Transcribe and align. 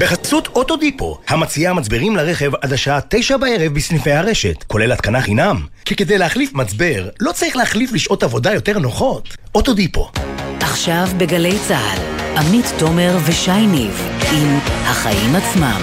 בחסות 0.00 0.48
אוטודיפו, 0.48 1.18
המציעה 1.28 1.74
מצברים 1.74 2.16
לרכב 2.16 2.54
עד 2.54 2.72
השעה 2.72 3.00
תשע 3.08 3.36
בערב 3.36 3.74
בסניפי 3.74 4.12
הרשת, 4.12 4.62
כולל 4.62 4.92
התקנה 4.92 5.20
חינם. 5.20 5.66
כי 5.84 5.96
כדי 5.96 6.18
להחליף 6.18 6.54
מצבר, 6.54 7.08
לא 7.20 7.32
צריך 7.32 7.56
להחליף 7.56 7.92
לשעות 7.92 8.22
עבודה 8.22 8.54
יותר 8.54 8.78
נוחות. 8.78 9.36
אוטודיפו. 9.54 10.10
עכשיו 10.60 11.08
בגלי 11.16 11.58
צה"ל, 11.68 11.98
עמית 12.38 12.66
תומר 12.78 13.16
ושי 13.26 13.66
ניב 13.66 14.08
עם 14.32 14.58
החיים 14.84 15.36
עצמם. 15.36 15.80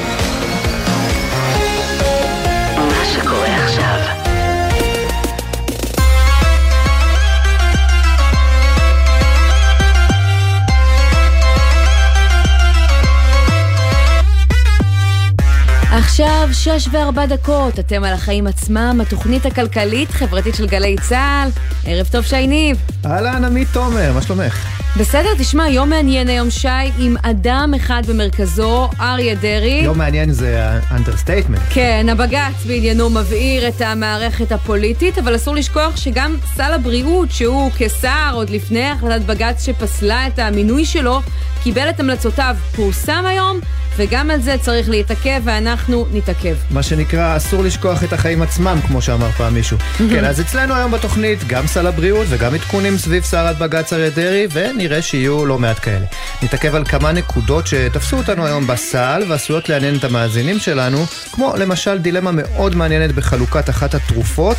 עכשיו 15.97 16.49
שש 16.51 16.87
וארבע 16.91 17.25
דקות, 17.25 17.79
אתם 17.79 18.03
על 18.03 18.13
החיים 18.13 18.47
עצמם, 18.47 18.99
התוכנית 19.01 19.45
הכלכלית-חברתית 19.45 20.55
של 20.55 20.67
גלי 20.67 20.95
צה"ל. 21.01 21.49
ערב 21.85 22.07
טוב 22.11 22.25
שי 22.25 22.47
ניב. 22.47 22.77
אהלן, 23.05 23.45
עמית 23.45 23.67
תומר, 23.73 24.13
מה 24.13 24.21
שלומך? 24.21 24.67
בסדר, 24.97 25.29
תשמע, 25.37 25.69
יום 25.69 25.89
מעניין 25.89 26.27
היום 26.27 26.49
שי, 26.49 26.67
עם 26.99 27.15
אדם 27.21 27.73
אחד 27.75 28.01
במרכזו, 28.07 28.89
אריה 28.99 29.35
דרעי. 29.35 29.81
יום 29.83 29.97
מעניין 29.97 30.31
זה 30.31 30.79
understatement. 30.91 31.61
כן, 31.69 32.05
הבג"ץ 32.11 32.65
בעניינו 32.67 33.09
מבעיר 33.09 33.67
את 33.67 33.81
המערכת 33.81 34.51
הפוליטית, 34.51 35.17
אבל 35.17 35.35
אסור 35.35 35.55
לשכוח 35.55 35.97
שגם 35.97 36.35
שר 36.55 36.73
הבריאות, 36.73 37.31
שהוא 37.31 37.71
כשר, 37.77 38.31
עוד 38.33 38.49
לפני 38.49 38.85
החלטת 38.89 39.25
בג"ץ 39.25 39.65
שפסלה 39.65 40.27
את 40.27 40.39
המינוי 40.39 40.85
שלו, 40.85 41.21
קיבל 41.63 41.89
את 41.89 41.99
המלצותיו, 41.99 42.55
פורסם 42.75 43.23
היום. 43.27 43.59
וגם 43.97 44.31
על 44.31 44.41
זה 44.41 44.55
צריך 44.61 44.89
להתעכב, 44.89 45.41
ואנחנו 45.43 46.05
נתעכב. 46.11 46.55
מה 46.71 46.83
שנקרא, 46.83 47.37
אסור 47.37 47.63
לשכוח 47.63 48.03
את 48.03 48.13
החיים 48.13 48.41
עצמם, 48.41 48.79
כמו 48.87 49.01
שאמר 49.01 49.31
פעם 49.31 49.53
מישהו. 49.53 49.77
כן, 49.97 50.25
אז 50.25 50.41
אצלנו 50.41 50.75
היום 50.75 50.91
בתוכנית 50.91 51.47
גם 51.47 51.67
סל 51.67 51.87
הבריאות 51.87 52.27
וגם 52.29 52.53
עדכונים 52.53 52.97
סביב 52.97 53.23
סערת 53.23 53.57
בג"ץ 53.57 53.93
אריה 53.93 54.09
דרעי, 54.09 54.47
ונראה 54.53 55.01
שיהיו 55.01 55.45
לא 55.45 55.59
מעט 55.59 55.79
כאלה. 55.79 56.05
נתעכב 56.43 56.75
על 56.75 56.85
כמה 56.85 57.11
נקודות 57.11 57.67
שתפסו 57.67 58.17
אותנו 58.17 58.45
היום 58.45 58.67
בסל, 58.67 59.23
ועשויות 59.29 59.69
לעניין 59.69 59.95
את 59.95 60.03
המאזינים 60.03 60.59
שלנו, 60.59 61.05
כמו 61.31 61.53
למשל 61.57 61.97
דילמה 61.97 62.31
מאוד 62.33 62.75
מעניינת 62.75 63.15
בחלוקת 63.15 63.69
אחת 63.69 63.95
התרופות, 63.95 64.57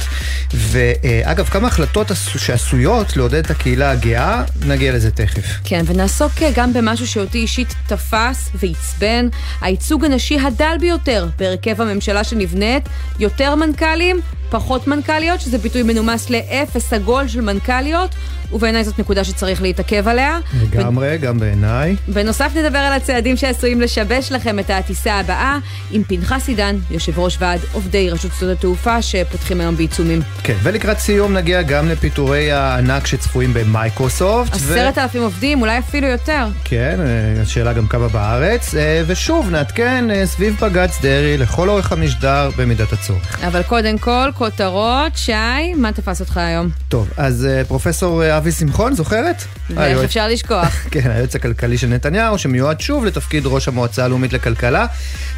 ואגב, 0.54 1.44
כמה 1.44 1.68
החלטות 1.68 2.10
שעשויות 2.38 3.16
לעודד 3.16 3.44
את 3.44 3.50
הקהילה 3.50 3.90
הגאה, 3.90 4.42
נגיע 4.66 4.92
לזה 4.92 5.10
תכף. 5.10 5.42
כן, 5.64 5.84
ונעסוק 5.86 6.32
גם 6.54 6.72
במשהו 6.72 7.06
שאותי 7.06 7.38
אישית 7.38 7.74
תפס 7.86 8.50
ועצבן. 8.54 9.25
הייצוג 9.60 10.04
הנשי 10.04 10.38
הדל 10.38 10.76
ביותר 10.80 11.26
בהרכב 11.38 11.80
הממשלה 11.80 12.24
שנבנית, 12.24 12.88
יותר 13.18 13.54
מנכ"לים, 13.54 14.20
פחות 14.50 14.86
מנכ"ליות, 14.86 15.40
שזה 15.40 15.58
ביטוי 15.58 15.82
מנומס 15.82 16.30
לאפס 16.30 16.92
עגול 16.92 17.28
של 17.28 17.40
מנכ"ליות, 17.40 18.14
ובעיניי 18.52 18.84
זאת 18.84 18.98
נקודה 18.98 19.24
שצריך 19.24 19.62
להתעכב 19.62 20.08
עליה. 20.08 20.38
לגמרי, 20.62 21.16
ו... 21.16 21.20
גם 21.20 21.38
בעיניי. 21.38 21.96
בנוסף 22.08 22.52
נדבר 22.56 22.78
על 22.78 22.92
הצעדים 22.92 23.36
שעשויים 23.36 23.80
לשבש 23.80 24.32
לכם 24.32 24.58
את 24.58 24.70
הטיסה 24.70 25.14
הבאה, 25.14 25.58
עם 25.90 26.04
פנחס 26.04 26.48
עידן, 26.48 26.76
יושב 26.90 27.18
ראש 27.18 27.36
ועד 27.40 27.60
עובדי 27.72 28.10
רשות 28.10 28.30
שדות 28.38 28.58
התעופה, 28.58 29.02
שפותחים 29.02 29.60
היום 29.60 29.76
בעיצומים. 29.76 30.22
כן, 30.42 30.56
ולקראת 30.62 30.98
סיום 30.98 31.32
נגיע 31.32 31.62
גם 31.62 31.88
לפיטורי 31.88 32.52
הענק 32.52 33.06
שצפויים 33.06 33.54
במייקרוסופט. 33.54 34.54
עשרת 34.54 34.98
ו... 34.98 35.00
אלפים 35.00 35.22
עובדים, 35.22 35.60
אולי 35.60 35.78
אפילו 35.78 36.06
יותר. 36.06 36.46
כן, 36.64 36.98
אה, 37.00 37.42
השאלה 37.42 37.72
גם 37.72 37.86
כמה 37.86 38.08
בארץ. 38.08 38.74
אה, 38.74 39.02
ושוב, 39.06 39.50
נעדכן 39.50 40.10
אה, 40.10 40.26
סביב 40.26 40.56
בג"ץ 40.60 41.00
דרעי 41.02 41.38
לכל 41.38 41.68
אורך 41.68 41.92
המשדר 41.92 42.50
במידת 42.56 42.92
הצורך. 42.92 43.44
אבל 43.46 43.62
קודם 43.62 43.98
כל, 43.98 44.30
כותרות. 44.38 45.16
שי, 45.16 45.74
מה 45.76 45.92
תפס 45.92 46.20
אותך 46.20 46.36
היום? 46.36 46.68
טוב, 46.88 47.08
אז 47.16 47.48
פרופסור 47.68 48.36
אבי 48.36 48.52
שמחון, 48.52 48.94
זוכרת? 48.94 49.42
ואיך 49.70 49.98
אפשר 49.98 50.28
לשכוח. 50.28 50.68
כן, 50.90 51.10
היועץ 51.10 51.34
הכלכלי 51.36 51.78
של 51.78 51.86
נתניהו, 51.86 52.38
שמיועד 52.38 52.80
שוב 52.80 53.04
לתפקיד 53.04 53.46
ראש 53.46 53.68
המועצה 53.68 54.04
הלאומית 54.04 54.32
לכלכלה. 54.32 54.86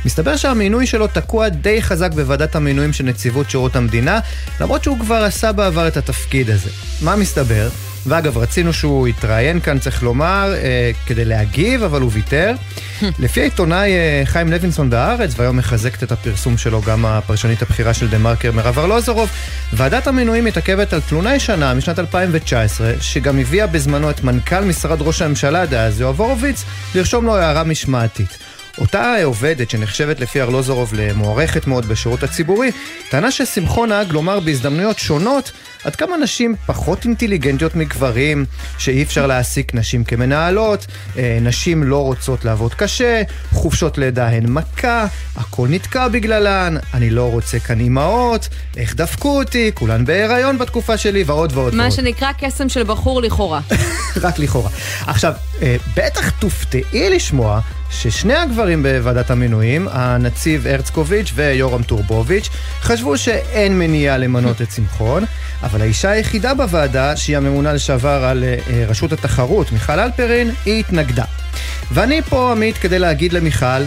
מסתבר 0.05 0.37
שהמינוי 0.37 0.87
שלו 0.87 1.07
תקוע 1.07 1.49
די 1.49 1.83
חזק 1.83 2.13
בוועדת 2.13 2.57
המינויים 2.57 2.93
של 2.93 3.05
נציבות 3.05 3.51
שירות 3.51 3.77
המדינה, 3.77 4.21
למרות 4.61 4.85
שהוא 4.85 4.99
כבר 4.99 5.25
עשה 5.25 5.53
בעבר 5.53 5.89
את 5.89 5.97
התפקיד 5.97 6.51
הזה. 6.51 6.71
מה 7.03 7.17
מסתבר? 7.17 7.69
ואגב, 8.07 8.39
רצינו 8.39 8.73
שהוא 8.73 9.09
יתראיין 9.09 9.61
כאן, 9.61 9.79
צריך 9.79 10.03
לומר, 10.03 10.55
אה, 10.55 10.91
כדי 11.07 11.25
להגיב, 11.25 11.83
אבל 11.83 12.01
הוא 12.01 12.11
ויתר. 12.13 12.55
לפי 13.19 13.41
העיתונאי 13.41 13.93
אה, 13.93 14.23
חיים 14.25 14.51
לוינסון 14.53 14.91
בהארץ, 14.91 15.35
והיום 15.37 15.57
מחזקת 15.57 16.03
את 16.03 16.13
הפרסום 16.13 16.59
שלו 16.59 16.83
גם 16.83 17.07
הפרשנית 17.07 17.63
הבכירה 17.63 17.95
של 17.95 18.09
דה 18.09 18.19
מרקר 18.19 18.53
מירב 18.53 18.79
ארלוזורוב, 18.79 19.31
ועדת 19.73 20.07
המינויים 20.07 20.45
מתעכבת 20.45 20.93
על 20.93 21.01
תלונה 21.01 21.35
ישנה 21.35 21.75
משנת 21.75 21.99
2019, 21.99 22.93
שגם 23.01 23.39
הביאה 23.39 23.67
בזמנו 23.67 24.11
את 24.11 24.25
מנכ"ל 24.25 24.61
משרד 24.61 25.03
ראש 25.03 25.23
הממשלה 25.23 25.67
דאז, 25.67 26.01
יואב 26.01 26.21
הורוביץ, 26.21 26.65
לרשום 26.95 27.27
לו 27.27 27.37
הערה 27.37 27.65
משמעתית. 27.65 28.39
אותה 28.81 29.15
עובדת 29.25 29.71
שנחשבת 29.71 30.21
לפי 30.21 30.43
ארלוזורוב 30.43 30.95
למוערכת 30.95 31.67
מאוד 31.67 31.87
בשירות 31.87 32.23
הציבורי, 32.23 32.71
טענה 33.11 33.31
ששמחון 33.31 33.89
נהג 33.89 34.13
לומר 34.13 34.41
בהזדמנויות 34.41 34.99
שונות 34.99 35.53
עד 35.85 35.97
כמה 35.97 36.17
נשים 36.17 36.55
פחות 36.67 37.05
אינטליגנטיות 37.05 37.77
מגברים, 37.77 38.45
שאי 38.79 39.03
אפשר 39.03 39.27
להעסיק 39.27 39.75
נשים 39.75 40.05
כמנהלות, 40.05 40.87
אה, 41.19 41.39
נשים 41.41 41.83
לא 41.83 42.03
רוצות 42.05 42.45
לעבוד 42.45 42.75
קשה, 42.75 43.23
חופשות 43.53 43.99
לידה 43.99 44.29
הן 44.29 44.47
מכה, 44.47 45.07
הכל 45.37 45.69
נתקע 45.71 46.09
בגללן, 46.09 46.77
אני 46.95 47.11
לא 47.11 47.31
רוצה 47.31 47.59
כאן 47.59 47.81
אימהות, 47.81 48.49
איך 48.77 48.95
דפקו 48.95 49.39
אותי, 49.39 49.71
כולן 49.75 50.05
בהיריון 50.05 50.59
בתקופה 50.59 50.97
שלי, 50.97 51.23
ועוד 51.23 51.53
ועוד 51.55 51.75
מה 51.75 51.83
ועוד. 51.83 51.91
מה 51.91 51.91
שנקרא 51.91 52.33
קסם 52.41 52.69
של 52.69 52.83
בחור 52.83 53.23
לכאורה. 53.23 53.61
רק 54.25 54.39
לכאורה. 54.39 54.71
עכשיו, 55.07 55.33
אה, 55.63 55.77
בטח 55.97 56.31
תופתעי 56.31 57.11
לשמוע 57.11 57.61
ששני 57.91 58.35
הגברים 58.35 58.83
בוועדת 58.83 59.31
המינויים, 59.31 59.89
הנציב 59.91 60.67
הרצקוביץ' 60.67 61.33
ויורם 61.35 61.83
טורבוביץ', 61.83 62.49
חשבו 62.81 63.19
שאין 63.19 63.79
מניעה 63.79 64.19
למנות 64.19 64.63
את 64.63 64.73
שמחון, 64.73 65.25
אבל 65.71 65.81
האישה 65.81 66.11
היחידה 66.11 66.55
בוועדה, 66.55 67.17
שהיא 67.17 67.37
הממונה 67.37 67.73
לשעבר 67.73 68.25
על 68.25 68.45
אה, 68.45 68.85
רשות 68.89 69.13
התחרות, 69.13 69.73
מיכל 69.73 70.01
אלפרין, 70.01 70.51
היא 70.65 70.81
התנגדה. 70.81 71.25
ואני 71.93 72.23
פה, 72.23 72.53
עמית, 72.53 72.79
כדי 72.79 72.99
להגיד 72.99 73.33
למיכל, 73.33 73.85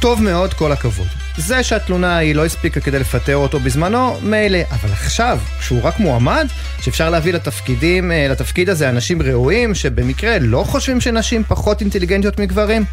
טוב 0.00 0.22
מאוד, 0.22 0.54
כל 0.54 0.72
הכבוד. 0.72 1.06
זה 1.36 1.62
שהתלונה 1.62 2.16
היא 2.16 2.34
לא 2.34 2.44
הספיקה 2.44 2.80
כדי 2.80 2.98
לפטר 2.98 3.36
אותו 3.36 3.60
בזמנו, 3.60 4.20
מילא. 4.22 4.58
אבל 4.70 4.92
עכשיו, 4.92 5.38
כשהוא 5.60 5.82
רק 5.82 6.00
מועמד, 6.00 6.46
שאפשר 6.80 7.10
להביא 7.10 7.32
לתפקידים, 7.32 8.12
אה, 8.12 8.28
לתפקיד 8.30 8.70
הזה 8.70 8.88
אנשים 8.88 9.22
ראויים, 9.22 9.74
שבמקרה 9.74 10.38
לא 10.38 10.64
חושבים 10.66 11.00
שנשים 11.00 11.44
פחות 11.48 11.80
אינטליגנטיות 11.80 12.40
מגברים. 12.40 12.84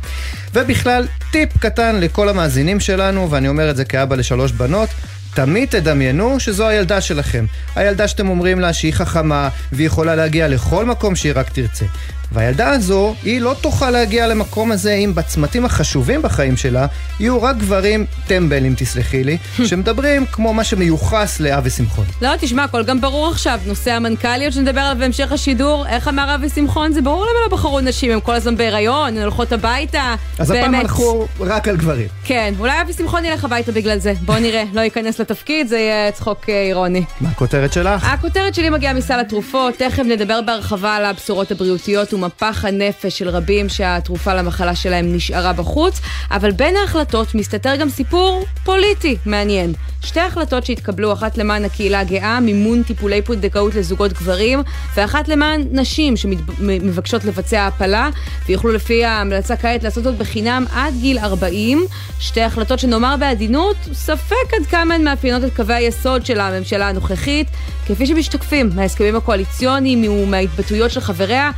ובכלל, 0.53 1.07
טיפ 1.31 1.57
קטן 1.57 1.95
לכל 1.95 2.29
המאזינים 2.29 2.79
שלנו, 2.79 3.31
ואני 3.31 3.47
אומר 3.47 3.69
את 3.69 3.75
זה 3.75 3.85
כאבא 3.85 4.15
לשלוש 4.15 4.51
בנות, 4.51 4.89
תמיד 5.35 5.69
תדמיינו 5.69 6.39
שזו 6.39 6.67
הילדה 6.67 7.01
שלכם. 7.01 7.45
הילדה 7.75 8.07
שאתם 8.07 8.29
אומרים 8.29 8.59
לה 8.59 8.73
שהיא 8.73 8.93
חכמה 8.93 9.49
והיא 9.71 9.87
יכולה 9.87 10.15
להגיע 10.15 10.47
לכל 10.47 10.85
מקום 10.85 11.15
שהיא 11.15 11.33
רק 11.35 11.49
תרצה. 11.49 11.85
והילדה 12.35 12.69
הזו, 12.69 13.15
היא 13.23 13.41
לא 13.41 13.55
תוכל 13.61 13.89
להגיע 13.89 14.27
למקום 14.27 14.71
הזה 14.71 14.93
אם 14.93 15.11
בצמתים 15.15 15.65
החשובים 15.65 16.21
בחיים 16.21 16.57
שלה 16.57 16.85
יהיו 17.19 17.41
רק 17.41 17.57
גברים 17.57 18.05
טמבלים, 18.27 18.75
תסלחי 18.77 19.23
לי, 19.23 19.37
שמדברים 19.67 20.25
כמו 20.25 20.53
מה 20.53 20.63
שמיוחס 20.63 21.39
לאבי 21.39 21.69
שמחון. 21.69 22.05
לא, 22.21 22.29
תשמע, 22.39 22.63
הכל 22.63 22.83
גם 22.83 23.01
ברור 23.01 23.27
עכשיו. 23.27 23.59
נושא 23.65 23.91
המנכ"ליות 23.91 24.53
שנדבר 24.53 24.81
עליו 24.81 24.97
בהמשך 24.99 25.31
השידור, 25.31 25.87
איך 25.87 26.07
אמר 26.07 26.35
אבי 26.35 26.49
שמחון? 26.49 26.91
זה 26.93 27.01
ברור 27.01 27.21
למה 27.21 27.33
לא 27.49 27.57
בחרו 27.57 27.79
נשים, 27.81 28.11
הם 28.11 28.19
כל 28.19 28.33
הזמן 28.33 28.57
בהיריון, 28.57 29.17
הן 29.17 29.21
הולכות 29.21 29.51
הביתה. 29.51 30.15
אז 30.39 30.51
באמת. 30.51 30.61
הפעם 30.61 30.75
הלכו 30.75 31.27
רק 31.39 31.67
על 31.67 31.77
גברים. 31.77 32.07
כן, 32.23 32.53
אולי 32.59 32.81
אבי 32.81 32.93
שמחון 32.93 33.25
ילך 33.25 33.45
הביתה 33.45 33.71
בגלל 33.71 33.99
זה. 33.99 34.13
בוא 34.21 34.37
נראה, 34.37 34.63
לא 34.73 34.81
ייכנס 34.81 35.19
לתפקיד, 35.19 35.67
זה 35.67 35.77
יהיה 35.77 36.11
צחוק 36.11 36.49
אה, 36.49 36.63
אירוני. 36.67 37.03
מה 37.21 37.29
הכותרת 37.29 37.73
שלך? 37.73 38.03
הכותרת 38.03 38.55
שלי 38.55 38.69
מגיעה 38.69 38.93
מסל 38.93 39.19
התרופות, 39.19 39.73
תכף 39.77 40.03
נדבר 40.03 40.41
בהרחבה 40.41 40.95
על 40.95 41.05
הבשורות 41.05 41.51
הבריאותיות 41.51 42.13
ומפח 42.25 42.65
הנפש 42.65 43.17
של 43.17 43.29
רבים 43.29 43.69
שהתרופה 43.69 44.33
למחלה 44.33 44.75
שלהם 44.75 45.15
נשארה 45.15 45.53
בחוץ, 45.53 46.01
אבל 46.31 46.51
בין 46.51 46.75
ההחלטות 46.75 47.35
מסתתר 47.35 47.75
גם 47.75 47.89
סיפור 47.89 48.45
פוליטי 48.63 49.17
מעניין. 49.25 49.73
שתי 50.01 50.19
החלטות 50.19 50.65
שהתקבלו, 50.65 51.13
אחת 51.13 51.37
למען 51.37 51.65
הקהילה 51.65 51.99
הגאה, 51.99 52.39
מימון 52.39 52.83
טיפולי 52.83 53.21
פונדקאות 53.21 53.75
לזוגות 53.75 54.13
גברים, 54.13 54.61
ואחת 54.95 55.27
למען 55.27 55.63
נשים 55.71 56.17
שמבקשות 56.17 57.25
לבצע 57.25 57.67
הפלה, 57.67 58.09
ויוכלו 58.47 58.71
לפי 58.71 59.05
ההמלצה 59.05 59.55
כעת 59.55 59.83
לעשות 59.83 60.03
זאת 60.03 60.17
בחינם 60.17 60.65
עד 60.73 60.93
גיל 61.01 61.19
40. 61.19 61.85
שתי 62.19 62.41
החלטות 62.41 62.79
שנאמר 62.79 63.15
בעדינות, 63.19 63.75
ספק 63.93 64.53
עד 64.59 64.65
כמה 64.69 64.95
הן 64.95 65.03
מאפיינות 65.03 65.43
את 65.43 65.55
קווי 65.55 65.75
היסוד 65.75 66.25
של 66.25 66.39
הממשלה 66.39 66.89
הנוכחית, 66.89 67.47
כפי 67.87 68.05
שמשתקפים 68.05 68.69
מההסכמים 68.75 69.15
הקואליציוניים 69.15 70.11
ומההתבטאויות 70.11 70.91
של 70.91 70.99
חבריה 70.99 71.51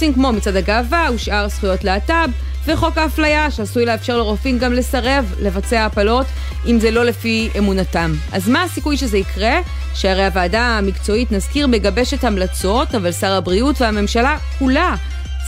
בנושאים 0.00 0.14
כמו 0.14 0.32
מצעד 0.32 0.56
הגאווה 0.56 1.08
ושאר 1.14 1.48
זכויות 1.48 1.84
להט"ב. 1.84 2.30
וחוק 2.66 2.98
האפליה, 2.98 3.50
שעשוי 3.50 3.86
לאפשר 3.86 4.16
לרופאים 4.16 4.58
גם 4.58 4.72
לסרב 4.72 5.34
לבצע 5.40 5.84
הפלות, 5.84 6.26
אם 6.66 6.80
זה 6.80 6.90
לא 6.90 7.04
לפי 7.04 7.50
אמונתם. 7.58 8.12
אז 8.32 8.48
מה 8.48 8.62
הסיכוי 8.62 8.96
שזה 8.96 9.18
יקרה? 9.18 9.60
שהרי 9.94 10.24
הוועדה 10.24 10.62
המקצועית, 10.62 11.32
נזכיר, 11.32 11.66
מגבשת 11.66 12.24
המלצות, 12.24 12.94
אבל 12.94 13.12
שר 13.12 13.32
הבריאות 13.32 13.80
והממשלה 13.80 14.36
כולה 14.58 14.96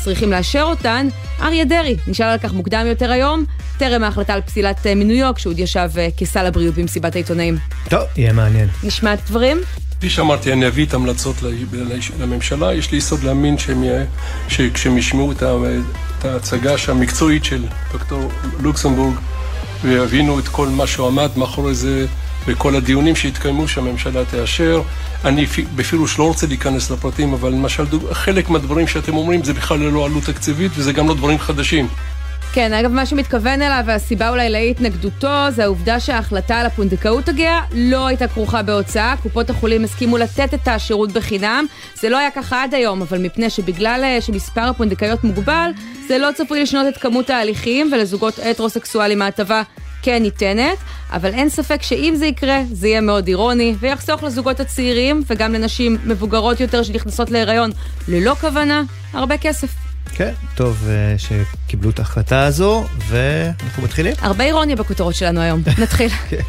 צריכים 0.05 0.31
לאשר 0.31 0.63
אותן. 0.63 1.09
אריה 1.41 1.65
דרעי 1.65 1.97
נשאל 2.07 2.27
על 2.27 2.39
כך 2.39 2.53
מוקדם 2.53 2.87
יותר 2.87 3.13
היום, 3.13 3.45
טרם 3.79 4.05
ההחלטה 4.05 4.35
על 4.35 4.41
פסילת 4.41 4.87
אה, 4.87 4.95
מינויו, 4.95 5.33
כשהוא 5.35 5.53
עוד 5.53 5.59
ישב 5.59 5.91
אה, 5.99 6.09
כסל 6.17 6.47
הבריאות 6.47 6.75
במסיבת 6.75 7.15
העיתונאים. 7.15 7.57
טוב, 7.91 8.03
יהיה 8.17 8.33
מעניין. 8.33 8.69
נשמע 8.83 9.15
את 9.15 9.19
הדברים? 9.27 9.59
כפי 10.03 10.11
שאמרתי, 10.11 10.53
אני 10.53 10.67
אביא 10.67 10.87
את 10.87 10.95
ההמלצות 10.95 11.37
לממשלה. 12.19 12.75
יש 12.75 12.93
לי 12.93 12.99
יסוד 12.99 13.23
להאמין 13.23 13.57
שכשהם 14.49 14.99
ישמעו 14.99 15.33
את 15.33 16.25
ההצגה 16.25 16.75
המקצועית 16.89 17.45
של 17.45 17.65
דוקטור 17.93 18.31
לוקסמבורג 18.61 19.15
ויבינו 19.83 20.39
את 20.39 20.49
כל 20.49 20.69
מה 20.69 20.87
שהוא 20.87 21.07
עמד 21.07 21.31
מאחורי 21.37 21.75
זה 21.75 22.07
וכל 22.47 22.77
הדיונים 22.77 23.17
שהתקיימו 23.17 23.69
שהממשלה 23.69 24.25
תאשר. 24.25 24.83
אני 25.25 25.47
בפירוש 25.77 26.19
לא 26.19 26.25
רוצה 26.25 26.47
להיכנס 26.47 26.91
לפרטים, 26.91 27.33
אבל 27.33 27.53
למשל 27.53 27.85
חלק 28.13 28.51
מהדברים 28.51 28.87
שאתם 28.87 29.17
אומרים 29.17 29.45
זה 29.45 29.55
בכלל 29.55 29.79
ללא 29.79 30.07
עלות 30.07 30.25
תקציבית 30.25 30.73
וזה 30.77 30.93
גם 30.93 31.09
לא 31.09 31.15
דברים 31.15 31.39
חדשים. 31.39 31.89
כן, 32.55 32.73
אגב, 32.73 32.93
מה 32.93 33.07
שמתכוון 33.07 33.63
אליו, 33.63 33.83
והסיבה 33.87 34.29
אולי 34.29 34.51
להתנגדותו, 34.51 35.51
זה 35.51 35.65
העובדה 35.65 36.01
שההחלטה 36.01 36.57
על 36.57 36.67
הפונדקאות 36.67 37.29
הגאה 37.29 37.61
לא 37.73 38.07
הייתה 38.07 38.29
כרוכה 38.29 38.63
בהוצאה. 38.63 39.15
קופות 39.23 39.51
החולים 39.51 39.85
הסכימו 39.85 40.19
לתת 40.19 40.55
את 40.55 40.69
השירות 40.69 41.13
בחינם. 41.13 41.67
זה 41.95 42.09
לא 42.09 42.19
היה 42.19 42.31
ככה 42.31 42.63
עד 42.63 42.75
היום, 42.75 43.03
אבל 43.03 43.19
מפני 43.19 43.51
שבגלל 43.51 44.01
אה, 44.05 44.21
שמספר 44.21 44.61
הפונדקאיות 44.61 45.25
מוגבל, 45.25 45.71
זה 46.09 46.19
לא 46.19 46.29
צפוי 46.35 46.63
לשנות 46.63 46.89
את 46.89 46.97
כמות 46.97 47.31
ההליכים, 47.31 47.91
ולזוגות 47.93 48.39
הטרוסקסואלים 48.39 49.23
ההטבה 49.23 49.63
כן 50.03 50.23
ניתנת, 50.23 50.79
אבל 51.13 51.35
אין 51.35 51.49
ספק 51.49 51.83
שאם 51.83 52.13
זה 52.17 52.27
יקרה, 52.27 52.63
זה 52.73 52.89
יהיה 52.89 53.01
מאוד 53.01 53.29
אירוני, 53.29 53.75
ויחסוך 53.81 54.23
לזוגות 54.23 54.61
הצעירים, 54.61 55.23
וגם 55.27 55.53
לנשים 55.53 55.99
מבוגרות 56.05 56.61
יותר 56.61 56.83
שנכנסות 56.83 57.31
להיריון 57.31 57.71
ללא 58.09 58.35
כוונה, 58.35 58.83
הרבה 59.13 59.39
כסף. 59.39 59.92
כן, 60.15 60.33
טוב 60.55 60.89
אה, 60.89 61.15
שקיבלו 61.19 61.91
את 61.91 61.99
ההחלטה 61.99 62.45
הזו, 62.45 62.85
ואנחנו 63.09 63.83
מתחילים. 63.83 64.15
הרבה 64.21 64.45
אירוניה 64.45 64.77
בכותרות 64.77 65.15
שלנו 65.15 65.41
היום. 65.41 65.61
נתחיל. 65.83 66.09
כן. 66.09 66.41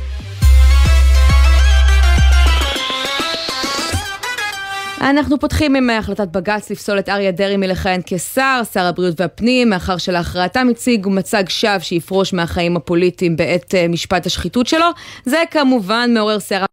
אנחנו 5.01 5.39
פותחים 5.39 5.75
עם 5.75 5.89
החלטת 5.89 6.27
בג"ץ 6.27 6.71
לפסול 6.71 6.99
את 6.99 7.09
אריה 7.09 7.31
דרעי 7.31 7.57
מלכהן 7.57 8.01
כשר, 8.05 8.61
שר 8.73 8.85
הבריאות 8.85 9.21
והפנים, 9.21 9.69
מאחר 9.69 9.97
שלהכרעתם 9.97 10.67
הציג 10.71 11.07
מצג 11.09 11.43
שווא 11.49 11.79
שיפרוש 11.79 12.33
מהחיים 12.33 12.77
הפוליטיים 12.77 13.35
בעת 13.35 13.75
אה, 13.75 13.87
משפט 13.87 14.25
השחיתות 14.25 14.67
שלו. 14.67 14.85
זה 15.25 15.43
כמובן 15.51 16.09
מעורר 16.13 16.39
סערה. 16.39 16.72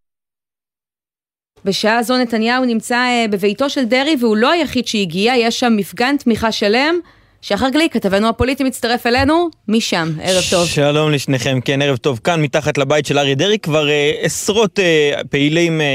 בשעה 1.65 2.03
זו 2.03 2.19
נתניהו 2.19 2.65
נמצא 2.65 2.97
אה, 2.97 3.27
בביתו 3.31 3.71
של 3.71 3.85
דרעי 3.85 4.17
והוא 4.21 4.37
לא 4.37 4.51
היחיד 4.51 4.87
שהגיע, 4.87 5.35
יש 5.37 5.61
שם 5.61 5.77
מפגן 5.77 6.17
תמיכה 6.17 6.53
שלם. 6.53 6.95
שחר 7.43 7.69
גליק, 7.69 7.93
כתבנו 7.93 8.29
הפוליטי, 8.29 8.65
מצטרף 8.65 9.07
אלינו 9.07 9.49
משם. 9.69 10.13
ערב 10.23 10.43
טוב. 10.51 10.69
שלום 10.69 11.11
לשניכם, 11.11 11.59
כן, 11.65 11.83
ערב 11.83 11.97
טוב. 11.97 12.21
כאן, 12.25 12.43
מתחת 12.43 12.79
לבית 12.79 13.07
של 13.07 13.19
אריה 13.19 13.35
דרעי, 13.35 13.59
כבר 13.59 13.91
אה, 13.91 14.13
עשרות 14.23 14.79
אה, 14.79 15.13
פעילים 15.31 15.81
אה, 15.81 15.87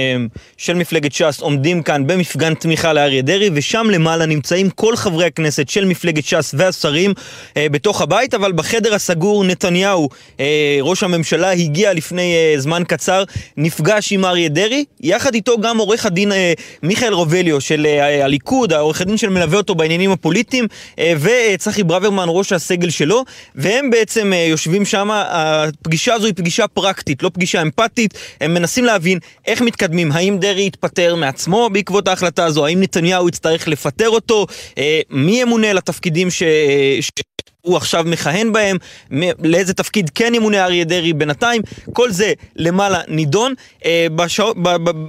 של 0.58 0.74
מפלגת 0.74 1.12
ש"ס 1.14 1.42
עומדים 1.42 1.84
כאן 1.84 2.08
במפגן 2.08 2.54
תמיכה 2.54 2.94
לאריה 2.94 3.22
דרעי, 3.22 3.50
ושם 3.54 3.88
למעלה 3.90 4.26
נמצאים 4.26 4.70
כל 4.70 4.96
חברי 4.96 5.26
הכנסת 5.26 5.70
של 5.70 5.86
מפלגת 5.86 6.26
ש"ס 6.26 6.56
והשרים 6.58 7.14
אה, 7.58 7.68
בתוך 7.72 8.02
הבית, 8.02 8.34
אבל 8.34 8.52
בחדר 8.52 8.96
הסגור 8.96 9.44
נתניהו, 9.44 10.10
אה, 10.40 10.78
ראש 10.82 11.04
הממשלה, 11.04 11.52
הגיע 11.52 11.94
לפני 11.94 12.34
אה, 12.36 12.60
זמן 12.60 12.84
קצר, 12.88 13.24
נפגש 13.58 14.12
עם 14.12 14.26
אריה 14.26 14.50
דרעי, 14.50 14.86
יחד 15.02 15.34
איתו 15.36 15.60
גם 15.60 15.78
עורך 15.78 16.06
הדין 16.06 16.32
אה, 16.32 16.54
מיכאל 16.84 17.14
רובליו 17.14 17.62
של 17.62 17.86
אה, 17.86 18.26
הליכוד, 18.26 18.74
העורך 18.74 19.02
הדין 19.02 19.18
שמלווה 19.18 19.58
אותו 19.58 19.76
בעניינים 19.76 20.12
הפוליטיים, 20.12 20.68
אה, 21.00 21.14
ו... 21.18 21.35
וצחי 21.54 21.84
ברוורמן, 21.84 22.26
ראש 22.28 22.54
הסגל 22.54 22.90
שלו, 22.90 23.24
והם 23.56 23.90
בעצם 23.90 24.34
אה, 24.34 24.38
יושבים 24.38 24.86
שם, 24.86 25.10
הפגישה 25.12 26.14
הזו 26.14 26.26
היא 26.26 26.34
פגישה 26.36 26.68
פרקטית, 26.68 27.24
לא 27.24 27.30
פגישה 27.34 27.62
אמפתית, 27.62 28.14
הם 28.42 28.54
מנסים 28.54 28.86
להבין 28.86 29.20
איך 29.48 29.62
מתקדמים, 29.62 30.12
האם 30.12 30.38
דרעי 30.40 30.66
יתפטר 30.66 31.16
מעצמו 31.16 31.70
בעקבות 31.70 32.08
ההחלטה 32.08 32.46
הזו, 32.46 32.66
האם 32.66 32.82
נתניהו 32.82 33.28
יצטרך 33.28 33.68
לפטר 33.68 34.10
אותו, 34.10 34.48
אה, 34.78 35.02
מי 35.10 35.42
ימונה 35.42 35.74
לתפקידים 35.74 36.32
ש... 36.32 36.44
הוא 37.66 37.78
עכשיו 37.78 38.04
מכהן 38.08 38.54
בהם, 38.54 38.78
לאיזה 39.44 39.74
תפקיד 39.74 40.10
כן 40.16 40.36
ימונה 40.36 40.66
אריה 40.66 40.84
דרעי 40.84 41.14
בינתיים, 41.14 41.62
כל 41.94 42.12
זה 42.12 42.34
למעלה 42.56 43.02
נידון. 43.08 43.54
אה, 43.86 44.08
בשע, 44.16 44.46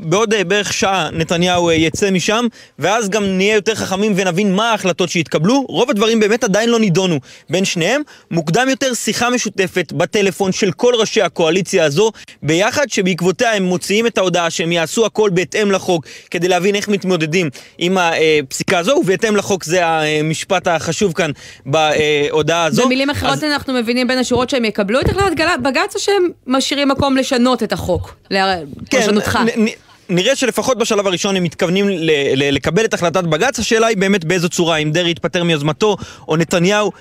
בעוד 0.01 0.35
אה, 0.35 0.45
בערך 0.45 0.73
שעה 0.73 1.11
נתניהו 1.13 1.69
אה, 1.69 1.75
יצא 1.75 2.11
משם, 2.11 2.47
ואז 2.79 3.09
גם 3.09 3.25
נהיה 3.25 3.55
יותר 3.55 3.75
חכמים 3.75 4.13
ונבין 4.17 4.55
מה 4.55 4.71
ההחלטות 4.71 5.09
שהתקבלו. 5.09 5.65
רוב 5.69 5.91
הדברים 5.91 6.21
באמת 6.21 6.45
עדיין 6.45 6.71
לא 6.71 6.79
נידונו 6.79 7.21
בין 7.51 7.65
שניהם. 7.65 8.03
מוקדם 8.31 8.67
יותר 8.71 8.95
שיחה 8.95 9.31
משותפת 9.31 9.93
בטלפון 9.93 10.53
של 10.53 10.73
כל 10.73 10.95
ראשי 10.95 11.23
הקואליציה 11.23 11.85
הזו 11.85 12.13
ביחד, 12.43 12.87
שבעקבותיה 12.89 13.53
הם 13.53 13.63
מוציאים 13.63 14.07
את 14.07 14.19
ההודעה 14.19 14.51
שהם 14.51 14.73
יעשו 14.73 15.07
הכל 15.07 15.31
בהתאם 15.31 15.71
לחוק, 15.71 16.07
כדי 16.31 16.49
להבין 16.49 16.75
איך 16.75 16.89
מתמודדים 16.89 17.51
עם 17.79 17.99
הפסיקה 17.99 18.79
הזו, 18.79 18.93
ובהתאם 18.93 19.37
לחוק 19.37 19.65
זה 19.65 19.87
המשפט 19.87 20.69
החשוב 20.69 21.13
כאן 21.13 21.31
בהודעה. 21.67 22.46
ההודעה 22.51 22.65
הזו. 22.65 22.85
במילים 22.85 23.11
אחרות 23.11 23.33
אז... 23.33 23.45
אנחנו 23.45 23.75
מבינים 23.75 24.09
בין 24.09 24.19
השורות 24.19 24.51
שהם 24.51 24.65
יקבלו 24.65 25.01
את 25.01 25.09
החלטת 25.09 25.37
בג"ץ 25.63 25.95
או 25.95 26.01
שהם 26.01 26.29
משאירים 26.47 26.89
מקום 26.89 27.17
לשנות 27.17 27.63
את 27.63 27.73
החוק? 27.73 28.17
לפרשנותך. 28.31 29.39
כן, 29.47 29.65
נראה 30.09 30.37
שלפחות 30.37 30.79
בשלב 30.79 31.07
הראשון 31.07 31.37
הם 31.37 31.43
מתכוונים 31.43 31.89
ל- 31.89 32.11
ל- 32.35 32.55
לקבל 32.55 32.85
את 32.85 32.95
החלטת 32.95 33.25
בג"ץ, 33.25 33.59
השאלה 33.59 33.87
היא 33.87 33.97
באמת 33.97 34.25
באיזו 34.25 34.49
צורה, 34.49 34.77
אם 34.77 34.91
דרעי 34.91 35.11
יתפטר 35.11 35.45
מיוזמתו 35.45 35.97
או 36.29 36.37
נתניהו. 36.37 36.93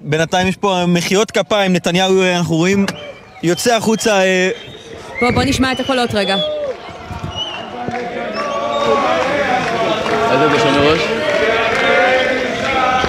בינתיים 0.00 0.48
יש 0.48 0.56
פה 0.56 0.84
מחיאות 0.88 1.30
כפיים, 1.30 1.72
נתניהו, 1.72 2.22
אנחנו 2.22 2.56
רואים, 2.56 2.86
יוצא 3.42 3.76
החוצה... 3.76 4.20
אה, 4.20 4.50
בוא, 5.20 5.30
בוא 5.30 5.42
נשמע 5.42 5.72
את 5.72 5.80
הקולות 5.80 6.14
רגע. 6.14 6.36
איזה 10.32 10.48
בשם 10.48 10.74
ראש? 10.82 11.29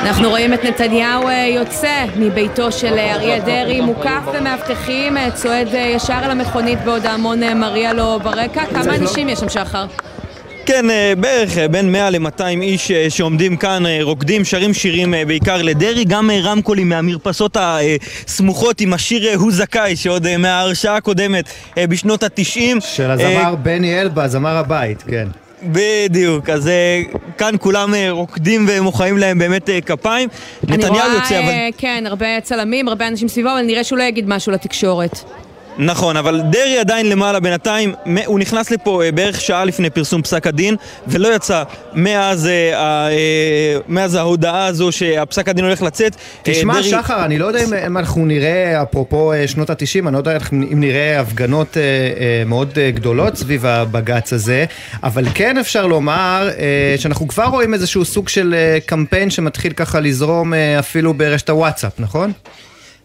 אנחנו 0.01 0.29
רואים 0.29 0.53
את 0.53 0.63
נתניהו 0.63 1.27
אה, 1.27 1.47
יוצא 1.55 2.05
מביתו 2.15 2.71
של 2.71 2.93
אה, 2.93 3.15
אריה 3.15 3.39
דרעי, 3.39 3.81
מוקף 3.81 4.21
במאבטחים, 4.33 5.17
אה, 5.17 5.31
צועד 5.31 5.67
ישר 5.73 6.19
אל 6.23 6.31
המכונית 6.31 6.79
בעוד 6.85 7.05
ההמון 7.05 7.57
מריע 7.59 7.93
לו 7.93 8.19
ברקע. 8.23 8.65
כמה 8.65 8.95
אנשים 8.95 9.29
יש 9.29 9.39
שם, 9.39 9.49
שחר? 9.49 9.85
כן, 10.65 10.85
בערך 11.17 11.57
בין 11.71 11.91
100 11.91 12.09
ל-200 12.09 12.43
איש 12.61 12.91
שעומדים 13.09 13.57
כאן, 13.57 13.83
רוקדים, 14.01 14.45
שרים 14.45 14.73
שירים 14.73 15.13
בעיקר 15.27 15.61
לדרעי, 15.61 16.05
גם 16.05 16.29
רמקולים 16.43 16.89
מהמרפסות 16.89 17.57
הסמוכות 17.59 18.81
עם 18.81 18.93
השיר 18.93 19.29
"הוא 19.35 19.51
זכאי", 19.51 19.95
שעוד 19.95 20.37
מההרשעה 20.37 20.95
הקודמת 20.95 21.45
בשנות 21.79 22.23
ה-90. 22.23 22.79
של 22.79 23.11
הזמר 23.11 23.55
בני 23.55 24.01
אלבז, 24.01 24.31
זמר 24.31 24.57
הבית, 24.57 25.03
כן. 25.07 25.27
בדיוק, 25.63 26.49
אז 26.49 26.67
אה, 26.67 27.01
כאן 27.37 27.55
כולם 27.59 27.93
אה, 27.93 28.11
רוקדים 28.11 28.65
ומוחאים 28.69 29.17
להם 29.17 29.39
באמת 29.39 29.69
אה, 29.69 29.81
כפיים. 29.81 30.29
נתניהו 30.63 30.93
יוצא, 30.93 31.25
אבל... 31.25 31.37
אני 31.37 31.43
רואה, 31.43 31.69
כן, 31.77 32.03
הרבה 32.07 32.41
צלמים, 32.41 32.87
הרבה 32.87 33.07
אנשים 33.07 33.27
סביבו, 33.27 33.49
אבל 33.49 33.61
נראה 33.61 33.83
שהוא 33.83 33.99
לא 33.99 34.03
יגיד 34.03 34.29
משהו 34.29 34.51
לתקשורת. 34.51 35.23
נכון, 35.77 36.17
אבל 36.17 36.41
דרעי 36.49 36.79
עדיין 36.79 37.09
למעלה 37.09 37.39
בינתיים, 37.39 37.93
הוא 38.25 38.39
נכנס 38.39 38.71
לפה 38.71 39.03
אה, 39.03 39.11
בערך 39.11 39.41
שעה 39.41 39.65
לפני 39.65 39.89
פרסום 39.89 40.21
פסק 40.21 40.47
הדין 40.47 40.75
ולא 41.07 41.35
יצא 41.35 41.63
מאז, 41.93 42.47
אה, 42.47 42.73
אה, 42.73 43.77
מאז 43.87 44.15
ההודעה 44.15 44.65
הזו 44.65 44.91
שהפסק 44.91 45.49
הדין 45.49 45.65
הולך 45.65 45.81
לצאת. 45.81 46.15
תשמע 46.43 46.73
דרעי... 46.73 46.89
שחר, 46.89 47.25
אני 47.25 47.37
לא 47.39 47.45
יודע 47.45 47.59
אם 47.87 47.97
אנחנו 47.97 48.25
נראה, 48.25 48.81
אפרופו 48.83 49.31
שנות 49.47 49.69
התשעים, 49.69 50.07
אני 50.07 50.13
לא 50.13 50.19
יודע 50.19 50.37
אם 50.53 50.79
נראה 50.79 51.19
הפגנות 51.19 51.77
מאוד 52.45 52.79
גדולות 52.93 53.35
סביב 53.35 53.65
הבג"ץ 53.65 54.33
הזה, 54.33 54.65
אבל 55.03 55.25
כן 55.33 55.57
אפשר 55.57 55.87
לומר 55.87 56.49
שאנחנו 56.97 57.27
כבר 57.27 57.45
רואים 57.45 57.73
איזשהו 57.73 58.05
סוג 58.05 58.29
של 58.29 58.55
קמפיין 58.85 59.29
שמתחיל 59.29 59.73
ככה 59.73 59.99
לזרום 59.99 60.53
אפילו 60.79 61.13
ברשת 61.13 61.49
הוואטסאפ, 61.49 61.99
נכון? 61.99 62.31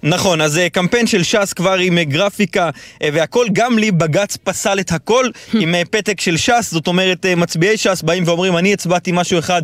נכון, 0.08 0.40
אז 0.40 0.58
אה, 0.58 0.68
קמפיין 0.68 1.06
של 1.06 1.22
ש"ס 1.22 1.52
כבר 1.52 1.74
עם 1.74 1.98
אה, 1.98 2.04
גרפיקה 2.04 2.70
אה, 3.02 3.08
והכל, 3.12 3.46
גם 3.52 3.78
לי 3.78 3.90
בג"ץ 3.90 4.36
פסל 4.36 4.80
את 4.80 4.92
הכל 4.92 5.26
עם 5.60 5.74
פתק 5.90 6.20
של 6.20 6.36
ש"ס, 6.36 6.70
זאת 6.72 6.86
אומרת 6.86 7.26
מצביעי 7.36 7.76
ש"ס 7.76 8.02
באים 8.02 8.22
ואומרים 8.26 8.56
אני 8.56 8.72
הצבעתי 8.72 9.10
משהו 9.14 9.38
אחד 9.38 9.62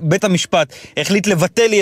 ובית 0.00 0.24
המשפט 0.24 0.72
החליט 0.96 1.26
לבטל 1.26 1.66
לי 1.66 1.80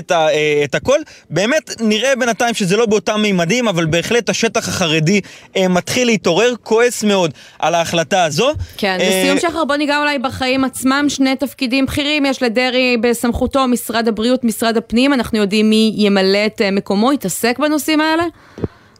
את, 0.65 0.75
הכל. 0.75 0.99
באמת 1.31 1.71
נראה 1.81 2.17
בינתיים 2.17 2.55
שזה 2.55 2.77
לא 2.77 2.87
באותם 2.87 3.21
מימדים, 3.23 3.69
אבל 3.69 3.87
בהחלט 3.87 4.31
השטח 4.31 4.69
החרדי 4.69 5.21
מתחיל 5.59 6.07
להתעורר, 6.07 6.55
כועס 6.63 7.05
מאוד 7.05 7.31
על 7.59 7.75
ההחלטה 7.75 8.25
הזו. 8.25 8.53
כן, 8.77 8.99
לסיום 9.01 9.39
שחר 9.39 9.65
בוא 9.65 9.77
ניגע 9.77 9.99
אולי 9.99 10.19
בחיים 10.19 10.65
עצמם, 10.65 11.07
שני 11.09 11.37
תפקידים 11.37 11.87
בכירים 11.87 12.27
יש 12.27 12.43
לדרעי 12.43 12.97
בסמכותו, 12.97 13.69
משרד 13.69 14.09
הבריאות, 14.09 14.45
משרד 14.45 14.77
הפנים, 14.77 15.13
אנחנו 15.13 15.39
יודעים 15.39 15.71
מי 15.71 15.93
ימלא 15.97 16.24
את 16.47 16.61
אה, 16.61 16.71
מקומו, 16.71 17.13
יתעסק 17.13 17.59
בנושאים 17.59 18.01
האלה? 18.01 18.25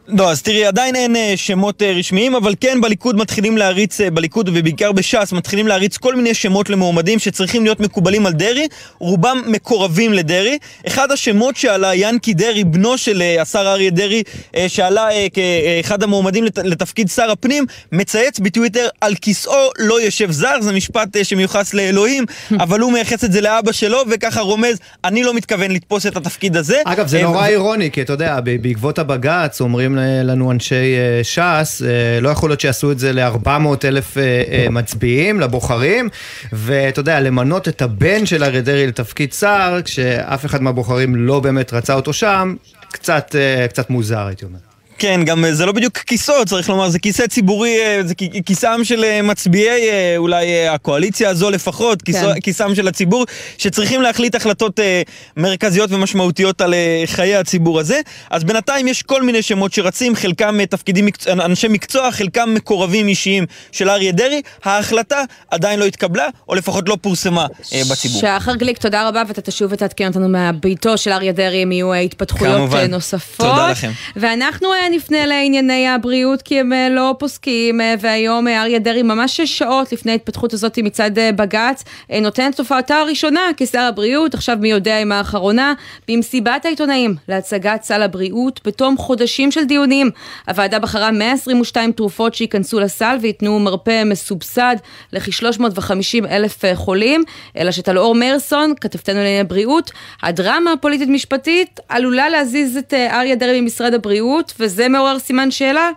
לא, 0.07 0.31
אז 0.31 0.41
תראי, 0.41 0.65
עדיין 0.65 0.95
אין 0.95 1.15
אה, 1.15 1.33
שמות 1.35 1.81
אה, 1.81 1.91
רשמיים, 1.91 2.35
אבל 2.35 2.53
כן 2.61 2.81
בליכוד 2.81 3.15
מתחילים 3.15 3.57
להריץ, 3.57 4.01
אה, 4.01 4.09
בליכוד 4.11 4.49
ובעיקר 4.53 4.91
בש"ס, 4.91 5.33
מתחילים 5.33 5.67
להריץ 5.67 5.97
כל 5.97 6.15
מיני 6.15 6.33
שמות 6.33 6.69
למועמדים 6.69 7.19
שצריכים 7.19 7.63
להיות 7.63 7.79
מקובלים 7.79 8.25
על 8.25 8.33
דרעי, 8.33 8.67
רובם 8.99 9.41
מקורבים 9.47 10.13
לדרעי. 10.13 10.57
אחד 10.87 11.11
השמות 11.11 11.55
שעלה, 11.55 11.95
ינקי 11.95 12.33
דרעי, 12.33 12.63
בנו 12.63 12.97
של 12.97 13.23
השר 13.41 13.67
אריה 13.67 13.89
דרעי, 13.89 14.23
שעלה 14.67 15.07
כאחד 15.33 16.03
המועמדים 16.03 16.43
לת, 16.43 16.57
לתפקיד 16.57 17.09
שר 17.09 17.31
הפנים, 17.31 17.65
מצייץ 17.91 18.39
בטוויטר, 18.39 18.87
על 19.01 19.15
כיסאו 19.15 19.69
לא 19.79 20.01
יושב 20.01 20.31
זר, 20.31 20.61
זה 20.61 20.73
משפט 20.73 21.17
שמיוחס 21.23 21.73
לאלוהים, 21.73 22.25
אבל 22.63 22.79
הוא 22.79 22.91
מייחס 22.93 23.23
את 23.23 23.31
זה 23.31 23.41
לאבא 23.41 23.71
שלו, 23.71 24.03
וככה 24.09 24.41
רומז, 24.41 24.79
אני 25.03 25.23
לא 25.23 25.33
מתכוון 25.33 25.71
לתפוס 25.71 26.05
את 26.05 26.17
התפקיד 26.17 26.57
הזה. 26.57 26.81
אגב, 26.85 27.07
זה 27.07 27.21
נורא 27.23 27.47
אירוני, 27.47 27.91
כי 27.91 28.01
אתה 28.01 28.13
יודע, 28.13 28.39
בעקבות 28.61 28.99
הבג"ץ 28.99 29.61
אומרים 29.61 29.94
לנו 30.23 30.51
אנשי 30.51 30.95
אה, 30.95 31.23
ש"ס, 31.23 31.81
אה, 31.81 32.19
לא 32.21 32.29
יכול 32.29 32.49
להיות 32.49 32.61
שיעשו 32.61 32.91
את 32.91 32.99
זה 32.99 33.13
ל-400 33.13 33.49
אלף 33.83 34.17
אה, 34.17 34.67
מצביעים, 34.71 35.39
לבוחרים, 35.39 36.09
ואתה 36.53 36.99
יודע, 36.99 37.19
למנות 37.19 37.67
את 37.67 37.81
הבן 37.81 38.25
של 38.25 38.43
אריה 38.43 38.61
דרעי 38.61 38.87
לתפקיד 38.87 39.33
שר, 39.33 39.79
כשאף 39.85 40.45
אחד 40.45 40.61
מהבוחרים 40.61 41.15
לא 41.15 41.39
באמת 41.39 41.73
רצה 41.73 41.93
אותו 41.93 42.13
שם, 42.13 42.55
קצת, 42.91 43.35
קצת 43.69 43.89
מוזר, 43.89 44.27
הייתי 44.27 44.45
אומר. 44.45 44.64
כן, 44.97 45.21
גם 45.25 45.45
אה, 45.45 45.53
זה 45.53 45.65
לא 45.65 45.71
בדיוק 45.71 45.97
כיסו, 45.97 46.33
צריך 46.45 46.69
לומר, 46.69 46.89
זה 46.89 46.99
כיסא 46.99 47.27
ציבורי, 47.27 47.79
אה, 47.81 48.01
זה 48.05 48.13
כיסם 48.45 48.79
של 48.83 49.03
אה, 49.03 49.21
מצביעי 49.21 49.89
אולי 50.17 50.67
הקואליציה 50.67 51.29
הזו 51.29 51.49
לפחות, 51.49 52.01
כיסו, 52.01 52.19
כן. 52.19 52.39
כיסם 52.39 52.75
של 52.75 52.87
הציבור, 52.87 53.25
שצריכים 53.57 54.01
להחליט 54.01 54.35
החלטות 54.35 54.79
אה, 54.79 55.01
מרכזיות 55.37 55.91
ומשמעותיות 55.91 56.61
על 56.61 56.73
אה, 56.73 57.03
חיי 57.05 57.35
הציבור 57.35 57.79
הזה. 57.79 58.01
אז 58.29 58.43
בינתיים 58.43 58.87
יש 58.87 59.03
כל 59.03 59.23
מיני 59.23 59.41
שמות 59.41 59.73
שרצים, 59.73 60.15
חלקם 60.15 60.59
אה, 60.59 60.65
תפקידים, 60.65 61.05
מקצוע, 61.05 61.33
אנשי 61.33 61.67
מקצוע, 61.67 62.11
חלקם 62.11 62.53
מקורבים 62.53 63.07
אישיים 63.07 63.45
של 63.71 63.89
אריה 63.89 64.11
דרעי. 64.11 64.41
ההחלטה 64.63 65.23
עדיין 65.51 65.79
לא 65.79 65.85
התקבלה, 65.85 66.27
או 66.49 66.55
לפחות 66.55 66.89
לא 66.89 66.97
פורסמה 67.01 67.47
אה, 67.73 67.81
בציבור. 67.91 68.21
שחר 68.21 68.55
גליק, 68.55 68.77
תודה 68.77 69.07
רבה, 69.07 69.23
ואתה 69.27 69.41
תשוב 69.41 69.71
ותעדכן 69.71 70.07
אותנו 70.07 70.29
מהביתו 70.29 70.97
של 70.97 71.11
אריה 71.11 71.31
דרעי 71.31 71.63
אם 71.63 71.71
יהיו 71.71 71.93
התפתחויות 71.93 72.55
כמובן. 72.55 72.91
נוספות. 72.91 73.45
תודה 73.45 73.71
לכם. 73.71 73.91
ואנחנו 74.15 74.67
נפנה 74.91 75.25
לענייני 75.25 75.87
הבריאות, 75.87 76.41
כי 76.41 76.59
הם 76.59 76.73
אה, 76.73 76.89
לא 76.89 77.15
פוסקים, 77.19 77.81
אה, 77.81 77.95
והיום 77.99 78.47
אה, 78.47 78.61
אריה 78.61 78.79
דרעי, 78.79 79.03
ממש 79.03 79.37
שש 79.37 79.57
שעות 79.57 79.91
לפני 79.91 80.11
ההתפתחות 80.11 80.53
הזאת 80.53 80.79
מצד 80.79 81.11
בג"ץ, 81.35 81.83
נותן 82.21 82.51
את 82.51 82.59
הופעתו 82.59 82.93
הראשונה 82.93 83.41
כשר 83.57 83.79
הבריאות, 83.79 84.33
עכשיו 84.33 84.57
מי 84.61 84.69
יודע 84.69 84.97
אם 84.97 85.11
האחרונה, 85.11 85.73
במסיבת 86.07 86.65
העיתונאים 86.65 87.15
להצגת 87.27 87.83
סל 87.83 88.01
הבריאות 88.01 88.59
בתום 88.65 88.97
חודשים 88.97 89.51
של 89.51 89.63
דיונים. 89.63 90.09
הוועדה 90.47 90.79
בחרה 90.79 91.11
122 91.11 91.91
תרופות 91.91 92.35
שייכנסו 92.35 92.79
לסל 92.79 93.17
וייתנו 93.21 93.59
מרפא 93.59 94.03
מסובסד 94.05 94.75
לכ-350 95.13 96.27
אלף 96.29 96.63
חולים, 96.75 97.23
אלא 97.57 97.71
שטלאור 97.71 98.15
מאירסון, 98.15 98.73
כתבתנו 98.81 99.15
לענייני 99.15 99.43
בריאות, 99.43 99.91
הדרמה 100.23 100.73
הפוליטית-משפטית 100.73 101.79
עלולה 101.89 102.29
להזיז 102.29 102.77
את 102.77 102.93
אריה 102.93 103.35
דרעי 103.35 103.61
ממשרד 103.61 103.93
הבריאות, 103.93 104.53
וזה 104.59 104.74
מעורר 104.89 105.19
סימן 105.19 105.51
שאלה 105.51 105.89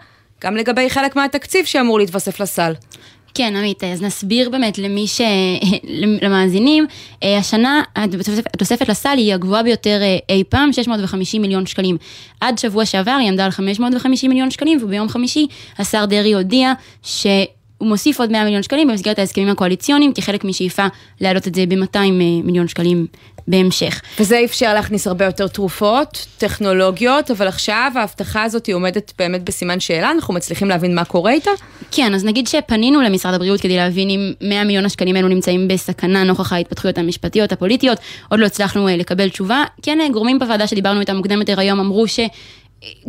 גם 0.45 0.57
לגבי 0.57 0.91
חלק 0.91 1.17
מהתקציב 1.17 1.65
שאמור 1.65 1.99
להתווסף 1.99 2.41
לסל. 2.41 2.73
כן, 3.35 3.57
עמית, 3.57 3.85
אז 3.85 4.03
נסביר 4.03 4.51
באמת 4.51 4.79
למי 4.79 5.07
ש... 5.07 5.21
למאזינים, 6.23 6.87
אה, 7.23 7.39
השנה 7.39 7.83
התוספת 8.53 8.89
לסל 8.89 9.15
היא 9.17 9.35
הגבוהה 9.35 9.63
ביותר 9.63 10.01
אה, 10.03 10.19
אי 10.29 10.45
פעם, 10.49 10.73
650 10.73 11.43
מיליון 11.43 11.67
שקלים. 11.67 11.97
עד 12.41 12.59
שבוע 12.59 12.87
שעבר 12.87 13.17
היא 13.21 13.29
עמדה 13.29 13.45
על 13.45 13.51
550 13.51 14.31
מיליון 14.31 14.51
שקלים, 14.51 14.79
וביום 14.83 15.09
חמישי 15.09 15.47
השר 15.79 16.05
דרעי 16.05 16.35
הודיע 16.35 16.73
ש... 17.03 17.27
הוא 17.79 17.89
מוסיף 17.89 18.21
עוד 18.21 18.33
100 18.33 18.45
מיליון 18.45 18.63
שקלים 18.63 18.89
במסגרת 18.89 19.19
ההסכמים 19.19 19.49
הקואליציוניים, 19.49 20.13
כחלק 20.15 20.45
משאיפה 20.45 20.87
להעלות 21.21 21.49
את 21.49 21.55
זה 21.55 21.65
ב-200 21.69 21.99
מיליון 22.45 22.69
שקלים 22.69 23.07
בהמשך. 23.49 24.01
וזה 24.21 24.41
אפשר 24.45 24.75
להכניס 24.75 25.07
הרבה 25.07 25.25
יותר 25.25 25.49
תרופות, 25.49 26.27
טכנולוגיות, 26.39 27.31
אבל 27.31 27.49
עכשיו 27.49 27.93
ההבטחה 27.95 28.43
הזאת 28.43 28.67
היא 28.67 28.75
עומדת 28.75 29.13
באמת 29.19 29.43
בסימן 29.43 29.81
שאלה, 29.81 30.11
אנחנו 30.11 30.35
מצליחים 30.35 30.69
להבין 30.69 30.95
מה 30.95 31.05
קורה 31.05 31.33
איתה? 31.33 31.51
כן, 31.91 32.15
אז 32.15 32.25
נגיד 32.25 32.47
שפנינו 32.47 33.01
למשרד 33.01 33.35
הבריאות 33.35 33.61
כדי 33.61 33.77
להבין 33.77 34.11
אם 34.11 34.33
100 34.41 34.65
מיליון 34.65 34.85
השקלים 34.85 35.17
האלו 35.17 35.29
נמצאים 35.29 35.69
בסכנה 35.69 36.25
נוכח 36.25 36.53
ההתפתחויות 36.53 36.99
המשפטיות, 36.99 37.53
הפוליטיות, 37.53 37.99
עוד 38.29 38.41
לא 38.41 38.47
הצלחנו 38.47 38.89
אה, 38.89 38.97
לקבל 38.97 39.29
תשובה. 39.29 39.65
כן, 39.83 40.01
אה, 40.01 40.09
גורמים 40.09 40.39
בוועדה 40.39 40.67
שדיברנו 40.67 41.01
איתם 41.01 41.17
מוקדם 41.17 41.41
יותר 41.41 41.61
היום 41.61 41.81
אמרו 41.81 42.09
ש... 42.09 42.21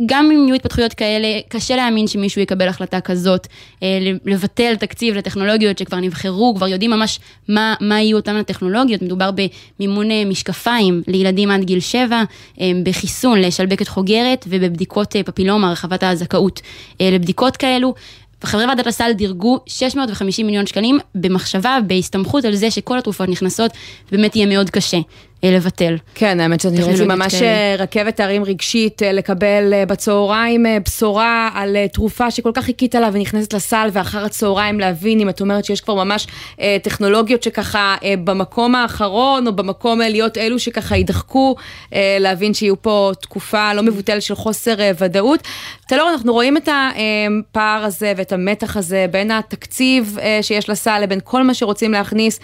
גם 0.06 0.30
אם 0.30 0.46
יהיו 0.46 0.54
התפתחויות 0.54 0.94
כאלה, 0.94 1.28
קשה 1.48 1.76
להאמין 1.76 2.06
שמישהו 2.06 2.42
יקבל 2.42 2.68
החלטה 2.68 3.00
כזאת, 3.00 3.46
אה, 3.82 3.98
לבטל 4.24 4.76
תקציב 4.76 5.14
לטכנולוגיות 5.14 5.78
שכבר 5.78 6.00
נבחרו, 6.00 6.54
כבר 6.56 6.68
יודעים 6.68 6.90
ממש 6.90 7.20
מה, 7.48 7.74
מה 7.80 8.00
יהיו 8.00 8.16
אותן 8.16 8.36
הטכנולוגיות. 8.36 9.02
מדובר 9.02 9.30
במימון 9.78 10.10
אה, 10.10 10.24
משקפיים 10.24 11.02
לילדים 11.06 11.50
עד 11.50 11.64
גיל 11.64 11.80
7, 11.80 12.22
אה, 12.60 12.70
בחיסון 12.82 13.40
לשלבקת 13.40 13.88
חוגרת 13.88 14.44
ובבדיקות 14.48 15.16
פפילומה, 15.26 15.68
הרחבת 15.68 16.02
הזכאות 16.02 16.60
לבדיקות 17.00 17.56
כאלו. 17.56 17.94
וחברי 18.44 18.66
ועדת 18.66 18.86
הסל 18.86 19.12
דירגו 19.12 19.58
650 19.66 20.46
מיליון 20.46 20.66
שקלים 20.66 20.98
במחשבה, 21.14 21.78
בהסתמכות 21.86 22.44
על 22.44 22.54
זה 22.54 22.70
שכל 22.70 22.98
התרופות 22.98 23.28
נכנסות, 23.28 23.70
באמת 24.12 24.36
יהיה 24.36 24.46
מאוד 24.46 24.70
קשה 24.70 24.98
לבטל. 25.42 25.96
כן, 26.14 26.40
האמת 26.40 26.64
לי 26.64 26.70
טכנולוגיות 26.70 27.08
ממש 27.08 27.34
כאלה. 27.34 27.46
אה, 27.46 27.74
רכבת 27.78 28.20
הרים 28.20 28.44
רגשית 28.44 29.02
אה, 29.02 29.12
לקבל 29.12 29.72
אה, 29.72 29.86
בצהריים 29.86 30.66
בשורה 30.86 31.50
על 31.54 31.76
תרופה 31.92 32.30
שכל 32.30 32.50
כך 32.54 32.64
חיכית 32.64 32.94
לה 32.94 33.10
ונכנסת 33.12 33.54
לסל, 33.54 33.88
ואחר 33.92 34.24
הצהריים 34.24 34.80
להבין 34.80 35.20
אם 35.20 35.28
את 35.28 35.40
אומרת 35.40 35.64
שיש 35.64 35.80
כבר 35.80 35.94
ממש 36.04 36.26
טכנולוגיות 36.82 37.42
שככה 37.42 37.96
במקום 38.24 38.74
האחרון, 38.74 39.46
או 39.46 39.52
במקום 39.52 40.00
להיות 40.00 40.38
אלו 40.38 40.58
שככה 40.58 40.96
יידחקו, 40.96 41.56
להבין 42.20 42.54
שיהיו 42.54 42.82
פה 42.82 43.10
תקופה 43.20 43.74
לא 43.74 43.82
מבוטלת 43.82 44.22
של 44.22 44.34
חוסר 44.34 44.74
ודאות. 44.98 45.42
טלור, 45.88 46.10
אנחנו 46.10 46.32
רואים 46.32 46.56
את 46.56 46.68
הפער 46.68 47.84
הזה 47.84 48.12
ואת 48.16 48.32
המתח 48.32 48.76
הזה 48.76 49.06
בין 49.10 49.30
התקציב 49.30 50.18
שיש 50.42 50.68
לסל 50.68 50.98
לבין 51.02 51.18
כל 51.24 51.42
מה 51.42 51.54
שרוצים 51.54 51.92
להכניס 51.92 52.40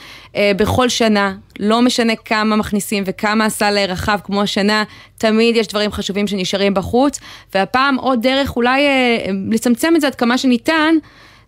בכל 0.57 0.89
שנה. 0.89 1.35
לא 1.61 1.83
משנה 1.83 2.17
כמה 2.17 2.57
מכניסים 2.57 3.03
וכמה 3.07 3.45
הסל 3.45 3.79
רחב 3.89 4.19
כמו 4.25 4.43
השנה, 4.43 4.85
תמיד 5.19 5.57
יש 5.57 5.67
דברים 5.67 5.93
חשובים 5.93 6.27
שנשארים 6.27 6.75
בחוץ, 6.75 7.21
והפעם 7.55 7.97
עוד 7.97 8.23
דרך 8.23 8.57
אולי 8.57 8.87
אה, 8.87 9.27
לצמצם 9.51 9.93
את 9.97 10.01
זה 10.01 10.07
עד 10.07 10.15
כמה 10.15 10.39
שניתן, 10.39 10.95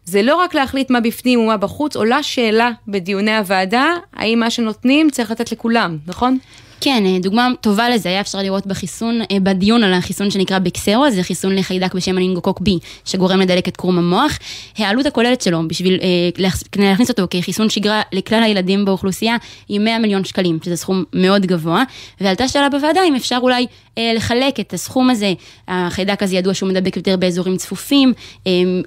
זה 0.05 0.23
לא 0.23 0.37
רק 0.37 0.55
להחליט 0.55 0.91
מה 0.91 1.01
בפנים 1.01 1.41
ומה 1.41 1.57
בחוץ, 1.57 1.97
עולה 1.97 2.23
שאלה 2.23 2.71
בדיוני 2.89 3.37
הוועדה, 3.37 3.87
האם 4.15 4.41
מה 4.41 4.51
שנותנים 4.51 5.11
צריך 5.11 5.31
לתת 5.31 5.53
לכולם, 5.53 5.99
נכון? 6.07 6.39
כן, 6.81 7.03
אה, 7.07 7.19
דוגמה 7.23 7.49
טובה 7.61 7.91
לזה 7.91 8.09
היה 8.09 8.21
אפשר 8.21 8.39
לראות 8.39 8.67
בחיסון, 8.67 9.21
אה, 9.31 9.41
בדיון 9.43 9.85
על 9.85 9.95
החיסון 9.95 10.31
שנקרא 10.31 10.59
בקסרו, 10.59 11.11
זה 11.11 11.23
חיסון 11.23 11.57
לחיידק 11.57 11.95
בשם 11.95 12.17
הנינגוקוק 12.17 12.61
B, 12.61 12.71
שגורם 13.05 13.41
לדלקת 13.41 13.77
קרום 13.77 13.99
המוח. 13.99 14.39
העלות 14.79 15.07
הכוללת 15.07 15.41
שלו, 15.41 15.69
בשביל 15.69 16.01
אה, 16.03 16.47
להכניס 16.77 17.09
אותו 17.09 17.27
כחיסון 17.31 17.71
שגרה 17.71 18.03
לכלל 18.13 18.43
הילדים 18.43 18.85
באוכלוסייה, 18.85 19.37
היא 19.69 19.81
100 19.81 19.99
מיליון 19.99 20.25
שקלים, 20.25 20.59
שזה 20.65 20.77
סכום 20.77 21.05
מאוד 21.13 21.47
גבוה, 21.47 21.83
ועלתה 22.21 22.49
שאלה 22.49 22.69
בוועדה 22.69 23.01
אם 23.09 23.15
אפשר 23.15 23.39
אולי 23.43 23.67
לחלק 24.15 24.61
את 24.61 24.75
הסכום 24.75 25.11
הזה. 25.11 25.33
החיידק 25.69 26.23
הזה 26.23 26.37
ידוע 26.37 26.55
שהוא 26.55 26.69
מדבק 26.69 26.97
יותר 26.97 27.17
באזורים 27.17 27.57
צפופים, 27.57 28.13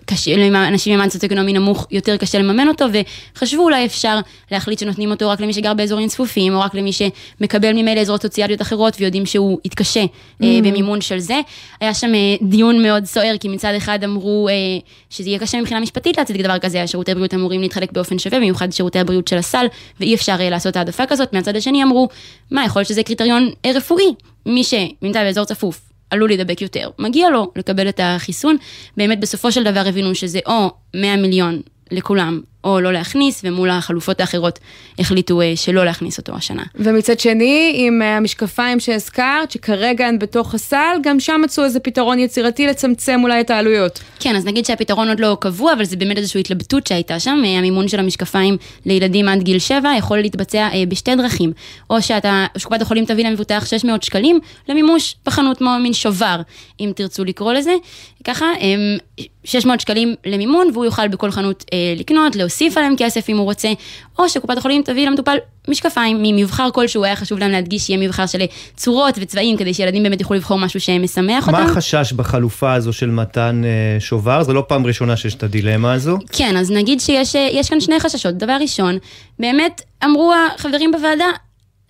קשה, 0.06 0.50
לאנשים 0.50 0.94
ממעמד 0.94 1.12
סוציו-אקונומי 1.12 1.54
נמוך 1.54 1.88
יותר 1.92 2.18
קשה 2.18 2.40
לממן 2.40 2.68
אותו, 2.68 2.86
וחשבו 3.36 3.64
אולי 3.64 3.86
אפשר 3.86 4.20
להחליט 4.52 4.80
שנותנים 4.80 5.12
אותו 5.12 5.30
רק 5.30 5.42
למי 5.42 5.54
שגר 5.54 5.74
באזורים 5.74 6.08
צפופים, 6.08 6.56
או 6.56 6.60
רק 6.60 6.76
למי 6.76 6.92
שמקבל 6.94 7.74
ממילא 7.82 8.00
עזרות 8.00 8.22
סוציאליות 8.22 8.62
אחרות 8.62 8.98
ויודעים 9.00 9.26
שהוא 9.26 9.60
יתקשה 9.66 10.04
mm. 10.04 10.46
במימון 10.64 11.02
של 11.02 11.20
זה. 11.20 11.40
היה 11.82 11.94
שם 11.94 12.12
דיון 12.42 12.84
מאוד 12.84 13.06
סוער, 13.06 13.36
כי 13.40 13.48
מצד 13.48 13.74
אחד 13.78 14.04
אמרו 14.04 14.50
שזה 15.10 15.30
יהיה 15.30 15.40
קשה 15.40 15.62
מבחינה 15.62 15.80
משפטית 15.80 16.18
להציג 16.18 16.42
דבר 16.42 16.60
כזה, 16.60 16.88
שירותי 16.88 17.14
בריאות 17.14 17.34
אמורים 17.34 17.62
להתחלק 17.62 17.92
באופן 17.92 18.20
שווה, 18.20 18.38
במיוחד 18.40 18.72
שירותי 18.72 19.00
הבריאות 19.00 19.28
של 19.28 19.38
הסל, 19.38 19.66
ואי 20.00 20.16
אפשר 20.16 20.36
לעשות 20.40 20.76
העדפה 20.76 21.06
כזאת. 21.06 21.34
מהצד 21.34 21.56
השני 21.56 21.84
אמרו, 21.84 22.08
מה, 22.52 22.66
יכול 22.66 22.80
להיות 22.80 22.90
שזה 22.90 23.04
קריטריון 23.04 23.50
רפואי, 23.76 24.14
מי 24.46 24.64
שנמצא 24.64 25.24
באזור 25.24 25.46
צפוף 25.46 25.82
עלול 26.12 26.30
להידבק 26.30 26.62
יותר, 26.62 26.90
מגיע 27.00 27.30
לו 27.30 27.52
לקבל 27.56 27.90
את 27.90 28.00
החיסון. 28.04 28.58
באמת 28.98 29.20
בסופו 29.20 29.52
של 29.52 29.64
דבר 29.64 29.84
הבינו 29.88 30.16
שזה 30.16 30.40
או 30.46 30.72
100 30.96 31.16
מיליון 31.16 31.62
לכולם, 31.92 32.42
או 32.64 32.80
לא 32.80 32.94
להכניס, 32.94 33.42
ומול 33.44 33.70
החלופות 33.70 34.22
האחרות 34.22 34.60
החליטו 35.00 35.42
אה, 35.42 35.54
שלא 35.56 35.86
להכניס 35.86 36.18
אותו 36.18 36.36
השנה. 36.36 36.64
ומצד 36.76 37.20
שני, 37.20 37.74
עם 37.76 38.02
אה, 38.02 38.18
המשקפיים 38.18 38.80
שהזכרת, 38.80 39.52
שכרגע 39.52 40.08
הן 40.08 40.20
בתוך 40.20 40.54
הסל, 40.54 40.98
גם 41.04 41.20
שם 41.20 41.42
מצאו 41.44 41.64
איזה 41.64 41.80
פתרון 41.80 42.20
יצירתי 42.20 42.68
לצמצם 42.68 43.20
אולי 43.24 43.42
את 43.42 43.50
העלויות. 43.50 44.00
כן, 44.20 44.36
אז 44.36 44.46
נגיד 44.46 44.66
שהפתרון 44.66 45.10
עוד 45.10 45.20
לא 45.20 45.38
קבוע, 45.40 45.74
אבל 45.74 45.86
זה 45.86 45.96
באמת 45.96 46.18
איזושהי 46.18 46.40
התלבטות 46.42 46.88
שהייתה 46.88 47.20
שם. 47.20 47.42
אה, 47.46 47.58
המימון 47.58 47.88
של 47.88 48.00
המשקפיים 48.00 48.58
לילדים 48.86 49.28
עד 49.28 49.42
גיל 49.42 49.60
7 49.60 49.90
יכול 49.98 50.18
להתבצע 50.18 50.70
בשתי 50.88 51.16
דרכים. 51.16 51.54
או 51.90 52.02
שאתה, 52.02 52.46
שקופת 52.58 52.82
החולים 52.82 53.06
תביא 53.06 53.26
למבוטח 53.26 53.66
600 53.66 54.04
שקלים 54.04 54.40
למימוש 54.70 55.16
בחנות 55.26 55.58
כמו 55.58 55.70
מין 55.84 55.94
שובר, 55.94 56.42
אם 56.80 56.92
תרצו 56.96 57.24
לקרוא 57.24 57.54
לזה. 57.54 57.74
ככה, 58.24 58.46
600 59.44 59.80
שקלים 59.80 60.16
למימון, 60.26 60.68
והוא 60.74 60.86
יוכל 60.86 61.08
בכל 61.08 61.32
חנות 61.32 61.66
לקנות, 61.98 62.36
להוסיף 62.52 62.78
עליהם 62.78 62.94
כסף 62.98 63.30
אם 63.30 63.38
הוא 63.38 63.46
רוצה, 63.46 63.70
או 64.20 64.30
שקופת 64.30 64.58
החולים 64.58 64.82
תביא 64.86 65.08
למטופל 65.08 65.38
משקפיים 65.68 66.18
ממבחר 66.22 66.70
כלשהו, 66.74 67.04
היה 67.04 67.16
חשוב 67.16 67.40
להם 67.40 67.52
להדגיש 67.52 67.82
שיהיה 67.82 68.00
מבחר 68.00 68.26
של 68.26 68.40
צורות 68.76 69.16
וצבעים, 69.22 69.58
כדי 69.58 69.74
שילדים 69.74 70.04
באמת 70.04 70.22
יוכלו 70.22 70.38
לבחור 70.38 70.60
משהו 70.60 70.80
שמשמח 70.80 71.48
אותם. 71.48 71.58
מה 71.58 71.64
החשש 71.64 72.14
בחלופה 72.14 72.74
הזו 72.74 72.94
של 72.94 73.10
מתן 73.10 73.62
אה, 73.66 74.00
שובר? 74.00 74.44
זו 74.44 74.54
לא 74.54 74.64
פעם 74.68 74.86
ראשונה 74.86 75.18
שיש 75.18 75.36
את 75.36 75.44
הדילמה 75.44 75.94
הזו. 75.94 76.18
כן, 76.32 76.58
אז 76.58 76.72
נגיד 76.72 77.00
שיש 77.00 77.36
אה, 77.36 77.62
כאן 77.70 77.82
שני 77.82 78.00
חששות. 78.00 78.38
דבר 78.38 78.58
ראשון, 78.62 78.98
באמת 79.40 79.82
אמרו 80.04 80.34
החברים 80.56 80.92
בוועדה, 80.92 81.26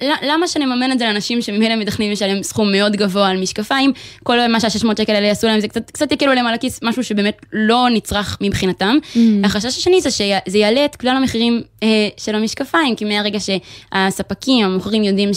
למה 0.02 0.48
שנממן 0.48 0.92
את 0.92 1.00
זה 1.00 1.06
לאנשים 1.06 1.42
שממילא 1.42 1.76
מתכננים 1.76 2.12
לשלם 2.12 2.44
סכום 2.44 2.72
מאוד 2.72 2.96
גבוה 2.96 3.30
על 3.30 3.38
משקפיים, 3.38 3.94
כל 4.24 4.48
מה 4.48 4.60
שה-600 4.60 4.88
שקל 4.98 5.16
האלה 5.16 5.28
יעשו 5.28 5.48
להם, 5.48 5.60
זה 5.60 5.68
קצת, 5.68 5.92
קצת 5.92 6.12
יקלו 6.12 6.34
להם 6.34 6.48
על 6.48 6.54
הכיס, 6.54 6.80
משהו 6.84 7.04
שבאמת 7.04 7.46
לא 7.54 7.88
נצרך 7.94 8.38
מבחינתם. 8.42 8.98
Mm. 9.14 9.18
החשש 9.44 9.78
השני 9.78 10.02
זה 10.02 10.12
שזה 10.12 10.58
יעלה 10.58 10.86
את 10.86 10.96
כלל 10.96 11.16
המחירים 11.18 11.62
אה, 11.84 11.88
של 12.18 12.36
המשקפיים, 12.36 12.96
כי 12.96 13.06
מהרגע 13.06 13.40
שהספקים, 13.40 14.66
המוכרים 14.66 15.04
יודעים 15.04 15.34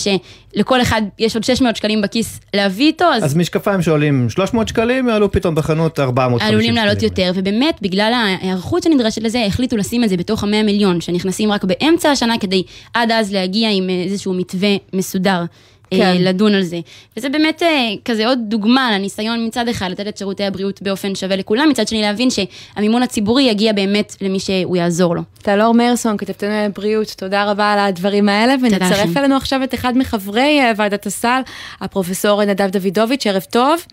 שלכל 0.55 0.83
אחד 0.83 1.03
יש 1.19 1.35
עוד 1.35 1.45
600 1.45 1.77
שקלים 1.77 2.03
בכיס 2.03 2.41
להביא 2.55 2.87
איתו, 2.87 3.05
אז... 3.05 3.25
אז 3.25 3.37
משקפיים 3.37 3.83
שעולים 3.83 4.31
300 4.31 4.69
שקלים, 4.69 5.09
יעלו 5.09 5.33
פתאום 5.33 5.55
בחנות 5.55 6.01
450 6.01 6.39
שקלים. 6.39 6.55
עלולים 6.55 6.75
לעלות 6.75 7.03
יותר, 7.03 7.33
ובאמת, 7.35 7.79
בגלל 7.83 8.13
ההיערכות 8.13 8.83
שנדרשת 8.83 9.23
לזה, 9.23 9.45
החליטו 9.47 9.77
לשים 9.77 10.05
את 10.05 10.09
זה 10.09 10.17
בתוך 10.17 10.45
ה-100 10.45 10.65
מיליון, 10.65 11.01
שנכנסים 11.01 11.53
רק 11.53 11.65
באמצע 11.65 12.11
השנה, 12.11 12.39
כדי 12.39 12.63
עד 12.95 13.11
אז 13.11 13.33
להגיע 13.33 13.69
עם 13.73 13.91
איזשהו 13.91 14.35
מתווה 14.35 14.77
מסודר. 14.93 15.45
אה, 15.93 15.99
כן. 15.99 16.17
לדון 16.23 16.55
על 16.55 16.63
זה. 16.63 16.81
וזה 17.17 17.29
באמת 17.29 17.63
אה, 17.63 17.91
כזה 18.05 18.27
עוד 18.27 18.39
דוגמה 18.43 18.93
לניסיון 18.93 19.47
מצד 19.47 19.69
אחד 19.69 19.91
לתת 19.91 20.09
את 20.09 20.19
שירותי 20.19 20.45
הבריאות 20.45 20.83
באופן 20.83 21.15
שווה 21.15 21.37
לכולם, 21.37 21.69
מצד 21.69 21.89
שני 21.89 22.03
להבין 22.03 22.29
שהמימון 22.31 23.03
הציבורי 23.03 23.43
יגיע 23.43 23.73
באמת 23.73 24.17
למי 24.21 24.41
שהוא 24.41 24.77
יעזור 24.77 25.17
לו. 25.17 25.23
טלור 25.43 25.75
מרסון, 25.75 26.17
כתבתנו 26.17 26.51
לבריאות, 26.51 27.15
תודה 27.17 27.51
רבה 27.51 27.73
על 27.73 27.79
הדברים 27.79 28.29
האלה, 28.29 28.55
ונצרף 28.63 29.17
אלינו 29.17 29.37
עכשיו 29.37 29.63
את 29.63 29.75
אחד 29.75 29.99
מחברי 29.99 30.61
אה, 30.61 30.73
ועדת 30.77 31.07
הסל, 31.07 31.41
הפרופסור 31.81 32.45
נדב 32.45 32.71
דוידוביץ', 32.71 33.27
ערב 33.27 33.43
טוב. 33.51 33.85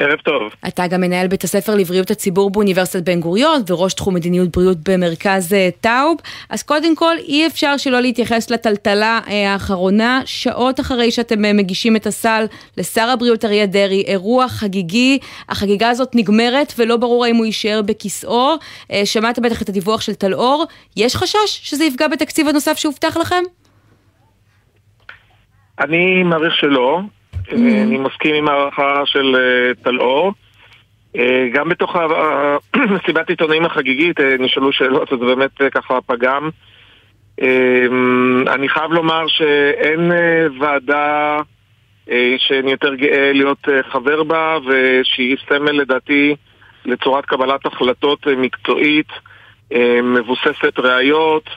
ערב 0.00 0.18
טוב. 0.18 0.52
אתה 0.68 0.86
גם 0.86 1.00
מנהל 1.00 1.26
בית 1.26 1.44
הספר 1.44 1.74
לבריאות 1.74 2.10
הציבור 2.10 2.50
באוניברסיטת 2.50 3.04
בן 3.04 3.20
גוריון 3.20 3.62
וראש 3.68 3.94
תחום 3.94 4.14
מדיניות 4.14 4.48
בריאות 4.48 4.88
במרכז 4.88 5.52
אה, 5.52 5.68
טאוב. 5.80 6.16
אז 6.50 6.62
קודם 6.62 6.96
כל, 6.96 7.14
אי 7.18 7.46
אפשר 7.46 7.76
שלא 7.76 8.00
להתייחס 8.00 8.50
לטלטלה 8.50 9.20
אה, 9.28 9.52
האחרונה, 9.52 10.20
שעות 10.24 10.80
אחרי 10.80 11.10
שאתם 11.10 11.44
אה, 11.44 11.52
מגישים 11.52 11.96
את 11.96 12.06
הסל 12.06 12.44
לשר 12.76 13.08
הבריאות 13.08 13.44
אריה 13.44 13.66
דרעי, 13.66 14.04
אירוע 14.06 14.48
חגיגי. 14.48 15.18
החגיגה 15.48 15.88
הזאת 15.90 16.14
נגמרת 16.14 16.72
ולא 16.78 16.96
ברור 16.96 17.24
האם 17.24 17.36
הוא 17.36 17.46
יישאר 17.46 17.82
בכיסאו. 17.82 18.54
שמעת 19.04 19.38
בטח 19.38 19.62
את 19.62 19.68
הדיווח 19.68 20.00
של 20.00 20.14
טלאור. 20.14 20.64
יש 20.96 21.16
חשש 21.16 21.36
שזה 21.46 21.84
יפגע 21.84 22.08
בתקציב 22.08 22.48
הנוסף 22.48 22.78
שהובטח 22.78 23.16
לכם? 23.16 23.42
אני 25.80 26.22
מעריך 26.22 26.54
שלא. 26.54 27.00
Mm. 27.50 27.54
אני 27.54 27.98
מסכים 27.98 28.34
עם 28.34 28.48
הערכה 28.48 29.02
של 29.06 29.36
אה, 29.36 29.74
טלאור. 29.82 30.32
אה, 31.16 31.48
גם 31.52 31.68
בתוך 31.68 31.96
מסיבת 32.94 33.28
עיתונאים 33.28 33.64
החגיגית 33.64 34.20
נשאלו 34.20 34.72
שאלות, 34.72 35.12
וזה 35.12 35.24
באמת 35.24 35.62
ככה 35.74 36.00
פגם. 36.06 36.48
אני 38.46 38.68
חייב 38.68 38.92
לומר 38.92 39.26
שאין 39.28 40.12
ועדה 40.60 41.38
שאני 42.38 42.70
יותר 42.70 42.94
גאה 42.94 43.32
להיות 43.32 43.68
חבר 43.90 44.22
בה, 44.22 44.58
ושהיא 44.66 45.36
סמל 45.48 45.72
לדעתי 45.72 46.36
לצורת 46.84 47.26
קבלת 47.26 47.66
החלטות 47.66 48.26
מקצועית, 48.26 49.08
מבוססת 50.02 50.78
ראיות, 50.78 51.50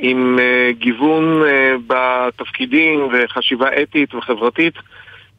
עם 0.00 0.38
גיוון 0.70 1.42
בתפקידים 1.86 3.08
וחשיבה 3.12 3.68
אתית 3.82 4.14
וחברתית. 4.14 4.74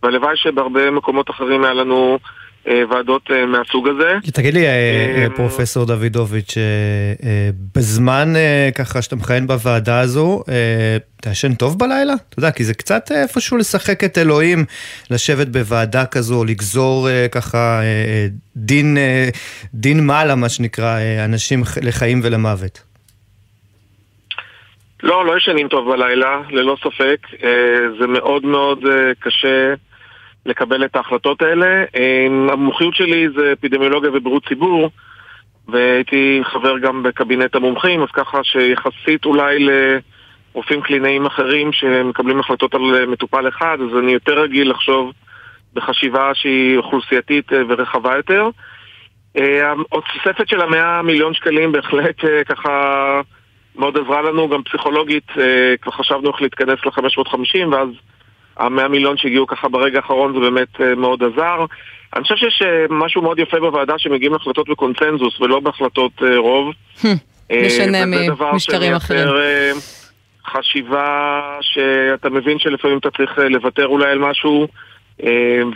והלוואי 0.04 0.38
שבהרבה 0.38 0.92
מקומות 0.92 1.30
אחרים 1.30 1.64
היה 1.64 1.74
לנו 1.74 2.20
אה, 2.68 2.84
ועדות 2.90 3.32
אה, 3.32 3.46
מהסוג 3.46 3.88
הזה. 3.88 4.14
תגיד 4.34 4.54
לי, 4.54 4.68
אה, 4.68 5.28
פרופסור 5.36 5.86
דוידוביץ', 5.86 6.58
בזמן 7.76 8.34
ככה 8.76 9.02
שאתה 9.02 9.16
מכהן 9.16 9.48
בוועדה 9.48 10.00
הזו, 10.00 10.44
אתה 11.20 11.30
ישן 11.30 11.54
טוב 11.54 11.80
בלילה? 11.80 12.14
אתה 12.30 12.40
יודע, 12.40 12.52
כי 12.52 12.64
זה 12.64 12.74
קצת 12.74 13.12
איפשהו 13.12 13.58
לשחק 13.58 14.04
את 14.04 14.18
אלוהים, 14.18 14.66
לשבת 15.12 15.48
בוועדה 15.48 16.06
כזו, 16.06 16.44
לגזור 16.44 17.08
ככה 17.32 17.82
דין, 18.56 18.98
דין 19.74 20.08
מעלה, 20.08 20.36
מה 20.36 20.50
שנקרא, 20.50 21.00
אנשים 21.26 21.64
לחיים 21.82 22.22
ולמוות. 22.24 22.84
לא, 25.04 25.26
לא 25.26 25.38
ישנים 25.38 25.68
טוב 25.68 25.92
בלילה, 25.92 26.42
ללא 26.50 26.78
ספק. 26.84 27.28
זה 28.00 28.08
מאוד 28.08 28.46
מאוד 28.46 28.80
קשה. 29.20 29.74
לקבל 30.46 30.86
את 30.86 30.96
ההחלטות 30.96 31.42
האלה. 31.42 31.84
אמ, 31.96 32.50
המומחיות 32.50 32.96
שלי 32.96 33.30
זה 33.36 33.54
אפידמיולוגיה 33.54 34.10
ובריאות 34.14 34.48
ציבור, 34.48 34.90
והייתי 35.68 36.42
חבר 36.44 36.80
גם 36.80 37.04
בקבינט 37.04 37.56
המומחים, 37.56 38.04
אז 38.04 38.10
ככה 38.14 38.44
שיחסית 38.44 39.26
אולי 39.26 39.68
לרופאים 40.54 40.82
קלינאיים 40.82 41.26
אחרים 41.26 41.72
שמקבלים 41.74 42.40
החלטות 42.40 42.74
על 42.76 43.06
מטופל 43.06 43.48
אחד, 43.48 43.78
אז 43.82 43.98
אני 44.00 44.12
יותר 44.12 44.42
רגיל 44.42 44.70
לחשוב 44.70 45.14
בחשיבה 45.74 46.32
שהיא 46.34 46.78
אוכלוסייתית 46.78 47.54
אה, 47.54 47.62
ורחבה 47.68 48.16
יותר. 48.16 48.50
התוספת 49.92 50.42
אה, 50.42 50.46
של 50.48 50.62
המאה 50.62 51.02
מיליון 51.02 51.34
שקלים 51.34 51.72
בהחלט 51.72 52.26
אה, 52.26 52.44
ככה 52.44 53.22
מאוד 53.76 53.98
עזרה 53.98 54.22
לנו, 54.22 54.50
גם 54.50 54.64
פסיכולוגית, 54.64 55.28
כבר 55.82 55.92
חשבנו 55.92 56.32
איך 56.32 56.42
להתכנס 56.42 56.80
ל-550 56.86 57.68
ואז 57.72 57.90
המאה 58.60 58.88
מיליון 58.88 59.18
שהגיעו 59.18 59.48
ככה 59.48 59.70
ברגע 59.70 59.98
האחרון 59.98 60.34
זה 60.34 60.40
באמת 60.40 60.82
אה, 60.82 60.96
מאוד 60.96 61.24
עזר. 61.24 61.66
אני 62.16 62.24
חושב 62.24 62.36
שיש 62.36 62.62
אה, 62.62 62.86
משהו 62.90 63.22
מאוד 63.22 63.40
יפה 63.40 63.60
בוועדה 63.60 63.94
שמגיעים 63.98 64.34
להחלטות 64.34 64.70
בקונצנזוס 64.70 65.42
ולא 65.42 65.60
בהחלטות 65.60 66.12
אה, 66.24 66.38
רוב. 66.38 66.74
משנה 67.66 68.06
ממשטרים 68.06 68.94
אחרים. 68.94 69.28
חשיבה 70.46 71.42
שאתה 71.62 72.30
מבין 72.30 72.60
שלפעמים 72.60 72.98
אתה 72.98 73.10
צריך 73.12 73.38
לוותר 73.38 73.88
אולי 73.88 74.12
על 74.12 74.20
משהו, 74.20 74.68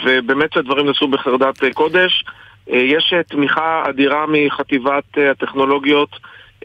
ובאמת 0.05 0.53
שהדברים 0.53 0.85
נעשו 0.85 1.07
בחרדת 1.07 1.63
קודש. 1.73 2.23
יש 2.67 3.13
תמיכה 3.29 3.83
אדירה 3.89 4.25
מחטיבת 4.27 5.17
הטכנולוגיות. 5.31 6.09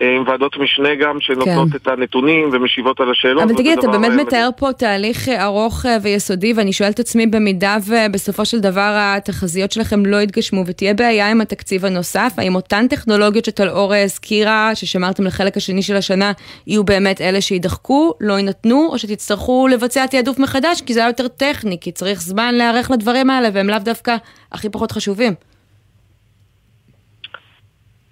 עם 0.00 0.24
ועדות 0.26 0.56
משנה 0.56 0.94
גם, 0.94 1.20
שנותנות 1.20 1.70
כן. 1.70 1.76
את 1.76 1.88
הנתונים 1.88 2.50
ומשיבות 2.52 3.00
על 3.00 3.10
השאלות. 3.10 3.42
אבל 3.42 3.54
תגיד, 3.54 3.78
אתה 3.78 3.88
באמת 3.88 4.12
מתאר 4.12 4.48
פה 4.56 4.72
תהליך 4.72 5.28
ארוך 5.28 5.86
אה, 5.86 5.96
ויסודי, 6.02 6.52
ואני 6.52 6.72
שואלת 6.72 6.94
את 6.94 7.00
עצמי, 7.00 7.26
במידה 7.26 7.76
ובסופו 7.86 8.44
של 8.44 8.60
דבר 8.60 8.94
התחזיות 8.96 9.72
שלכם 9.72 10.06
לא 10.06 10.16
יתגשמו, 10.16 10.64
ותהיה 10.66 10.94
בעיה 10.94 11.30
עם 11.30 11.40
התקציב 11.40 11.84
הנוסף, 11.84 12.32
האם 12.36 12.54
אותן 12.54 12.86
טכנולוגיות 12.88 13.44
שטלאור 13.44 13.94
הזכירה, 13.94 14.74
ששמרתם 14.74 15.24
לחלק 15.24 15.56
השני 15.56 15.82
של 15.82 15.96
השנה, 15.96 16.32
יהיו 16.66 16.84
באמת 16.84 17.20
אלה 17.20 17.40
שידחקו, 17.40 18.14
לא 18.20 18.34
יינתנו, 18.34 18.88
או 18.92 18.98
שתצטרכו 18.98 19.68
לבצע 19.68 20.06
תעדוף 20.06 20.38
מחדש, 20.38 20.80
כי 20.80 20.94
זה 20.94 21.00
היה 21.00 21.08
יותר 21.08 21.28
טכני, 21.28 21.76
כי 21.80 21.92
צריך 21.92 22.20
זמן 22.22 22.54
להיערך 22.54 22.90
לדברים 22.90 23.30
האלה, 23.30 23.48
והם 23.52 23.70
לאו 23.70 23.78
דווקא 23.78 24.16
הכי 24.52 24.68
פחות 24.68 24.92
חשובים. 24.92 25.34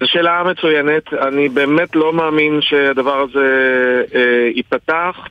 זו 0.01 0.07
שאלה 0.07 0.43
מצוינת, 0.45 1.13
אני 1.13 1.49
באמת 1.49 1.97
לא 1.97 2.13
מאמין 2.13 2.61
שהדבר 2.63 3.21
הזה 3.21 3.49
אה, 4.15 4.49
ייפתח. 4.55 5.29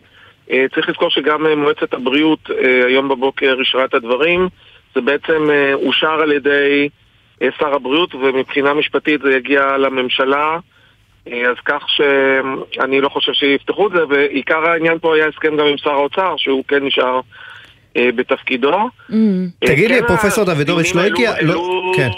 אה, 0.52 0.66
צריך 0.76 0.90
לזכור 0.90 1.10
שגם 1.10 1.46
אה, 1.46 1.56
מועצת 1.56 1.94
הבריאות 1.94 2.40
אה, 2.52 2.86
היום 2.88 3.10
בבוקר 3.10 3.56
אישרה 3.60 3.86
את 3.86 3.94
הדברים. 3.94 4.48
זה 4.96 5.02
בעצם 5.02 5.50
אושר 5.74 6.22
על 6.22 6.32
ידי 6.32 6.90
שר 7.60 7.74
הבריאות, 7.74 8.16
ומבחינה 8.16 8.74
משפטית 8.74 9.22
זה 9.22 9.32
יגיע 9.32 9.78
לממשלה. 9.78 10.58
אז 11.26 11.56
כך 11.66 11.84
שאני 11.88 13.02
לא 13.02 13.10
חושב 13.10 13.34
שיפתחו 13.34 13.88
את 13.88 13.92
זה, 13.92 14.00
ועיקר 14.10 14.70
העניין 14.70 15.00
פה 15.00 15.16
היה 15.16 15.28
הסכם 15.28 15.58
גם 15.58 15.66
עם 15.66 15.78
שר 15.78 15.90
האוצר, 15.92 16.34
שהוא 16.38 16.64
כן 16.68 16.86
נשאר 16.86 17.20
בתפקידו. 17.98 18.90
Mm. 19.10 19.14
תגיד 19.60 19.92
לי, 19.92 20.00
כן, 20.00 20.08
פרופסור 20.08 20.44
דוידוביץ', 20.44 20.96
לא 20.96 21.02
הגיע... 21.02 21.32
לא- 21.42 21.92
כן. 21.96 22.10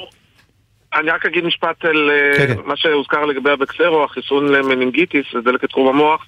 אני 0.99 1.11
רק 1.11 1.25
אגיד 1.25 1.45
משפט 1.45 1.85
על 1.85 2.11
כן, 2.37 2.53
מה 2.65 2.77
שהוזכר 2.77 3.25
לגבי 3.25 3.51
הבקסרו, 3.51 4.03
החיסון 4.03 4.47
למנינגיטיס, 4.47 5.25
לדלקת 5.33 5.69
תחום 5.69 5.87
המוח. 5.87 6.25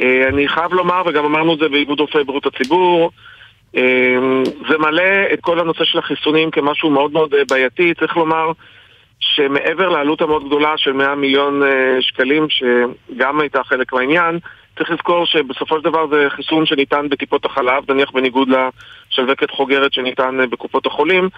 אה, 0.00 0.28
אני 0.28 0.48
חייב 0.48 0.72
לומר, 0.72 1.02
וגם 1.06 1.24
אמרנו 1.24 1.54
את 1.54 1.58
זה 1.58 1.68
באיגוד 1.68 2.00
רופאי 2.00 2.24
בריאות 2.24 2.46
הציבור, 2.46 3.10
אה, 3.76 3.82
זה 4.68 4.78
מלא 4.78 5.32
את 5.32 5.40
כל 5.40 5.60
הנושא 5.60 5.84
של 5.84 5.98
החיסונים 5.98 6.50
כמשהו 6.50 6.90
מאוד 6.90 7.12
מאוד 7.12 7.34
אה, 7.34 7.42
בעייתי. 7.50 7.94
צריך 7.94 8.16
לומר 8.16 8.52
שמעבר 9.20 9.88
לעלות 9.88 10.20
המאוד 10.22 10.46
גדולה 10.46 10.72
של 10.76 10.92
100 10.92 11.14
מיליון 11.14 11.62
שקלים, 12.00 12.46
שגם 12.48 13.40
הייתה 13.40 13.64
חלק 13.64 13.92
מהעניין, 13.92 14.38
צריך 14.78 14.90
לזכור 14.90 15.26
שבסופו 15.26 15.78
של 15.78 15.84
דבר 15.84 16.06
זה 16.06 16.26
חיסון 16.28 16.66
שניתן 16.66 17.08
בטיפות 17.08 17.44
החלב, 17.44 17.92
נניח 17.92 18.10
בניגוד 18.10 18.48
לשלווקת 19.10 19.50
חוגרת 19.50 19.92
שניתן 19.92 20.38
בקופות 20.50 20.86
החולים, 20.86 21.28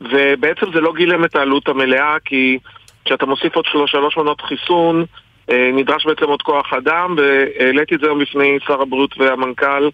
ובעצם 0.00 0.66
זה 0.74 0.80
לא 0.80 0.92
גילם 0.92 1.24
את 1.24 1.36
העלות 1.36 1.68
המלאה, 1.68 2.16
כי 2.24 2.58
כשאתה 3.04 3.26
מוסיף 3.26 3.56
עוד 3.56 3.64
שלוש 3.86 4.16
מנות 4.16 4.40
חיסון, 4.40 5.04
אה, 5.50 5.70
נדרש 5.72 6.06
בעצם 6.06 6.24
עוד 6.24 6.42
כוח 6.42 6.72
אדם, 6.72 7.16
והעליתי 7.16 7.94
את 7.94 8.00
זה 8.00 8.06
היום 8.06 8.18
בפני 8.18 8.58
שר 8.66 8.82
הבריאות 8.82 9.18
והמנכ"ל 9.18 9.88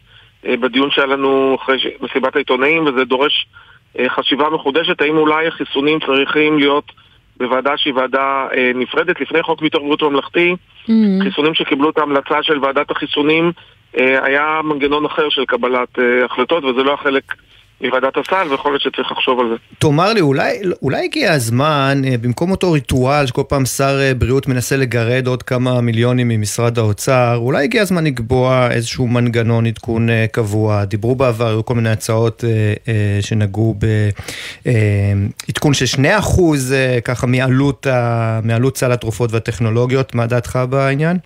אה, 0.47 0.57
בדיון 0.57 0.91
שהיה 0.91 1.07
לנו 1.07 1.57
אחרי 1.63 1.77
מסיבת 2.01 2.37
העיתונאים, 2.37 2.85
וזה 2.85 3.05
דורש 3.05 3.47
אה, 3.99 4.09
חשיבה 4.09 4.51
מחודשת, 4.51 5.01
האם 5.01 5.17
אולי 5.17 5.47
החיסונים 5.47 5.99
צריכים 6.07 6.59
להיות 6.59 6.93
בוועדה 7.37 7.77
שהיא 7.77 7.95
ועדה 7.95 8.47
נפרדת. 8.75 9.21
לפני 9.21 9.43
חוק 9.43 9.61
ביטוח 9.61 9.83
בריאות 9.83 10.03
ממלכתי, 10.03 10.55
mm-hmm. 10.87 11.23
חיסונים 11.23 11.55
שקיבלו 11.55 11.91
את 11.91 11.99
ההמלצה 11.99 12.43
של 12.43 12.65
ועדת 12.65 12.91
החיסונים, 12.91 13.53
היה 13.95 14.61
מנגנון 14.65 15.05
אחר 15.05 15.29
של 15.29 15.45
קבלת 15.45 15.99
החלטות, 16.25 16.65
וזה 16.65 16.83
לא 16.83 16.95
החלק 16.95 17.25
מוועדת 17.83 18.17
הסל, 18.17 18.49
ויכול 18.51 18.73
להיות 18.73 18.83
שצריך 18.83 19.13
לחשוב 19.13 19.41
על 19.41 19.49
זה. 19.49 19.55
תאמר 19.79 20.13
לי, 20.13 20.21
אולי, 20.21 20.59
אולי 20.83 21.05
הגיע 21.05 21.33
הזמן, 21.33 22.03
אה, 22.05 22.15
במקום 22.21 22.51
אותו 22.51 22.73
ריטואל 22.73 23.27
שכל 23.27 23.43
פעם 23.49 23.65
שר 23.65 24.01
אה, 24.01 24.15
בריאות 24.15 24.49
מנסה 24.49 24.77
לגרד 24.77 25.27
עוד 25.27 25.43
כמה 25.43 25.81
מיליונים 25.81 26.29
ממשרד 26.29 26.79
האוצר, 26.79 27.37
אולי 27.37 27.65
הגיע 27.65 27.83
הזמן 27.83 28.05
לקבוע 28.05 28.69
איזשהו 28.71 29.07
מנגנון 29.07 29.67
עדכון 29.67 30.11
אה, 30.11 30.27
קבוע. 30.33 30.85
דיברו 30.85 31.15
בעבר, 31.15 31.49
היו 31.49 31.65
כל 31.65 31.75
מיני 31.75 31.91
הצעות 31.91 32.45
שנגעו 33.21 33.75
בעדכון 34.65 35.75
של 35.75 35.85
2% 35.85 36.41
ככה 37.05 37.27
מעלות, 37.27 37.87
מעלות 38.45 38.77
סל 38.77 38.93
התרופות 38.93 39.33
והטכנולוגיות. 39.33 40.15
מה 40.15 40.27
דעתך 40.27 40.59
בעניין? 40.71 41.17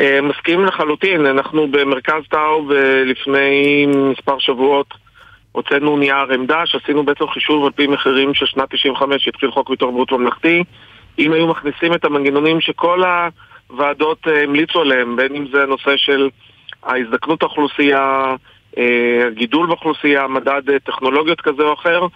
אה, 0.00 0.20
מסכים 0.20 0.64
לחלוטין, 0.64 1.26
אנחנו 1.26 1.68
במרכז 1.68 2.22
טאו 2.30 2.68
ולפני 2.68 3.86
מספר 3.86 4.38
שבועות 4.38 4.94
הוצאנו 5.52 5.96
נייר 5.96 6.32
עמדה 6.34 6.66
שעשינו 6.66 7.02
בעצם 7.02 7.26
חישוב 7.28 7.64
על 7.64 7.72
פי 7.72 7.86
מחירים 7.86 8.34
של 8.34 8.46
שנת 8.46 8.70
95 8.70 9.24
שהתחיל 9.24 9.50
חוק 9.50 9.70
ביטוח 9.70 9.90
בריאות 9.90 10.12
ממלכתי. 10.12 10.64
אם 11.18 11.32
היו 11.32 11.46
מכניסים 11.46 11.94
את 11.94 12.04
המנגנונים 12.04 12.60
שכל 12.60 13.02
הוועדות 13.70 14.18
אה, 14.28 14.42
המליצו 14.42 14.80
עליהם 14.80 15.16
בין 15.16 15.36
אם 15.36 15.46
זה 15.52 15.62
הנושא 15.62 15.96
של 15.96 16.28
ההזדקנות 16.82 17.42
האוכלוסייה, 17.42 18.34
אה, 18.78 19.26
הגידול 19.26 19.66
באוכלוסייה, 19.66 20.28
מדד 20.28 20.78
טכנולוגיות 20.84 21.40
כזה 21.40 21.62
או 21.62 21.74
אחר 21.74 22.06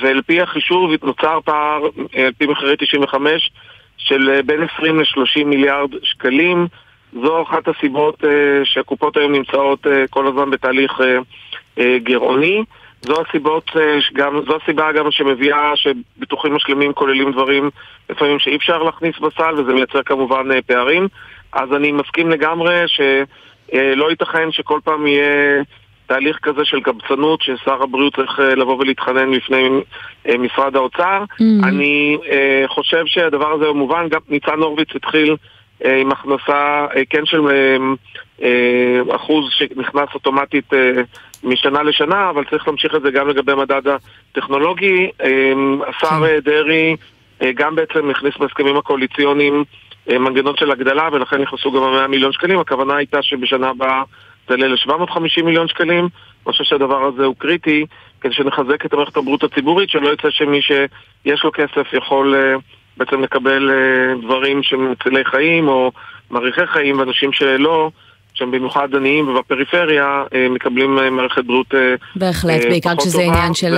ועל 0.00 0.22
פי 0.22 0.40
החישוב 0.40 0.90
נוצר 1.02 1.38
פער 1.44 1.82
על 2.16 2.32
פי 2.38 2.46
מחירי 2.46 2.76
95 2.76 3.50
של 3.98 4.40
בין 4.46 4.60
20 4.76 5.00
ל-30 5.00 5.44
מיליארד 5.44 5.90
שקלים 6.02 6.66
זו 7.22 7.42
אחת 7.42 7.68
הסיבות 7.68 8.24
uh, 8.24 8.26
שהקופות 8.64 9.16
היום 9.16 9.32
נמצאות 9.32 9.86
uh, 9.86 9.90
כל 10.10 10.26
הזמן 10.26 10.50
בתהליך 10.50 11.00
uh, 11.00 11.80
גירעוני. 11.96 12.64
זו 13.02 13.14
הסיבות, 13.28 13.68
uh, 13.68 13.78
שגם, 14.00 14.40
זו 14.46 14.58
הסיבה 14.62 14.92
גם 14.92 15.10
שמביאה 15.10 15.72
שביטוחים 15.76 16.54
משלימים 16.54 16.92
כוללים 16.92 17.32
דברים 17.32 17.70
לפעמים 18.10 18.38
שאי 18.38 18.56
אפשר 18.56 18.82
להכניס 18.82 19.18
בסל 19.18 19.54
וזה 19.54 19.72
מייצר 19.72 20.02
כמובן 20.02 20.50
uh, 20.50 20.54
פערים. 20.66 21.08
אז 21.52 21.72
אני 21.72 21.92
מסכים 21.92 22.30
לגמרי 22.30 22.84
שלא 22.86 24.06
uh, 24.06 24.10
ייתכן 24.10 24.52
שכל 24.52 24.80
פעם 24.84 25.06
יהיה 25.06 25.62
תהליך 26.06 26.38
כזה 26.42 26.64
של 26.64 26.80
קבצנות 26.80 27.42
ששר 27.42 27.82
הבריאות 27.82 28.16
צריך 28.16 28.38
uh, 28.38 28.42
לבוא 28.42 28.76
ולהתחנן 28.78 29.30
לפני 29.30 29.68
uh, 30.26 30.38
משרד 30.38 30.76
האוצר. 30.76 31.24
Mm-hmm. 31.24 31.68
אני 31.68 32.18
uh, 32.20 32.68
חושב 32.68 33.02
שהדבר 33.06 33.52
הזה 33.52 33.66
הוא 33.66 33.76
מובן, 33.76 34.08
גם 34.08 34.20
ניצן 34.28 34.58
הורוביץ 34.58 34.88
התחיל 34.94 35.36
עם 35.80 36.12
הכנסה 36.12 36.86
אה, 36.96 37.02
כן 37.10 37.24
של 37.24 37.40
אה, 38.42 39.16
אחוז 39.16 39.44
שנכנס 39.50 40.08
אוטומטית 40.14 40.70
משנה 41.44 41.82
לשנה, 41.82 42.30
אבל 42.30 42.44
צריך 42.50 42.66
להמשיך 42.66 42.94
את 42.94 43.02
זה 43.02 43.10
גם 43.10 43.28
לגבי 43.28 43.52
המדד 43.52 43.82
הטכנולוגי. 44.32 45.10
השר 45.86 46.08
כן. 46.08 46.38
דרעי 46.44 46.96
גם 47.54 47.74
בעצם 47.74 48.10
הכניס 48.10 48.34
בהסכמים 48.38 48.76
הקואליציוניים 48.76 49.64
מנגנון 50.10 50.56
של 50.56 50.70
הגדלה, 50.70 51.08
ולכן 51.12 51.42
נכנסו 51.42 51.72
גם 51.72 51.80
100 51.80 52.06
מיליון 52.06 52.32
שקלים. 52.32 52.58
הכוונה 52.58 52.96
הייתה 52.96 53.22
שבשנה 53.22 53.68
הבאה 53.68 54.02
זה 54.48 54.54
יעלה 54.54 54.68
ל-750 54.68 55.42
מיליון 55.44 55.68
שקלים. 55.68 56.08
אני 56.46 56.52
חושב 56.52 56.64
שהדבר 56.64 57.04
הזה 57.04 57.24
הוא 57.24 57.34
קריטי, 57.38 57.86
כדי 58.20 58.34
שנחזק 58.34 58.86
את 58.86 58.92
המערכת 58.92 59.16
הבריאות 59.16 59.44
הציבורית, 59.44 59.90
שלא 59.90 60.12
יצא 60.12 60.30
שמי 60.30 60.62
שיש 60.62 61.44
לו 61.44 61.52
כסף 61.52 61.92
יכול... 61.92 62.34
בעצם 62.96 63.22
לקבל 63.22 63.70
אה, 63.70 64.14
דברים 64.22 64.62
שהם 64.62 64.92
מצילי 64.92 65.24
חיים 65.24 65.68
או 65.68 65.92
מאריכי 66.30 66.66
חיים, 66.66 66.98
ואנשים 66.98 67.32
שלא, 67.32 67.90
שהם 68.34 68.50
במיוחד 68.50 68.88
עניים 68.94 69.28
ובפריפריה, 69.28 70.24
אה, 70.34 70.48
מקבלים 70.48 70.98
אה, 70.98 71.10
מערכת 71.10 71.44
בריאות 71.44 71.74
בהחלט, 72.16 72.62
בעיקר 72.62 72.96
כשזה 72.96 73.22
עניין 73.22 73.54
של 73.54 73.76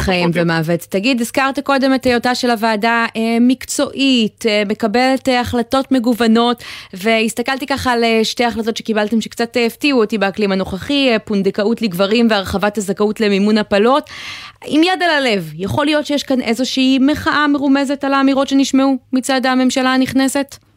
חיים 0.00 0.30
ומוות. 0.34 0.80
תגיד, 0.80 1.20
הזכרת 1.20 1.58
קודם 1.58 1.94
את 1.94 2.04
היותה 2.04 2.34
של 2.34 2.50
הוועדה 2.50 3.06
מקצועית, 3.40 4.44
מקבלת 4.68 5.28
החלטות 5.40 5.92
מגוונות, 5.92 6.62
והסתכלתי 6.94 7.66
ככה 7.66 7.92
על 7.92 8.04
שתי 8.22 8.44
החלטות 8.44 8.76
שקיבלתם 8.76 9.20
שקצת 9.20 9.56
הפתיעו 9.66 10.00
אותי 10.00 10.18
באקלים 10.18 10.52
הנוכחי, 10.52 11.10
פונדקאות 11.24 11.82
לגברים 11.82 12.26
והרחבת 12.30 12.78
הזכאות 12.78 13.20
למימון 13.20 13.58
הפלות. 13.58 14.10
עם 14.66 14.82
יד 14.82 15.02
על 15.02 15.10
הלב, 15.10 15.52
יכול 15.54 15.84
להיות 15.86 16.06
שיש 16.06 16.22
כאן 16.22 16.40
איזושהי 16.40 16.98
מחאה 16.98 17.46
מרומזת 17.48 18.04
על 18.04 18.14
האמירות 18.14 18.48
שנשמעו 18.48 18.96
מצד 19.12 19.46
הממשלה 19.46 19.94
הנכנסת? 19.94 20.69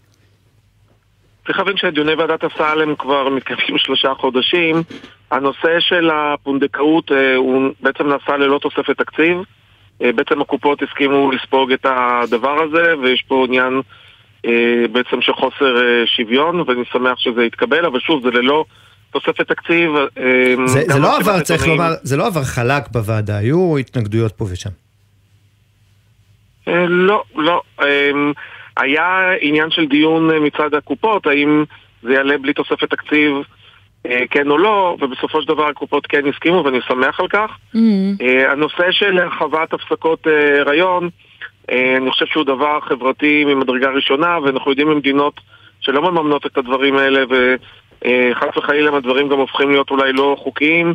צריך 1.45 1.60
להבין 1.60 1.77
שדיוני 1.77 2.13
ועדת 2.13 2.43
הסל 2.43 2.82
הם 2.82 2.95
כבר 2.95 3.29
מתקיימים 3.29 3.77
שלושה 3.84 4.13
חודשים. 4.13 4.84
הנושא 5.32 5.79
של 5.79 6.10
הפונדקאות 6.13 7.12
אה, 7.12 7.36
הוא 7.36 7.71
בעצם 7.82 8.08
נעשה 8.08 8.38
ללא 8.38 8.60
תוספת 8.60 8.97
תקציב. 8.97 9.38
אה, 10.03 10.12
בעצם 10.12 10.41
הקופות 10.41 10.82
הסכימו 10.84 11.32
לספוג 11.32 11.71
את 11.71 11.86
הדבר 11.89 12.62
הזה, 12.63 12.97
ויש 12.97 13.23
פה 13.27 13.45
עניין 13.47 13.82
אה, 14.45 14.86
בעצם 14.91 15.21
של 15.21 15.34
חוסר 15.34 15.75
שוויון, 16.06 16.60
ואני 16.60 16.84
שמח 16.91 17.19
שזה 17.19 17.43
יתקבל, 17.43 17.86
אבל 17.86 17.99
שוב, 17.99 18.23
זה 18.23 18.29
ללא 18.32 18.65
תוספת 19.12 19.47
תקציב. 19.47 19.91
זה, 20.65 20.82
זה 20.88 20.99
לא 20.99 21.17
עבר, 21.17 21.39
צריך 21.39 21.67
לומר, 21.67 21.93
זה 22.03 22.17
לא 22.17 22.27
עבר 22.27 22.43
חלק 22.43 22.84
בוועדה, 22.91 23.38
היו 23.38 23.77
התנגדויות 23.77 24.32
פה 24.32 24.45
ושם. 24.51 24.69
לא, 26.88 27.23
לא. 27.36 27.62
היה 28.78 29.32
עניין 29.42 29.72
של 29.72 29.86
דיון 29.86 30.32
אה, 30.32 30.40
מצד 30.40 30.74
הקופות, 30.74 31.28
האם 31.28 31.64
זה 32.02 32.14
יעלה 32.14 32.38
בלי 32.38 32.54
תוספת 32.54 32.90
תקציב 32.90 33.36
אה, 34.06 34.24
כן 34.32 34.50
או 34.50 34.58
לא, 34.58 34.98
ובסופו 35.02 35.42
של 35.42 35.48
דבר 35.48 35.68
הקופות 35.68 36.08
כן 36.08 36.28
הסכימו 36.28 36.64
ואני 36.66 36.80
שמח 36.88 37.20
על 37.20 37.28
כך. 37.28 37.52
Mm-hmm. 37.76 38.24
הנושא 38.50 38.92
של 38.92 39.20
הרחבת 39.20 39.74
הפסקות 39.74 40.28
הריון, 40.60 41.10
אני 41.70 42.12
חושב 42.12 42.26
שהוא 42.26 42.44
דבר 42.44 42.80
חברתי 42.82 43.46
ממדרגה 43.46 43.90
ראשונה, 43.90 44.40
ואנחנו 44.44 44.72
יודעים 44.72 44.88
ממדינות 44.88 45.40
שלא 45.80 46.02
מממנות 46.02 46.46
את 46.46 46.58
הדברים 46.58 46.98
האלה, 46.98 47.24
וחס 47.30 48.58
וחלילה 48.58 48.98
הדברים 48.98 49.30
גם 49.30 49.38
הופכים 49.38 49.72
להיות 49.72 49.92
אולי 49.92 50.14
לא 50.14 50.36
חוקיים, 50.40 50.94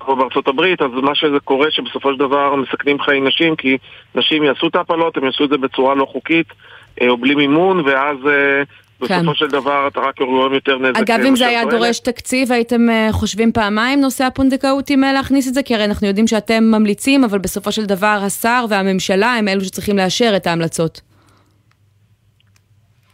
כמו 0.00 0.16
בארצות 0.16 0.48
הברית, 0.48 0.82
אז 0.82 0.90
מה 1.02 1.14
שזה 1.14 1.40
קורה 1.44 1.70
שבסופו 1.70 2.12
של 2.12 2.18
דבר 2.18 2.54
מסכנים 2.54 3.00
חיי 3.00 3.20
נשים, 3.20 3.56
כי 3.56 3.78
נשים 4.14 4.44
יעשו 4.44 4.66
את 4.68 4.76
ההפלות, 4.76 5.16
הם 5.16 5.24
יעשו 5.24 5.44
את 5.44 5.48
זה 5.48 5.58
בצורה 5.58 5.94
לא 5.94 6.04
חוקית. 6.04 6.46
אה, 7.00 7.08
או 7.08 7.16
בלי 7.16 7.34
מימון, 7.34 7.80
ואז 7.80 8.16
אה, 8.26 8.62
כן. 9.08 9.18
בסופו 9.18 9.34
של 9.34 9.46
דבר 9.46 9.88
אתה 9.88 10.00
רק 10.00 10.18
גורם 10.18 10.54
יותר 10.54 10.78
נזק. 10.78 10.96
אגב, 10.96 11.20
אם 11.20 11.36
זה 11.36 11.46
היה 11.46 11.64
דורש 11.64 12.00
תקציב, 12.00 12.52
הייתם 12.52 12.90
אה, 12.90 13.08
חושבים 13.12 13.52
פעמיים 13.52 14.00
נושא 14.00 14.24
הפונדקאות 14.24 14.90
עם 14.90 15.00
להכניס 15.00 15.48
את 15.48 15.54
זה? 15.54 15.62
כי 15.62 15.74
הרי 15.74 15.84
אנחנו 15.84 16.06
יודעים 16.06 16.26
שאתם 16.26 16.64
ממליצים, 16.64 17.24
אבל 17.24 17.38
בסופו 17.38 17.72
של 17.72 17.84
דבר 17.84 18.18
השר 18.26 18.64
והממשלה 18.68 19.34
הם 19.34 19.48
אלו 19.48 19.60
שצריכים 19.60 19.96
לאשר 19.96 20.32
את 20.36 20.46
ההמלצות. 20.46 21.00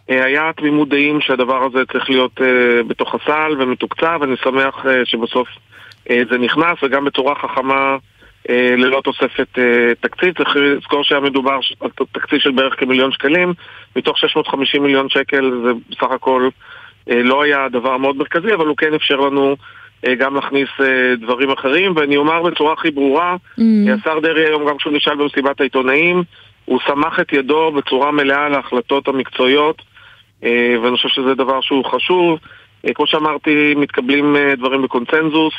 היה 0.09 0.51
תמימות 0.57 0.89
דעים 0.89 1.21
שהדבר 1.21 1.65
הזה 1.65 1.79
צריך 1.93 2.11
להיות 2.11 2.41
בתוך 2.89 3.15
הסל 3.15 3.53
ומתוקצב, 3.59 4.21
אני 4.23 4.37
שמח 4.45 4.85
שבסוף 5.05 5.49
זה 6.09 6.39
נכנס 6.39 6.79
וגם 6.83 7.05
בצורה 7.05 7.35
חכמה 7.35 7.97
ללא 8.49 9.01
תוספת 9.05 9.59
תקציב. 10.01 10.35
צריך 10.37 10.57
לזכור 10.57 11.05
שהיה 11.05 11.21
מדובר 11.21 11.59
על 11.81 11.91
תקציב 12.13 12.39
של 12.39 12.51
בערך 12.51 12.75
כמיליון 12.81 13.13
שקלים, 13.13 13.53
מתוך 13.97 14.19
650 14.19 14.83
מיליון 14.83 15.09
שקל 15.09 15.51
זה 15.65 15.71
בסך 15.91 16.11
הכל 16.11 16.49
לא 17.07 17.43
היה 17.43 17.69
דבר 17.69 17.97
מאוד 17.97 18.17
מרכזי, 18.17 18.55
אבל 18.55 18.67
הוא 18.67 18.77
כן 18.77 18.95
אפשר 18.95 19.17
לנו 19.17 19.57
אה, 20.07 20.15
גם 20.15 20.35
להכניס 20.35 20.69
אה, 20.81 21.17
דברים 21.21 21.51
אחרים, 21.51 21.93
ואני 21.97 22.17
אומר 22.17 22.43
בצורה 22.43 22.73
הכי 22.73 22.91
ברורה, 22.91 23.37
mm. 23.59 23.63
השר 24.01 24.19
דרעי 24.21 24.47
היום, 24.47 24.69
גם 24.69 24.77
כשהוא 24.77 24.93
נשאל 24.93 25.17
במסיבת 25.17 25.61
העיתונאים, 25.61 26.23
הוא 26.65 26.81
סמך 26.87 27.21
את 27.21 27.33
ידו 27.33 27.73
בצורה 27.73 28.11
מלאה 28.11 28.47
על 28.47 28.55
ההחלטות 28.55 29.09
המקצועיות, 29.09 29.83
אה, 30.45 30.75
ואני 30.83 30.97
חושב 30.97 31.09
שזה 31.09 31.35
דבר 31.35 31.61
שהוא 31.61 31.85
חשוב. 31.85 32.39
כמו 32.95 33.07
שאמרתי, 33.07 33.75
מתקבלים 33.77 34.37
דברים 34.59 34.83
בקונצנזוס, 34.83 35.55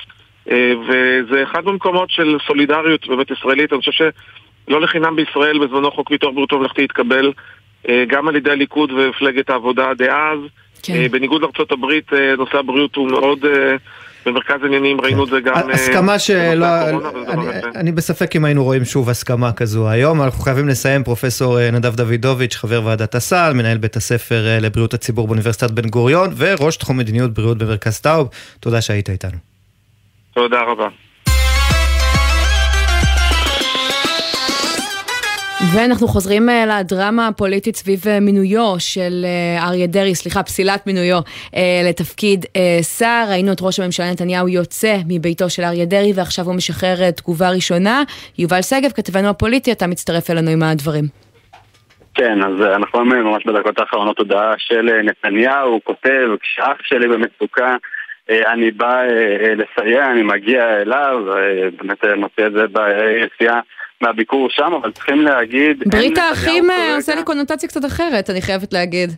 וזה 0.47 1.43
אחד 1.43 1.65
מהמקומות 1.65 2.09
של 2.09 2.37
סולידריות 2.47 3.07
באמת 3.07 3.31
ישראלית. 3.31 3.73
אני 3.73 3.79
חושב 3.79 3.91
שלא 3.91 4.81
לחינם 4.81 5.15
בישראל 5.15 5.59
בזמנו 5.59 5.91
חוק 5.91 6.09
ביטוח 6.09 6.33
בריאות 6.33 6.53
ממלכתי 6.53 6.83
התקבל 6.83 7.31
גם 8.07 8.27
על 8.27 8.35
ידי 8.35 8.51
הליכוד 8.51 8.91
ומפלגת 8.91 9.49
העבודה 9.49 9.93
דאז. 9.93 10.39
כן. 10.83 11.07
בניגוד 11.11 11.41
לארה"ב, 11.41 12.15
נושא 12.37 12.57
הבריאות 12.57 12.95
הוא 12.95 13.11
מאוד 13.11 13.45
במרכז 14.25 14.63
העניינים 14.63 15.01
ראינו 15.01 15.23
את 15.23 15.29
זה 15.29 15.39
גם... 15.39 15.53
אה, 15.55 15.73
הסכמה 15.73 16.19
שלא... 16.19 16.67
אני 17.75 17.91
בספק 17.91 18.35
אם 18.35 18.45
היינו 18.45 18.63
רואים 18.63 18.85
שוב 18.85 19.09
הסכמה 19.09 19.51
כזו 19.51 19.89
היום. 19.89 20.21
אנחנו 20.21 20.43
חייבים 20.43 20.67
לסיים. 20.67 21.03
פרופסור 21.03 21.59
אה, 21.59 21.71
נדב 21.71 21.95
דוידוביץ', 21.95 22.55
חבר 22.55 22.81
ועדת 22.85 23.15
הסל, 23.15 23.53
מנהל 23.55 23.77
בית 23.77 23.95
הספר 23.95 24.47
אה, 24.47 24.59
לבריאות 24.59 24.93
הציבור 24.93 25.27
באוניברסיטת 25.27 25.71
בן 25.71 25.89
גוריון, 25.89 26.33
וראש 26.37 26.77
תחום 26.77 26.97
מדיניות 26.97 27.33
בריאות 27.33 27.57
במרכז 27.57 27.99
טאוב. 27.99 28.29
תודה 28.59 28.81
שהיית 28.81 29.09
איתנו. 29.09 29.48
תודה 30.33 30.61
רבה. 30.61 30.87
ואנחנו 35.73 36.07
חוזרים 36.07 36.49
אה, 36.49 36.65
לדרמה 36.65 37.27
הפוליטית 37.27 37.75
סביב 37.75 37.99
אה, 38.07 38.19
מינויו 38.19 38.75
של 38.79 39.25
אה, 39.25 39.67
אריה 39.67 39.87
דרעי, 39.87 40.15
סליחה, 40.15 40.43
פסילת 40.43 40.87
מינויו 40.87 41.19
לתפקיד 41.89 42.45
שר. 42.97 43.25
ראינו 43.29 43.51
את 43.51 43.57
ראש 43.61 43.79
הממשלה 43.79 44.11
נתניהו 44.11 44.47
יוצא 44.47 44.97
מביתו 45.07 45.49
של 45.49 45.63
אריה 45.63 45.85
דרעי 45.85 46.11
ועכשיו 46.15 46.45
הוא 46.45 46.55
משחרר 46.55 47.11
תגובה 47.11 47.49
ראשונה. 47.49 48.03
יובל 48.37 48.61
שגב, 48.61 48.91
כתבנו 48.91 49.29
הפוליטי, 49.29 49.71
אתה 49.71 49.87
מצטרף 49.87 50.29
אלינו 50.29 50.49
עם 50.51 50.63
הדברים. 50.63 51.05
כן, 52.13 52.43
אז 52.43 52.61
אנחנו 52.75 52.99
רואים 52.99 53.23
ממש 53.23 53.45
בדקות 53.45 53.79
האחרונות 53.79 54.19
הודעה 54.19 54.53
של 54.57 54.89
נתניהו, 55.03 55.69
הוא 55.69 55.81
כותב, 55.83 56.27
כשאח 56.41 56.77
שלי 56.83 57.07
במצוקה, 57.07 57.75
אני 58.29 58.71
בא 58.71 59.01
לסייע, 59.55 60.11
אני 60.11 60.23
מגיע 60.23 60.81
אליו, 60.81 61.23
באמת 61.81 62.03
מוצא 62.17 62.47
את 62.47 62.51
זה 62.51 62.65
ביציאה. 62.67 63.59
מהביקור 64.01 64.49
שם, 64.49 64.73
אבל 64.81 64.91
צריכים 64.91 65.21
להגיד... 65.21 65.83
ברית 65.85 66.17
האחים 66.17 66.71
אה, 66.71 66.95
עושה 66.95 67.15
לי 67.15 67.23
קונוטציה 67.23 67.69
קצת 67.69 67.85
אחרת, 67.85 68.29
אני 68.29 68.41
חייבת 68.41 68.73
להגיד. 68.73 69.09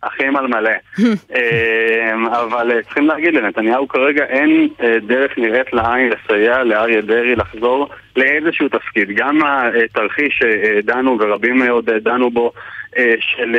אחים 0.00 0.36
על 0.36 0.46
מלא. 0.46 0.70
אמ, 1.36 2.26
אבל 2.26 2.70
אה, 2.70 2.82
צריכים 2.82 3.06
להגיד, 3.06 3.34
לנתניהו 3.34 3.88
כרגע 3.88 4.24
אין 4.24 4.68
אה, 4.82 4.96
דרך 5.06 5.38
נראית 5.38 5.72
לעין 5.72 6.12
לסייע 6.12 6.64
לאריה 6.64 7.00
דרעי 7.00 7.36
לחזור 7.36 7.88
לאיזשהו 8.16 8.68
תפקיד. 8.68 9.08
גם 9.16 9.40
התרחיש 9.84 10.40
שדנו 10.42 11.18
ורבים 11.20 11.58
מאוד 11.58 11.90
דנו 11.90 12.30
בו 12.30 12.52
של 13.18 13.56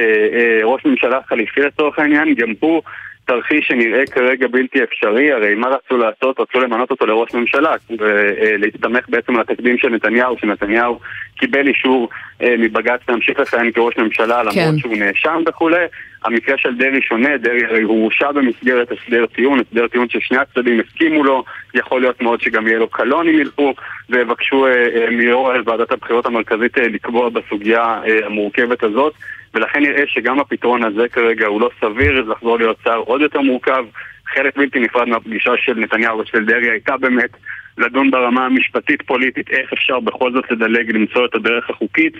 ראש 0.63 0.85
ממשלה 0.85 1.19
חליפי 1.27 1.61
לצורך 1.61 1.99
העניין, 1.99 2.33
גם 2.35 2.53
הוא 2.59 2.81
תרחיש 3.25 3.67
שנראה 3.67 4.05
כרגע 4.05 4.47
בלתי 4.47 4.83
אפשרי, 4.83 5.31
הרי 5.31 5.55
מה 5.55 5.67
רצו 5.67 5.97
לעשות? 5.97 6.39
רצו 6.39 6.59
למנות 6.59 6.91
אותו 6.91 7.05
לראש 7.05 7.33
ממשלה 7.33 7.75
ולהסתמך 7.99 9.09
בעצם 9.09 9.35
על 9.35 9.41
התקדים 9.41 9.77
של 9.77 9.89
נתניהו, 9.89 10.37
שנתניהו 10.37 10.99
קיבל 11.43 11.67
אישור 11.67 12.09
אה, 12.41 12.55
מבג"ץ 12.59 12.99
להמשיך 13.09 13.39
לכהן 13.39 13.71
כראש 13.71 13.97
ממשלה 13.97 14.43
למרות 14.43 14.55
כן. 14.55 14.77
שהוא 14.77 14.97
נאשם 14.97 15.43
וכולי. 15.47 15.85
המקרה 16.25 16.57
של 16.57 16.75
דרעי 16.77 17.01
שונה, 17.01 17.37
דרעי 17.37 17.65
הרי 17.65 17.81
הוא 17.81 18.01
הורשע 18.01 18.31
במסגרת 18.31 18.91
הסדר 18.91 19.25
טיעון, 19.25 19.59
הסדר 19.59 19.87
טיעון 19.87 20.09
ששני 20.09 20.37
הצדדים 20.37 20.79
הסכימו 20.79 21.23
לו, 21.23 21.43
יכול 21.73 22.01
להיות 22.01 22.21
מאוד 22.21 22.41
שגם 22.41 22.67
יהיה 22.67 22.79
לו 22.79 22.87
קלון 22.87 23.27
אם 23.27 23.39
ילכו 23.39 23.73
ויבקשו 24.09 24.65
אה, 24.65 24.71
אה, 24.71 25.09
מיו"ר 25.09 25.51
ועדת 25.65 25.91
הבחירות 25.91 26.25
המרכזית 26.25 26.77
אה, 26.77 26.87
לקבוע 26.87 27.29
בסוגיה 27.29 27.81
אה, 27.81 28.25
המורכבת 28.25 28.83
הזאת. 28.83 29.13
ולכן 29.53 29.79
נראה 29.83 30.03
שגם 30.07 30.39
הפתרון 30.39 30.83
הזה 30.83 31.07
כרגע 31.07 31.47
הוא 31.47 31.61
לא 31.61 31.69
סביר, 31.81 32.21
לחזור 32.21 32.57
להיות 32.57 32.77
שר 32.83 32.97
עוד 32.97 33.21
יותר 33.21 33.41
מורכב. 33.41 33.85
חלק 34.33 34.57
בלתי 34.57 34.79
נפרד 34.79 35.07
מהפגישה 35.07 35.51
של 35.57 35.73
נתניהו 35.73 36.19
ושל 36.19 36.45
דרעי 36.45 36.69
הייתה 36.69 36.97
באמת 36.97 37.29
לדון 37.77 38.11
ברמה 38.11 38.45
המשפטית-פוליטית 38.45 39.49
איך 39.49 39.73
אפשר 39.73 39.99
בכל 39.99 40.31
זאת 40.33 40.51
לדלג, 40.51 40.91
למצוא 40.91 41.25
את 41.25 41.35
הדרך 41.35 41.69
החוקית. 41.69 42.13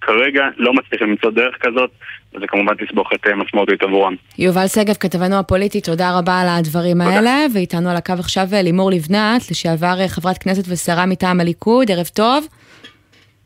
כרגע 0.00 0.42
לא 0.56 0.72
מצליחים 0.74 1.10
למצוא 1.10 1.30
דרך 1.30 1.56
כזאת, 1.60 1.90
וזה 2.34 2.46
כמובן 2.46 2.74
תסבוכת 2.74 3.26
אה, 3.26 3.36
משמעותית 3.36 3.82
עבורם. 3.82 4.14
יובל 4.38 4.66
שגב, 4.66 4.94
כתבנו 4.94 5.38
הפוליטי, 5.38 5.80
תודה 5.80 6.18
רבה 6.18 6.40
על 6.40 6.46
הדברים 6.48 6.98
תודה. 7.04 7.16
האלה, 7.16 7.46
ואיתנו 7.54 7.90
על 7.90 7.96
הקו 7.96 8.12
עכשיו 8.12 8.46
אה, 8.52 8.62
לימור 8.62 8.90
לבנת, 8.90 9.50
לשעבר 9.50 10.00
אה, 10.00 10.08
חברת 10.08 10.38
כנסת 10.38 10.64
ושרה 10.68 11.06
מטעם 11.06 11.40
הליכוד, 11.40 11.90
ערב 11.90 12.06
טוב. 12.06 12.46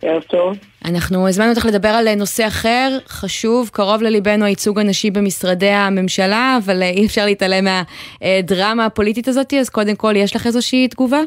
ערב 0.02 0.22
טוב. 0.22 0.56
אנחנו 0.84 1.28
הזמנו 1.28 1.50
אותך 1.50 1.66
לדבר 1.66 1.88
על 1.88 2.14
נושא 2.14 2.46
אחר, 2.46 2.98
חשוב, 3.08 3.70
קרוב 3.72 4.02
לליבנו 4.02 4.44
הייצוג 4.44 4.78
הנשי 4.78 5.10
במשרדי 5.10 5.70
הממשלה, 5.70 6.58
אבל 6.64 6.82
אי 6.82 7.06
אפשר 7.06 7.24
להתעלם 7.24 7.64
מהדרמה 7.64 8.84
הפוליטית 8.84 9.28
הזאת, 9.28 9.54
אז 9.54 9.68
קודם 9.68 9.96
כל, 9.96 10.12
יש 10.16 10.36
לך 10.36 10.46
איזושהי 10.46 10.88
תגובה? 10.88 11.20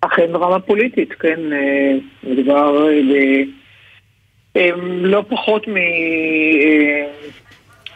אכן 0.00 0.32
דרמה 0.32 0.60
פוליטית, 0.60 1.12
כן, 1.12 1.40
מדובר 2.24 2.86
ב... 2.86 3.42
לא 5.00 5.24
פחות 5.28 5.68
מ... 5.68 5.74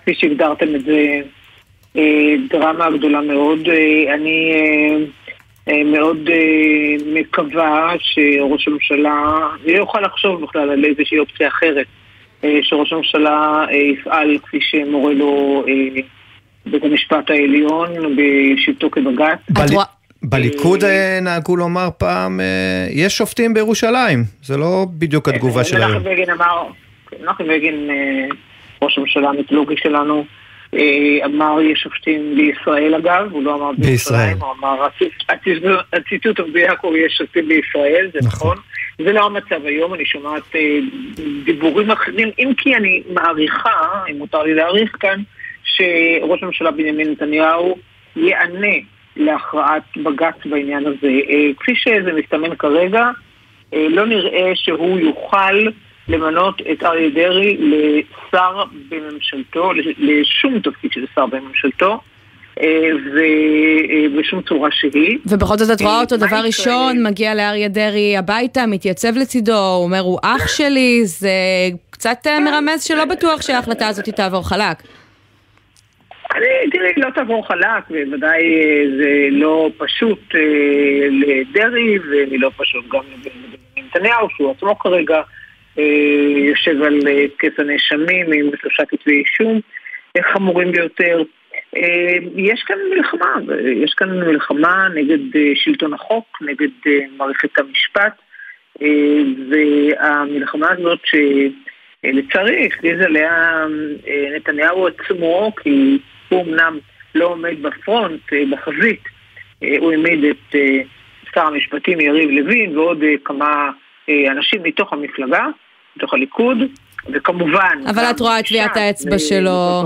כפי 0.01 0.15
שהגדרתם 0.15 0.75
את 0.75 0.81
זה, 0.81 1.21
דרמה 2.51 2.91
גדולה 2.91 3.21
מאוד. 3.21 3.69
אני 4.15 4.53
אה, 5.69 5.85
מאוד 5.85 6.29
אה, 6.29 7.21
מקווה 7.21 7.93
שראש 7.99 8.69
הממשלה 8.69 9.39
לא 9.67 9.73
יוכל 9.73 10.01
לחשוב 10.01 10.43
בכלל 10.43 10.71
על 10.71 10.85
איזושהי 10.85 11.19
אופציה 11.19 11.49
אחרת, 11.49 11.87
אה, 12.45 12.59
שראש 12.63 12.93
הממשלה 12.93 13.65
יפעל 13.73 14.39
כפי 14.43 14.59
שמורה 14.61 15.13
לו 15.13 15.65
בית 16.67 16.85
המשפט 16.85 17.31
העליון 17.31 18.17
בשבתו 18.17 18.91
כבג"ץ. 18.91 19.39
בליכוד 20.23 20.85
נהגו 21.23 21.57
לומר 21.57 21.89
פעם, 21.99 22.41
יש 22.91 23.17
שופטים 23.19 23.55
בירושלים, 23.55 24.25
זה 24.43 24.57
לא 24.57 24.87
בדיוק 24.99 25.29
התגובה 25.29 25.65
של 25.65 25.77
היום. 25.77 25.91
מנחם 25.93 26.11
בגין 26.11 26.31
אמר, 26.31 26.63
מנחם 27.21 27.45
בגין, 27.49 27.89
ראש 28.83 28.99
הממשלה 28.99 29.29
המיתולוגי 29.29 29.75
שלנו, 29.77 30.25
אה, 30.75 31.25
אמר 31.25 31.61
יש 31.61 31.81
שופטים 31.81 32.35
בישראל 32.37 32.95
אגב, 32.95 33.29
הוא 33.31 33.43
לא 33.43 33.55
אמר 33.55 33.71
בישראל, 33.79 34.35
הוא 34.41 34.53
אמר 34.59 34.89
הציטוט 35.93 36.41
המדויק 36.41 36.79
הוא 36.81 36.97
יש 36.97 37.13
שופטים 37.13 37.49
בישראל, 37.49 38.11
זה 38.13 38.19
נכון. 38.23 38.51
נכון. 38.51 39.05
זה 39.05 39.13
לא 39.13 39.27
המצב 39.27 39.65
היום, 39.65 39.95
אני 39.95 40.05
שומעת 40.05 40.43
אה, 40.55 40.79
דיבורים 41.45 41.91
אחרים, 41.91 42.31
אם 42.39 42.53
כי 42.57 42.77
אני 42.77 43.03
מעריכה, 43.15 44.03
אם 44.11 44.19
מותר 44.19 44.43
לי 44.43 44.55
להעריך 44.55 44.97
כאן, 45.01 45.23
שראש 45.65 46.43
הממשלה 46.43 46.71
בנימין 46.71 47.11
נתניהו 47.11 47.77
יענה 48.17 48.77
להכרעת 49.21 49.83
בג"ץ 49.97 50.35
בעניין 50.45 50.87
הזה. 50.87 51.09
אה, 51.29 51.51
כפי 51.57 51.75
שזה 51.75 52.13
מסתמן 52.13 52.57
כרגע, 52.57 53.11
לא 53.73 54.07
נראה 54.07 54.53
שהוא 54.55 54.99
יוכל 54.99 55.67
למנות 56.09 56.63
את 56.73 56.83
אריה 56.83 57.11
דרעי 57.11 57.57
לשר 57.57 58.65
בממשלתו, 58.89 59.73
לשום 59.99 60.59
תפקיד 60.61 60.93
של 60.93 61.05
שר 61.15 61.27
בממשלתו. 61.27 62.01
אה, 62.63 62.91
ובשום 64.15 64.39
אה, 64.39 64.45
צורה 64.49 64.69
שהיא. 64.73 65.19
ובכל 65.27 65.59
זאת 65.59 65.71
את 65.71 65.83
רואה 65.83 66.01
אותו 66.01 66.15
אה, 66.15 66.21
דבר 66.21 66.41
ראשון, 66.45 67.07
מגיע 67.07 67.35
לאריה 67.35 67.69
דרי 67.69 68.17
הביתה, 68.17 68.67
מתייצב 68.67 69.17
לצידו, 69.17 69.53
הוא 69.53 69.85
אומר 69.85 69.99
הוא 69.99 70.19
אח 70.23 70.49
שלי, 70.49 71.01
זה 71.05 71.31
קצת 71.91 72.27
מרמז 72.45 72.83
שלא 72.83 73.05
בטוח 73.05 73.43
שההחלטה 73.43 73.89
הזאת 73.89 74.09
תעבור 74.09 74.49
חלק. 74.49 74.77
אני, 76.35 76.71
תראי, 76.73 76.93
לא 76.97 77.11
תעבור 77.11 77.47
חלק, 77.47 77.85
ובוודאי 77.91 78.43
זה 78.97 79.29
לא 79.31 79.71
פשוט 79.79 80.35
לדרעי, 81.11 81.99
ולא 81.99 82.51
פשוט 82.57 82.85
גם 82.89 83.03
לנתניהו, 83.77 84.31
שהוא 84.31 84.51
עצמו 84.51 84.79
כרגע 84.79 85.23
אה, 85.79 85.85
יושב 86.37 86.83
על 86.83 86.99
אה, 87.09 87.25
כס 87.39 87.59
הנאשמים 87.59 88.33
עם 88.33 88.51
שלושה 88.61 88.85
כתבי 88.85 89.13
אישום 89.13 89.61
חמורים 90.33 90.73
ביותר. 90.73 91.23
אה, 91.77 92.15
יש 92.37 92.63
כאן 92.63 92.77
מלחמה, 92.91 93.35
יש 93.85 93.95
כאן 93.95 94.21
מלחמה 94.21 94.89
נגד 94.95 95.19
שלטון 95.55 95.95
החוק, 95.95 96.39
נגד 96.41 96.69
מערכת 97.17 97.59
המשפט, 97.59 98.13
והמלחמה 99.51 100.73
הזאת 100.73 101.01
לצערי 102.05 102.67
הכריז 102.67 103.01
עליה 103.01 103.65
נתניהו 104.37 104.87
עצמו, 104.87 105.53
כי 105.63 105.99
הוא 106.31 106.43
אמנם 106.43 106.79
לא 107.15 107.27
עומד 107.27 107.63
בפרונט, 107.63 108.33
בחזית, 108.51 109.03
הוא 109.79 109.93
העמיד 109.93 110.25
את 110.25 110.55
שר 111.35 111.47
המשפטים 111.47 112.01
יריב 112.01 112.31
לוין 112.31 112.79
ועוד 112.79 112.99
כמה 113.25 113.71
אנשים 114.31 114.63
מתוך 114.63 114.93
המפלגה, 114.93 115.47
מתוך 115.97 116.15
הליכוד, 116.15 116.59
וכמובן... 117.13 117.79
אבל 117.91 118.03
את 118.11 118.21
רואה 118.21 118.41
את 118.41 118.47
טביעת 118.47 118.77
האצבע 118.77 119.19
שלו 119.19 119.83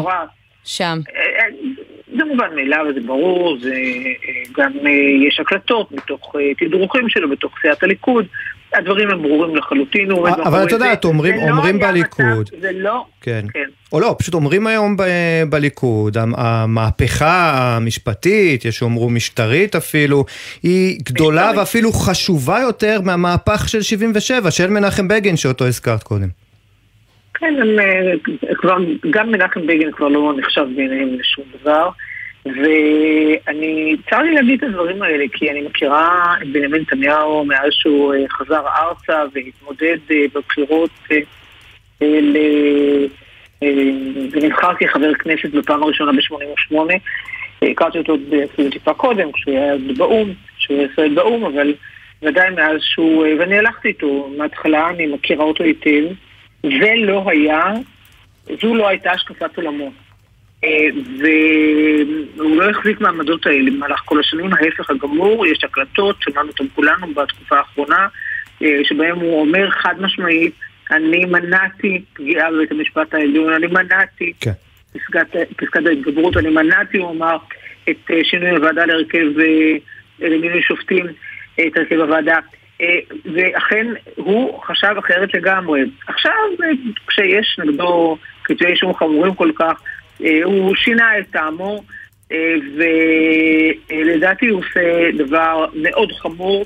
שם. 0.65 0.99
זה 2.17 2.25
מובן 2.25 2.55
מאליו, 2.55 2.87
זה 2.95 3.01
ברור, 3.01 3.57
זה 3.61 3.75
גם 4.57 4.73
יש 5.29 5.41
הקלטות 5.41 5.93
מתוך 5.93 6.35
תדרוכים 6.59 7.09
שלו 7.09 7.31
בתוך 7.31 7.55
סיעת 7.61 7.83
הליכוד. 7.83 8.27
הדברים 8.75 9.11
הם 9.11 9.23
ברורים 9.23 9.57
לחלוטין. 9.57 10.09
אבל 10.45 10.65
את 10.65 10.71
יודעת, 10.73 11.05
אומרים, 11.05 11.37
לא 11.37 11.51
אומרים 11.51 11.79
בליכוד. 11.79 12.51
זה 12.61 12.71
לא, 12.73 13.05
כן. 13.21 13.45
כן. 13.53 13.65
או 13.93 14.01
לא, 14.01 14.17
פשוט 14.19 14.35
אומרים 14.35 14.67
היום 14.67 14.97
ב, 14.97 15.03
בליכוד, 15.49 16.17
המהפכה 16.37 17.53
המשפטית, 17.77 18.65
יש 18.65 18.77
שאומרו 18.77 19.11
משטרית 19.11 19.77
אפילו, 19.77 20.25
היא 20.63 20.99
גדולה 21.03 21.43
משטרית. 21.43 21.59
ואפילו 21.59 21.93
חשובה 21.93 22.61
יותר 22.61 23.01
מהמהפך 23.05 23.69
של 23.69 23.83
77, 23.83 24.51
של 24.51 24.67
מנחם 24.71 25.09
בגין 25.09 25.37
שאותו 25.37 25.67
הזכרת 25.67 26.03
קודם. 26.03 26.29
כן, 27.35 27.55
הם, 27.63 27.69
כבר, 28.57 28.77
גם 29.11 29.31
מנחם 29.33 29.67
בגין 29.67 29.93
כבר 29.93 30.09
לא 30.09 30.35
נחשב 30.39 30.65
בעיניהם 30.77 31.09
לשום 31.21 31.45
דבר. 31.61 31.89
ואני, 32.47 33.97
צר 34.11 34.23
לי 34.23 34.35
להגיד 34.35 34.65
את 34.65 34.69
הדברים 34.69 35.03
האלה, 35.03 35.25
כי 35.33 35.51
אני 35.51 35.63
מכירה 35.63 36.35
את 36.43 36.49
בנימין 36.49 36.81
נתניהו 36.81 37.45
מאז 37.45 37.69
שהוא 37.71 38.15
אה, 38.15 38.29
חזר 38.29 38.63
ארצה 38.69 39.23
והתמודד 39.33 39.97
אה, 40.11 40.25
בבחירות 40.35 40.91
אה, 41.13 41.19
ונבחר 44.33 44.75
כחבר 44.75 45.15
כנסת 45.15 45.51
בפעם 45.51 45.83
הראשונה 45.83 46.13
ב-88. 46.13 46.77
הכרתי 47.63 47.99
אותו 47.99 48.17
אפילו 48.45 48.71
טיפה 48.71 48.95
קודם, 48.95 49.33
כשהוא 49.33 49.55
היה 49.55 49.75
באו"ם, 49.97 50.33
כשהוא 50.59 50.79
היה 50.79 50.89
ישראל 50.93 51.15
באו"ם, 51.15 51.45
אבל 51.45 51.75
ודאי 52.23 52.51
מאז 52.51 52.81
שהוא, 52.81 53.27
ואני 53.39 53.59
הלכתי 53.59 53.89
איתו 53.89 54.31
מההתחלה, 54.37 54.91
אני 54.91 55.07
מכירה 55.07 55.45
אותו 55.45 55.65
היטב. 55.65 56.05
זה 56.63 56.93
לא 56.97 57.25
היה, 57.27 57.73
זו 58.63 58.75
לא 58.75 58.89
הייתה 58.89 59.13
השקפת 59.13 59.57
עולמו. 59.57 60.04
אה, 60.65 60.87
והוא 62.37 62.63
לא 62.63 62.71
החזיק 62.71 63.01
מעמדות 63.01 63.47
האלה 63.47 63.71
במהלך 63.71 64.01
כל 64.05 64.21
השנים, 64.21 64.51
ההפך 64.53 64.91
הגמור, 64.91 65.47
יש 65.47 65.65
הקלטות, 65.65 66.17
שמענו 66.21 66.49
אותם 66.49 66.69
כולנו 66.75 67.07
בתקופה 67.15 67.59
האחרונה, 67.59 68.09
אה, 68.63 68.81
שבהם 68.85 69.19
הוא 69.19 69.41
אומר 69.41 69.71
חד 69.71 69.95
משמעית, 70.01 70.55
אני 70.91 71.25
מנעתי 71.25 72.03
פגיעה 72.13 72.53
בבית 72.53 72.71
המשפט 72.71 73.15
העליון, 73.15 73.53
אני 73.53 73.67
מנעתי 73.67 74.33
כן. 74.41 74.53
פסקת, 74.93 75.37
פסקת 75.57 75.87
ההתגברות, 75.87 76.37
אני 76.37 76.51
מנעתי, 76.51 76.99
הוא 76.99 77.11
אמר, 77.11 77.37
את 77.91 78.11
אה, 78.11 78.21
שינוי 78.25 78.51
הוועדה 78.51 78.85
להרכב 78.85 79.27
למינוי 80.19 80.63
שופטים, 80.63 81.07
את 81.55 81.77
הרכב 81.77 82.01
הוועדה. 82.01 82.39
ואכן 83.35 83.87
הוא 84.17 84.61
חשב 84.63 84.95
אחרת 84.99 85.35
לגמרי. 85.35 85.81
עכשיו, 86.07 86.33
כשיש 87.07 87.59
נגדו 87.59 88.19
כתבי 88.45 88.67
אישום 88.67 88.95
חמורים 88.95 89.35
כל 89.35 89.51
כך, 89.55 89.83
הוא 90.45 90.75
שינה 90.75 91.19
את 91.19 91.25
טעמו, 91.31 91.83
אה, 92.33 92.55
ולדעתי 93.91 94.47
הוא 94.47 94.61
עושה 94.61 95.11
דבר 95.17 95.65
מאוד 95.75 96.13
חמור. 96.13 96.65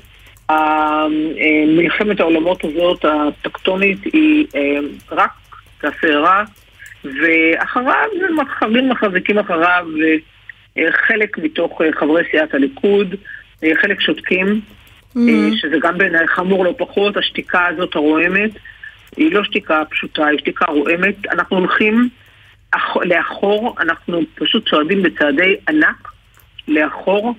מלחמת 1.67 2.19
העולמות 2.19 2.65
הזאת, 2.65 3.05
הטקטונית, 3.05 4.03
היא 4.03 4.45
אה, 4.55 4.79
רק 5.11 5.31
תעשה 5.81 6.17
רע, 6.17 6.43
ואחריו 7.03 8.07
מתחרים 8.37 8.89
מחזיקים 8.89 9.39
אחריו 9.39 9.85
חלק 10.91 11.37
מתוך 11.37 11.81
חברי 11.99 12.23
סיעת 12.31 12.53
הליכוד, 12.53 13.15
חלק 13.81 14.01
שותקים, 14.01 14.61
mm-hmm. 15.15 15.55
שזה 15.55 15.75
גם 15.81 15.97
בעיניי 15.97 16.27
חמור 16.27 16.65
לא 16.65 16.75
פחות, 16.77 17.17
השתיקה 17.17 17.67
הזאת 17.67 17.95
הרועמת, 17.95 18.51
היא 19.17 19.33
לא 19.33 19.43
שתיקה 19.43 19.83
פשוטה, 19.89 20.25
היא 20.25 20.39
שתיקה 20.39 20.65
רועמת. 20.65 21.15
אנחנו 21.31 21.57
הולכים 21.57 22.09
לאחור, 23.01 23.75
אנחנו 23.79 24.21
פשוט 24.35 24.69
צועדים 24.69 25.03
בצעדי 25.03 25.55
ענק 25.69 26.11
לאחור, 26.67 27.33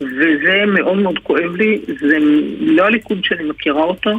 וזה 0.00 0.64
מאוד 0.66 0.96
מאוד 0.96 1.18
כואב 1.18 1.56
לי, 1.56 1.80
זה 2.00 2.18
לא 2.60 2.86
הליכוד 2.86 3.24
שאני 3.24 3.44
מכירה 3.50 3.82
אותו. 3.82 4.10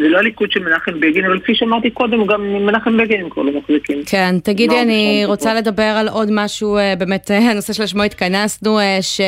זה 0.00 0.08
לא 0.08 0.18
הליכוד 0.18 0.52
של 0.52 0.60
מנחם 0.60 1.00
בגין, 1.00 1.24
אבל 1.24 1.40
כפי 1.40 1.54
שאמרתי 1.54 1.90
קודם, 1.90 2.26
גם 2.26 2.66
מנחם 2.66 2.96
בגין 2.96 3.20
הם 3.20 3.30
כבר 3.30 3.42
לא 3.42 3.52
מחזיקים. 3.58 4.02
כן, 4.06 4.34
תגידי, 4.42 4.82
אני 4.82 5.22
רוצה 5.26 5.54
לדבר 5.54 5.82
על 5.82 6.08
עוד 6.08 6.28
משהו, 6.32 6.76
אה, 6.76 6.94
באמת, 6.98 7.30
אה, 7.30 7.38
הנושא 7.50 7.72
שלשמו 7.72 8.02
התכנסנו, 8.02 8.78
אה, 8.78 8.98
ש... 9.00 9.20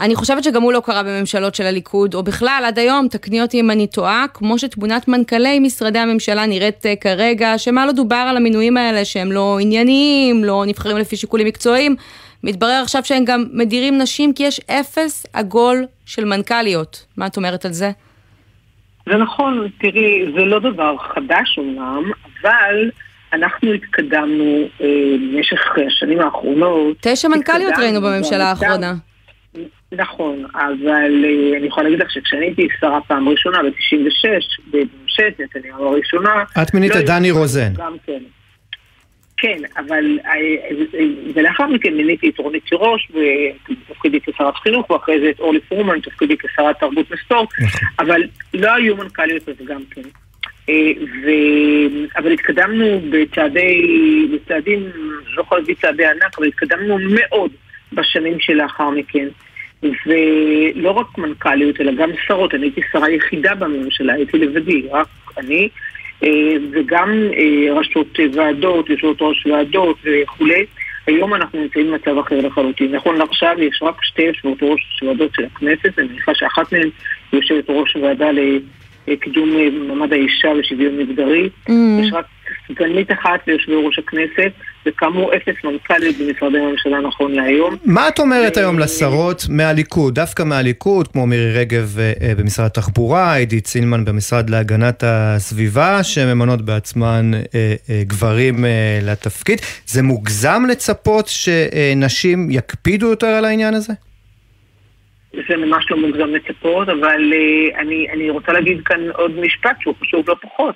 אני 0.00 0.14
חושבת 0.14 0.44
שגם 0.44 0.62
הוא 0.62 0.72
לא 0.72 0.82
קרה 0.84 1.02
בממשלות 1.02 1.54
של 1.54 1.64
הליכוד, 1.66 2.14
או 2.14 2.22
בכלל, 2.22 2.62
עד 2.66 2.78
היום, 2.78 3.08
תקני 3.08 3.42
אותי 3.42 3.60
אם 3.60 3.70
אני 3.70 3.86
טועה, 3.86 4.24
כמו 4.34 4.58
שתמונת 4.58 5.08
מנכ"לי 5.08 5.58
משרדי 5.58 5.98
הממשלה 5.98 6.46
נראית 6.46 6.84
כרגע, 7.00 7.58
שמה 7.58 7.86
לא 7.86 7.92
דובר 7.92 8.26
על 8.28 8.36
המינויים 8.36 8.76
האלה 8.76 9.04
שהם 9.04 9.32
לא 9.32 9.58
ענייניים, 9.60 10.44
לא 10.44 10.64
נבחרים 10.66 10.96
לפי 10.96 11.16
שיקולים 11.16 11.46
מקצועיים, 11.46 11.96
מתברר 12.44 12.80
עכשיו 12.82 13.04
שהם 13.04 13.24
גם 13.24 13.44
מדירים 13.52 13.98
נשים 13.98 14.32
כי 14.32 14.42
יש 14.42 14.60
אפס 14.60 15.26
עגול 15.32 15.86
של 16.06 16.24
מנכ"ליות. 16.24 17.04
מה 17.16 17.26
את 17.26 17.36
אומרת 17.36 17.64
על 17.64 17.72
זה? 17.72 17.90
זה 19.06 19.16
נכון, 19.16 19.68
תראי, 19.78 20.32
זה 20.36 20.44
לא 20.44 20.58
דבר 20.58 20.96
חדש 20.98 21.58
אומנם, 21.58 22.10
אבל 22.24 22.90
אנחנו 23.32 23.72
התקדמנו 23.72 24.68
אה, 24.80 24.86
במשך 25.32 25.60
השנים 25.86 26.20
האחרונות. 26.20 26.96
תשע 27.00 27.28
מנכ"ליות 27.28 27.74
ראינו 27.78 28.00
בממשלה 28.00 28.44
האחרונה. 28.44 28.94
נכון, 29.92 30.44
אבל 30.54 31.24
אה, 31.24 31.58
אני 31.58 31.66
יכולה 31.66 31.88
להגיד 31.88 32.04
לך 32.04 32.10
שכשאני 32.10 32.44
הייתי 32.44 32.68
שרה 32.80 33.00
פעם 33.00 33.28
ראשונה, 33.28 33.58
ב-96, 33.62 34.28
בממשלת 34.70 35.40
נתניהו 35.40 35.88
הראשונה... 35.88 36.44
את 36.62 36.74
מינית 36.74 36.94
לא 36.94 37.00
את 37.00 37.06
דני 37.06 37.30
רוזן. 37.30 37.72
גם 37.76 37.96
כן. 38.06 38.22
כן, 39.44 39.58
אבל... 39.76 40.18
אה, 40.26 40.30
אה, 40.30 41.06
ולאחר 41.34 41.66
מכן 41.66 41.94
מיניתי 41.94 42.28
את 42.28 42.38
רונית 42.38 42.64
תירוש, 42.68 43.08
בתפקידי 43.68 44.20
כשרת 44.20 44.56
חינוך, 44.56 44.90
ואחרי 44.90 45.20
זה 45.20 45.30
את 45.30 45.40
אורלי 45.40 45.60
פרומן, 45.60 45.98
בתפקידי 45.98 46.36
כשרת 46.36 46.80
תרבות 46.80 47.06
וספורט, 47.12 47.48
נכון. 47.60 47.88
אבל 47.98 48.22
לא 48.54 48.74
היו 48.74 48.96
מנכ"ליות 48.96 49.48
אז 49.48 49.54
גם 49.66 49.80
כן. 49.90 50.02
ו... 51.24 51.30
אבל 52.16 52.32
התקדמנו 52.32 53.00
בצעדי, 53.10 53.82
בצעדים, 54.32 54.90
לא 55.34 55.42
יכול 55.42 55.58
להגיד 55.58 55.76
צעדי 55.80 56.06
ענק, 56.06 56.38
אבל 56.38 56.46
התקדמנו 56.46 56.98
מאוד 57.10 57.50
בשנים 57.92 58.40
שלאחר 58.40 58.90
מכן. 58.90 59.28
ולא 60.06 60.90
רק 60.90 61.18
מנכ"ליות, 61.18 61.80
אלא 61.80 61.92
גם 61.92 62.10
שרות. 62.26 62.54
אני 62.54 62.66
הייתי 62.66 62.80
שרה 62.92 63.10
יחידה 63.10 63.54
בממשלה, 63.54 64.12
הייתי 64.12 64.38
לבדי, 64.38 64.88
רק 64.90 65.08
אני, 65.38 65.62
אה, 65.62 65.68
וגם 66.72 67.10
אה, 67.36 67.72
ראשות 67.72 68.18
ועדות, 68.32 68.90
יושבות 68.90 69.16
ראש 69.20 69.46
ועדות 69.46 69.96
וכולי. 70.04 70.64
היום 71.06 71.34
אנחנו 71.34 71.60
נמצאים 71.60 71.90
במצב 71.90 72.18
אחר 72.18 72.40
לחלוטין. 72.40 72.94
נכון 72.94 73.16
לעכשיו 73.16 73.56
יש 73.58 73.82
רק 73.82 73.94
שתי 74.02 74.22
יושבות 74.22 74.58
ראש 74.62 75.02
ועדות 75.02 75.30
של 75.36 75.44
הכנסת, 75.44 75.98
אני 75.98 76.08
מניחה 76.08 76.34
שאחת 76.34 76.72
מהן 76.72 76.88
יושבת 77.32 77.64
ראש 77.68 77.96
ועדה 77.96 78.28
לקידום 79.06 79.56
אה, 79.56 79.68
מעמד 79.70 80.12
האישה 80.12 80.48
ושוויון 80.48 80.98
מגדרי. 80.98 81.48
Mm-hmm. 81.48 81.72
יש 82.02 82.12
רק 82.12 82.26
סגנית 82.68 83.12
אחת 83.12 83.48
ליושבי 83.48 83.74
ראש 83.74 83.98
הכנסת, 83.98 84.52
וכאמור 84.86 85.34
אפס 85.36 85.64
מנכ"ליות 85.64 86.16
במשרדי 86.16 86.58
הממשלה 86.58 87.00
נכון 87.00 87.32
להיום. 87.32 87.76
מה 87.84 88.08
את 88.08 88.18
אומרת 88.18 88.56
היום 88.56 88.78
לשרות 88.78 89.42
מהליכוד, 89.48 90.14
דווקא 90.14 90.42
מהליכוד, 90.42 91.08
כמו 91.08 91.26
מירי 91.26 91.52
רגב 91.52 91.98
אה, 91.98 92.12
אה, 92.22 92.34
במשרד 92.38 92.66
התחבורה, 92.66 93.34
עידית 93.34 93.66
סילמן 93.66 94.04
במשרד 94.04 94.50
להגנת 94.50 95.02
הסביבה, 95.06 96.02
שממנות 96.02 96.62
בעצמן 96.62 97.30
אה, 97.34 97.74
גברים 98.02 98.54
לתפקיד. 99.02 99.58
זה 99.86 100.02
מוגזם 100.02 100.62
לצפות 100.70 101.24
שנשים 101.26 102.50
יקפידו 102.50 103.06
יותר 103.06 103.26
על 103.26 103.44
העניין 103.44 103.74
הזה? 103.74 103.92
זה 105.48 105.56
ממש 105.56 105.90
לא 105.90 105.96
מוגזם 105.96 106.28
לצפות, 106.28 106.88
אבל 106.88 107.32
אני, 107.78 108.06
אני 108.12 108.30
רוצה 108.30 108.52
להגיד 108.52 108.80
כאן 108.84 109.00
עוד 109.14 109.40
משפט 109.40 109.76
שהוא 109.80 109.94
חשוב 110.00 110.24
לא 110.28 110.36
פחות. 110.42 110.74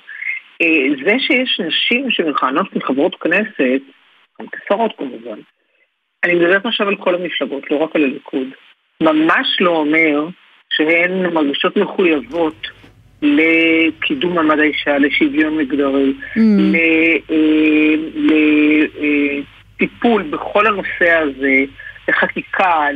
זה 1.05 1.15
שיש 1.19 1.61
נשים 1.67 2.11
שמכהנות 2.11 2.67
כחברות 2.73 3.15
כנסת, 3.15 3.81
כשרות 4.47 4.91
כמובן, 4.97 5.39
אני 6.23 6.33
מדברת 6.33 6.65
עכשיו 6.65 6.87
על 6.87 6.95
כל 6.95 7.15
המפלגות, 7.15 7.71
לא 7.71 7.77
רק 7.77 7.95
על 7.95 8.03
הליכוד, 8.03 8.47
ממש 9.01 9.57
לא 9.59 9.69
אומר 9.69 10.27
שהן 10.69 11.33
מרגישות 11.33 11.77
מחויבות 11.77 12.67
לקידום 13.21 14.35
מעמד 14.35 14.59
האישה, 14.59 14.97
לשוויון 14.97 15.57
מגדרי, 15.57 16.13
mm. 16.35 16.39
לטיפול 19.79 20.21
אה, 20.21 20.27
בכל 20.29 20.67
הנושא 20.67 21.11
הזה, 21.11 21.63
לחקיקה, 22.07 22.87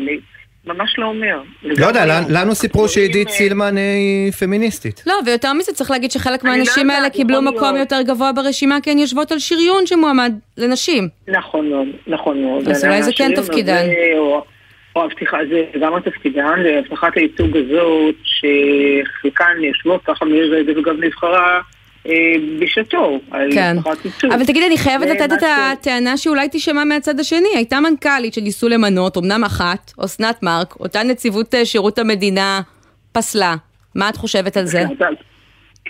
ממש 0.66 0.96
לא 0.98 1.06
אומר. 1.06 1.42
לא 1.64 1.86
יודע, 1.86 2.06
לנו 2.30 2.56
סיפרו 2.56 2.90
שעידית 2.90 3.28
אה, 3.28 3.34
סילמן 3.34 3.78
היא 3.78 4.32
פמיניסטית. 4.32 5.04
לא, 5.08 5.14
ויותר 5.26 5.54
מזה 5.54 5.74
צריך 5.74 5.92
להגיד 5.92 6.12
שחלק 6.12 6.44
מהנשים 6.44 6.88
לא 6.88 6.94
האלה 6.94 7.10
קיבלו 7.10 7.42
מקום 7.42 7.76
יותר 7.76 8.02
גבוה 8.02 8.32
ברשימה 8.32 8.82
כי 8.82 8.92
הן 8.92 8.98
יושבות 8.98 9.32
על 9.32 9.40
שריון 9.40 9.86
שמועמד 9.86 10.34
לנשים. 10.58 11.08
נכון 11.28 11.70
מאוד, 11.70 11.88
נכון 12.08 12.42
מאוד. 12.42 12.68
אז 12.68 12.86
אולי 12.86 13.04
זה 13.04 13.12
כן 13.16 13.36
תפקידן. 13.36 13.86
או 14.96 15.04
הבטיחה, 15.06 15.38
זה 15.50 15.80
גם 15.82 15.96
התפקידן, 15.96 16.60
והבטחת 16.66 17.18
הייצוג 17.18 17.58
הזאת, 17.58 18.16
שחלקן 18.24 19.58
יושבות, 19.60 20.02
ככה 20.06 20.26
מירי 20.26 20.50
רגב 20.50 20.82
גם 20.84 21.04
נבחרה 21.04 21.62
אה, 22.08 22.34
בשעתו, 22.60 23.20
כן. 23.54 23.78
אבל 24.24 24.46
תגידי, 24.46 24.68
אני 24.68 24.78
חייבת 24.78 25.08
לתת 25.08 25.34
את 25.34 25.44
הטענה 25.44 26.18
שאולי 26.18 26.50
תישמע 26.50 26.84
מהצד 26.84 27.20
השני. 27.20 27.50
הייתה 27.56 27.80
מנכ"לית 27.80 28.34
שניסו 28.34 28.70
למנות, 28.70 29.18
אמנם 29.18 29.44
אחת, 29.44 29.92
אסנת 30.06 30.44
מארק, 30.44 30.76
אותה 30.80 31.04
נציבות 31.04 31.56
אה, 31.56 31.66
שירות 31.66 32.00
המדינה 32.00 32.62
פסלה. 33.12 33.56
מה 33.96 34.10
את 34.10 34.16
חושבת 34.16 34.58
על 34.58 34.66
זה? 34.66 34.84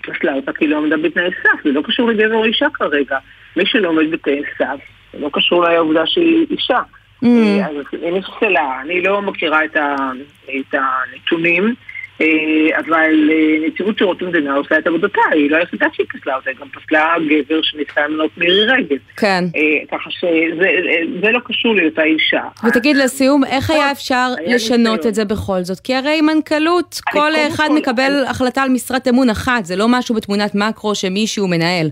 פסלה 0.03 0.33
אותה 0.33 0.53
כי 0.53 0.67
לא 0.67 0.77
עמדה 0.77 0.97
בתנאי 0.97 1.29
סף, 1.43 1.63
זה 1.63 1.71
לא 1.71 1.81
קשור 1.81 2.09
לגבר 2.09 2.35
או 2.35 2.45
אישה 2.45 2.67
כרגע. 2.73 3.17
מי 3.57 3.65
שלא 3.65 3.89
עומד 3.89 4.11
בתנאי 4.11 4.41
סף, 4.57 4.79
זה 5.13 5.19
לא 5.19 5.29
קשור 5.33 5.63
לעובדה 5.63 6.05
שהיא 6.05 6.45
אישה. 6.49 6.79
Mm. 7.23 7.27
אה, 7.27 7.67
אז 7.67 7.75
היא 7.91 8.13
נפסלה, 8.13 8.81
אני 8.81 9.01
לא 9.01 9.21
מכירה 9.21 9.65
את 9.65 10.73
הנתונים. 10.73 11.75
אה, 12.21 12.79
אבל 12.79 13.29
אה, 13.31 13.67
נציבות 13.67 13.97
שירות 13.97 14.21
המדינה 14.21 14.55
עושה 14.55 14.77
את 14.77 14.87
עבודתה, 14.87 15.21
היא 15.31 15.51
לא 15.51 15.57
היחידה 15.57 15.85
שהיא 15.93 16.07
פסלה 16.13 16.35
אותה, 16.35 16.49
היא 16.49 16.57
גם 16.59 16.67
פסלה 16.69 17.15
גבר 17.27 17.61
שניסה 17.61 18.07
למנות 18.07 18.37
מירי 18.37 18.65
רגב. 18.65 18.97
כן. 19.17 19.43
אה, 19.55 19.85
ככה 19.97 20.11
שזה 20.11 21.31
לא 21.31 21.39
קשור 21.45 21.75
להיותה 21.75 22.03
אישה. 22.03 22.41
ותגיד 22.67 22.97
לסיום, 22.97 23.43
איך 23.43 23.69
היה 23.69 23.91
אפשר 23.91 24.27
לשנות 24.47 25.05
את 25.05 25.15
זה 25.15 25.25
בכל 25.25 25.61
זאת? 25.61 25.79
כי 25.79 25.95
הרי 25.95 26.21
מנכ"לות, 26.21 26.99
כל 27.11 27.31
אחד 27.47 27.69
מקבל 27.75 28.23
החלטה 28.29 28.63
על 28.63 28.69
משרת 28.69 29.07
אמון 29.07 29.29
אחת, 29.29 29.65
זה 29.65 29.75
לא 29.75 29.87
משהו 29.89 30.15
בתמונת 30.15 30.55
מקרו 30.55 30.95
שמישהו 30.95 31.47
מנהל. 31.47 31.87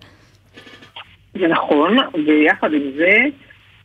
זה 1.40 1.48
נכון, 1.48 1.98
ויחד 2.26 2.74
עם 2.74 2.82
זה, 2.98 3.18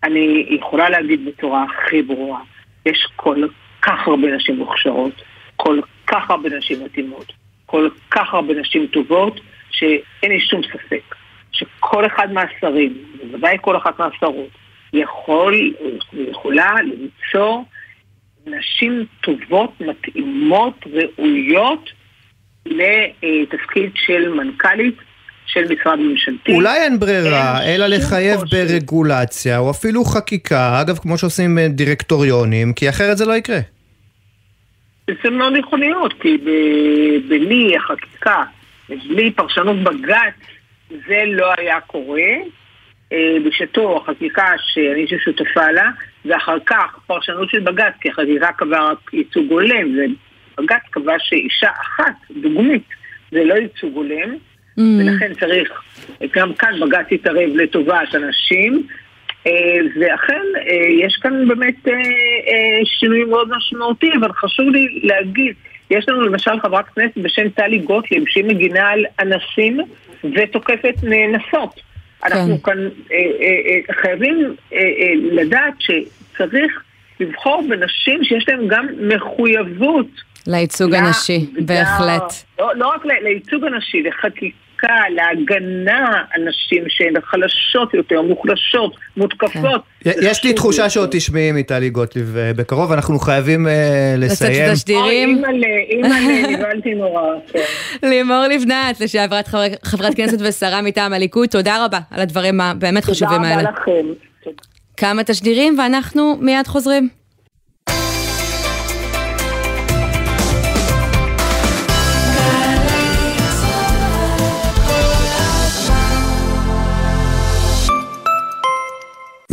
אני 0.05 0.47
יכולה 0.51 0.91
להגיד 0.91 1.25
בצורה 1.25 1.65
הכי 1.65 2.03
ברורה, 2.03 2.41
יש 2.87 3.07
כל 3.17 3.43
כך 3.83 4.09
הרבה 4.09 4.37
נשים 4.37 4.57
מוכשרות, 4.57 5.13
כל 5.57 5.81
כך 6.17 6.31
הרבה 6.31 6.49
נשים 6.49 6.85
מתאימות, 6.85 7.33
כל 7.67 7.89
כך 8.11 8.35
הרבה 8.35 8.55
נשים 8.55 8.87
טובות, 8.87 9.41
שאין 9.71 10.33
לי 10.33 10.41
שום 10.41 10.61
ספק 10.63 11.15
שכל 11.53 12.07
אחד 12.07 12.33
מהשרים, 12.33 12.99
בוודאי 13.23 13.57
כל 13.61 13.77
אחת 13.77 13.99
מהשרות, 13.99 14.49
יכול, 14.93 15.75
יכולה 16.31 16.75
למצוא 16.83 17.63
נשים 18.47 19.07
טובות, 19.21 19.81
מתאימות, 19.81 20.85
ראויות 20.87 21.91
לתפקיד 22.67 23.91
של 23.95 24.29
מנכ"לית 24.29 24.97
של 25.47 25.61
משרד 25.73 25.99
ממשלתי. 25.99 26.53
אולי 26.53 26.79
אין 26.79 26.99
ברירה, 26.99 27.63
אין 27.63 27.75
אלא 27.75 27.87
לחייב 27.87 28.41
ברגולציה, 28.51 29.59
או 29.59 29.71
אפילו 29.71 30.05
חקיקה, 30.05 30.81
אגב, 30.81 30.99
כמו 30.99 31.19
שעושים 31.19 31.59
דירקטוריונים, 31.59 32.73
כי 32.73 32.89
אחרת 32.89 33.17
זה 33.17 33.27
לא 33.27 33.33
יקרה. 33.33 33.59
מאוד 35.31 35.57
יכול 35.57 35.79
להיות, 35.79 36.13
כי 36.21 36.39
בלי 37.29 37.77
החקיקה, 37.77 38.43
בלי 38.89 39.31
פרשנות 39.31 39.77
בג"ץ, 39.77 40.35
זה 40.91 41.23
לא 41.27 41.53
היה 41.59 41.81
קורה. 41.81 42.33
אה, 43.13 43.37
בשעתו 43.45 43.97
החקיקה 43.97 44.53
שאני 44.59 45.07
שותפה 45.25 45.71
לה, 45.71 45.91
ואחר 46.25 46.57
כך 46.67 46.99
פרשנות 47.07 47.51
של 47.51 47.61
בג"ץ, 47.61 47.93
כי 48.01 48.09
החקיקה 48.11 48.53
קבעה 48.53 48.91
רק 48.91 49.11
ייצוג 49.13 49.51
הולם, 49.51 49.99
ובג"ץ 50.59 50.83
קבע 50.91 51.15
שאישה 51.19 51.71
אחת, 51.81 52.15
דוגמית, 52.31 52.83
זה 53.31 53.45
לא 53.45 53.55
ייצוג 53.55 53.95
הולם, 53.95 54.35
mm. 54.79 54.81
ולכן 54.81 55.33
צריך, 55.41 55.83
גם 56.35 56.55
כאן 56.55 56.81
בג"ץ 56.81 57.07
יתערב 57.11 57.51
לטובת 57.55 58.15
אנשים, 58.15 58.83
אה, 58.83 59.06
ואכן, 60.01 60.43
אה, 60.57 61.07
יש 61.07 61.19
כאן 61.23 61.49
באמת 61.49 61.89
אה, 61.89 61.93
שינוי 62.85 63.25
מאוד 63.25 63.49
משמעותי, 63.57 64.11
אבל 64.21 64.33
חשוב 64.33 64.69
לי 64.69 65.01
להגיד, 65.03 65.55
יש 65.91 66.09
לנו 66.09 66.21
למשל 66.21 66.61
חברת 66.61 66.85
כנסת 66.89 67.19
בשם 67.19 67.49
טלי 67.49 67.79
גוטליב, 67.79 68.25
שהיא 68.27 68.45
מגינה 68.45 68.89
על 68.89 69.05
אנסים 69.21 69.81
ותוקפת 70.25 70.95
נאנסות. 71.03 71.75
כן. 72.21 72.33
אנחנו 72.33 72.63
כאן 72.63 72.89
חייבים 74.01 74.55
לדעת 75.33 75.75
שצריך 75.79 76.83
לבחור 77.21 77.65
בנשים 77.69 78.25
שיש 78.25 78.49
להן 78.49 78.69
גם 78.69 78.87
מחויבות. 79.01 80.07
לייצוג 80.47 80.95
הנשי, 80.95 81.47
בהחלט. 81.67 82.33
לא, 82.59 82.77
לא 82.77 82.89
רק 82.89 83.07
לייצוג 83.23 83.65
הנשי, 83.65 84.03
לחקיקה. 84.03 84.66
להגנה, 84.83 85.57
להגנה 85.57 86.23
על 86.31 86.43
נשים 86.49 86.85
שהן 86.89 87.15
חלשות 87.25 87.95
יותר, 87.95 88.23
מוחלשות, 88.23 88.95
מותקפות. 89.17 89.83
כן. 90.01 90.11
יש 90.23 90.45
לי 90.45 90.53
תחושה 90.53 90.91
שעוד 90.91 91.09
תשמעי 91.13 91.53
מטלי 91.53 91.91
גוטליב 91.91 92.37
אה, 92.37 92.53
בקרוב, 92.57 92.93
אנחנו 92.93 93.19
חייבים 93.19 93.67
אה, 93.69 94.15
לסיים. 94.19 94.53
לצאת 94.53 94.75
תשדירים. 94.75 95.45
אימא'לה, 95.91 96.49
נבהלתי 96.59 96.95
נורא. 96.95 97.23
כן. 97.53 97.59
לימור 98.03 98.45
לבנת, 98.55 99.01
לשעברת 99.01 99.49
חברת 99.85 100.15
כנסת 100.15 100.39
ושרה 100.41 100.83
מטעם 100.83 101.13
הליכוד, 101.13 101.49
תודה 101.49 101.85
רבה 101.85 101.99
על 102.11 102.21
הדברים 102.21 102.61
הבאמת 102.61 103.05
חשובים 103.05 103.43
האלה. 103.43 103.57
תודה 103.57 103.71
רבה 103.71 103.81
לכם. 103.81 104.27
כמה 104.97 105.25
תשדירים 105.25 105.79
ואנחנו 105.79 106.37
מיד 106.41 106.67
חוזרים. 106.67 107.09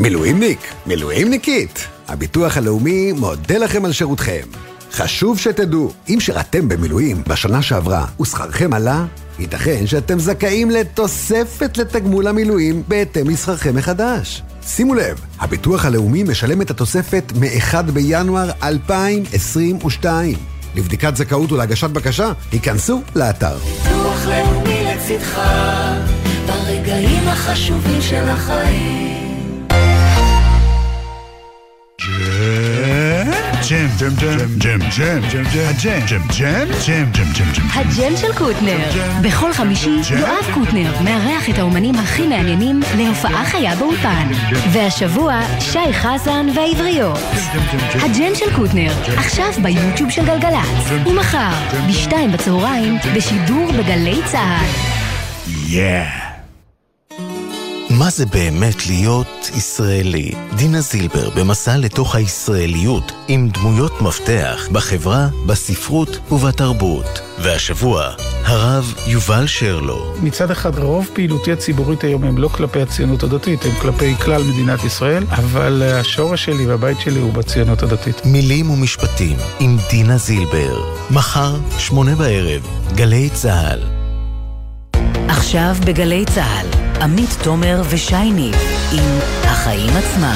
מילואימניק, 0.03 0.59
מילואימניקית, 0.85 1.87
הביטוח 2.07 2.57
הלאומי 2.57 3.11
מודה 3.11 3.57
לכם 3.57 3.85
על 3.85 3.91
שירותכם. 3.91 4.47
חשוב 4.91 5.39
שתדעו, 5.39 5.93
אם 6.09 6.19
שירתם 6.19 6.67
במילואים 6.67 7.23
בשנה 7.27 7.61
שעברה 7.61 8.05
ושכרכם 8.21 8.73
עלה, 8.73 9.05
ייתכן 9.39 9.87
שאתם 9.87 10.19
זכאים 10.19 10.69
לתוספת 10.71 11.77
לתגמול 11.77 12.27
המילואים 12.27 12.83
בהתאם 12.87 13.29
לשכרכם 13.29 13.75
מחדש. 13.75 14.43
שימו 14.67 14.93
לב, 14.95 15.19
הביטוח 15.39 15.85
הלאומי 15.85 16.23
משלם 16.23 16.61
את 16.61 16.71
התוספת 16.71 17.33
מ-1 17.35 17.81
בינואר 17.81 18.51
2022. 18.63 20.35
לבדיקת 20.75 21.15
זכאות 21.15 21.51
ולהגשת 21.51 21.89
בקשה, 21.89 22.31
היכנסו 22.51 23.01
לאתר. 23.15 23.57
ביטוח 23.57 24.25
לאומי 24.25 24.83
לצדך, 24.83 25.41
ברגעים 26.47 27.27
החשובים 27.27 28.01
של 28.01 28.29
החיים. 28.29 29.12
ג'ם, 32.03 33.87
ג'ם, 33.99 34.15
ג'ם, 34.15 34.37
ג'ם, 34.57 34.79
ג'ם, 34.79 35.21
ג'ם, 35.31 35.43
הג'ם, 35.55 35.99
ג'ם, 36.07 36.21
ג'ם, 36.37 36.67
ג'ם, 36.87 37.11
ג'ם, 37.11 37.31
ג'ם, 37.33 37.51
ג'ם. 37.53 37.67
הג'ם 37.73 38.17
של 38.17 38.33
קוטנר. 38.37 38.77
בכל 39.21 39.53
חמישי 39.53 39.99
יואב 40.17 40.45
קוטנר 40.53 40.91
מארח 41.03 41.49
את 41.49 41.57
האומנים 41.57 41.95
הכי 41.95 42.27
מעניינים 42.27 42.79
להופעה 42.97 43.45
חיה 43.45 43.75
באולפן. 43.75 44.27
והשבוע 44.71 45.39
שי 45.59 45.93
חזן 45.93 46.45
והעבריות. 46.55 47.19
הג'ם 47.93 48.35
של 48.35 48.55
קוטנר, 48.55 48.91
עכשיו 49.17 49.53
ביוטיוב 49.61 50.09
של 50.09 50.25
גלגלצ. 50.25 51.07
ומחר, 51.07 51.53
בשתיים 51.89 52.31
בצהריים, 52.31 52.97
בשידור 53.15 53.71
בגלי 53.71 54.19
צה"ל. 54.25 54.65
יאה. 55.67 56.22
מה 57.99 58.09
זה 58.09 58.25
באמת 58.25 58.87
להיות 58.87 59.49
ישראלי? 59.55 60.31
דינה 60.55 60.81
זילבר 60.81 61.29
במסע 61.29 61.77
לתוך 61.77 62.15
הישראליות 62.15 63.11
עם 63.27 63.49
דמויות 63.49 64.01
מפתח 64.01 64.67
בחברה, 64.71 65.27
בספרות 65.45 66.19
ובתרבות. 66.31 67.19
והשבוע, 67.39 68.09
הרב 68.45 68.93
יובל 69.07 69.47
שרלו. 69.47 70.13
מצד 70.21 70.51
אחד, 70.51 70.79
רוב 70.79 71.09
פעילותי 71.13 71.51
הציבורית 71.51 72.03
היום 72.03 72.23
הם 72.23 72.37
לא 72.37 72.47
כלפי 72.47 72.81
הציונות 72.81 73.23
הדתית, 73.23 73.65
הם 73.65 73.71
כלפי 73.81 74.15
כלל 74.15 74.43
מדינת 74.43 74.83
ישראל, 74.83 75.23
אבל 75.29 75.83
השורש 75.83 76.45
שלי 76.45 76.65
והבית 76.65 76.99
שלי 76.99 77.19
הוא 77.19 77.33
בציונות 77.33 77.83
הדתית. 77.83 78.25
מילים 78.25 78.69
ומשפטים 78.69 79.37
עם 79.59 79.77
דינה 79.89 80.17
זילבר. 80.17 80.83
מחר, 81.11 81.55
שמונה 81.77 82.15
בערב, 82.15 82.67
גלי 82.95 83.29
צה"ל. 83.33 83.79
עכשיו 85.27 85.75
בגלי 85.85 86.25
צה"ל. 86.25 86.82
עמית 87.01 87.29
תומר 87.43 87.81
ושי 87.89 88.25
ניב 88.25 88.51
עם 88.93 89.19
החיים 89.43 89.89
עצמם. 89.89 90.35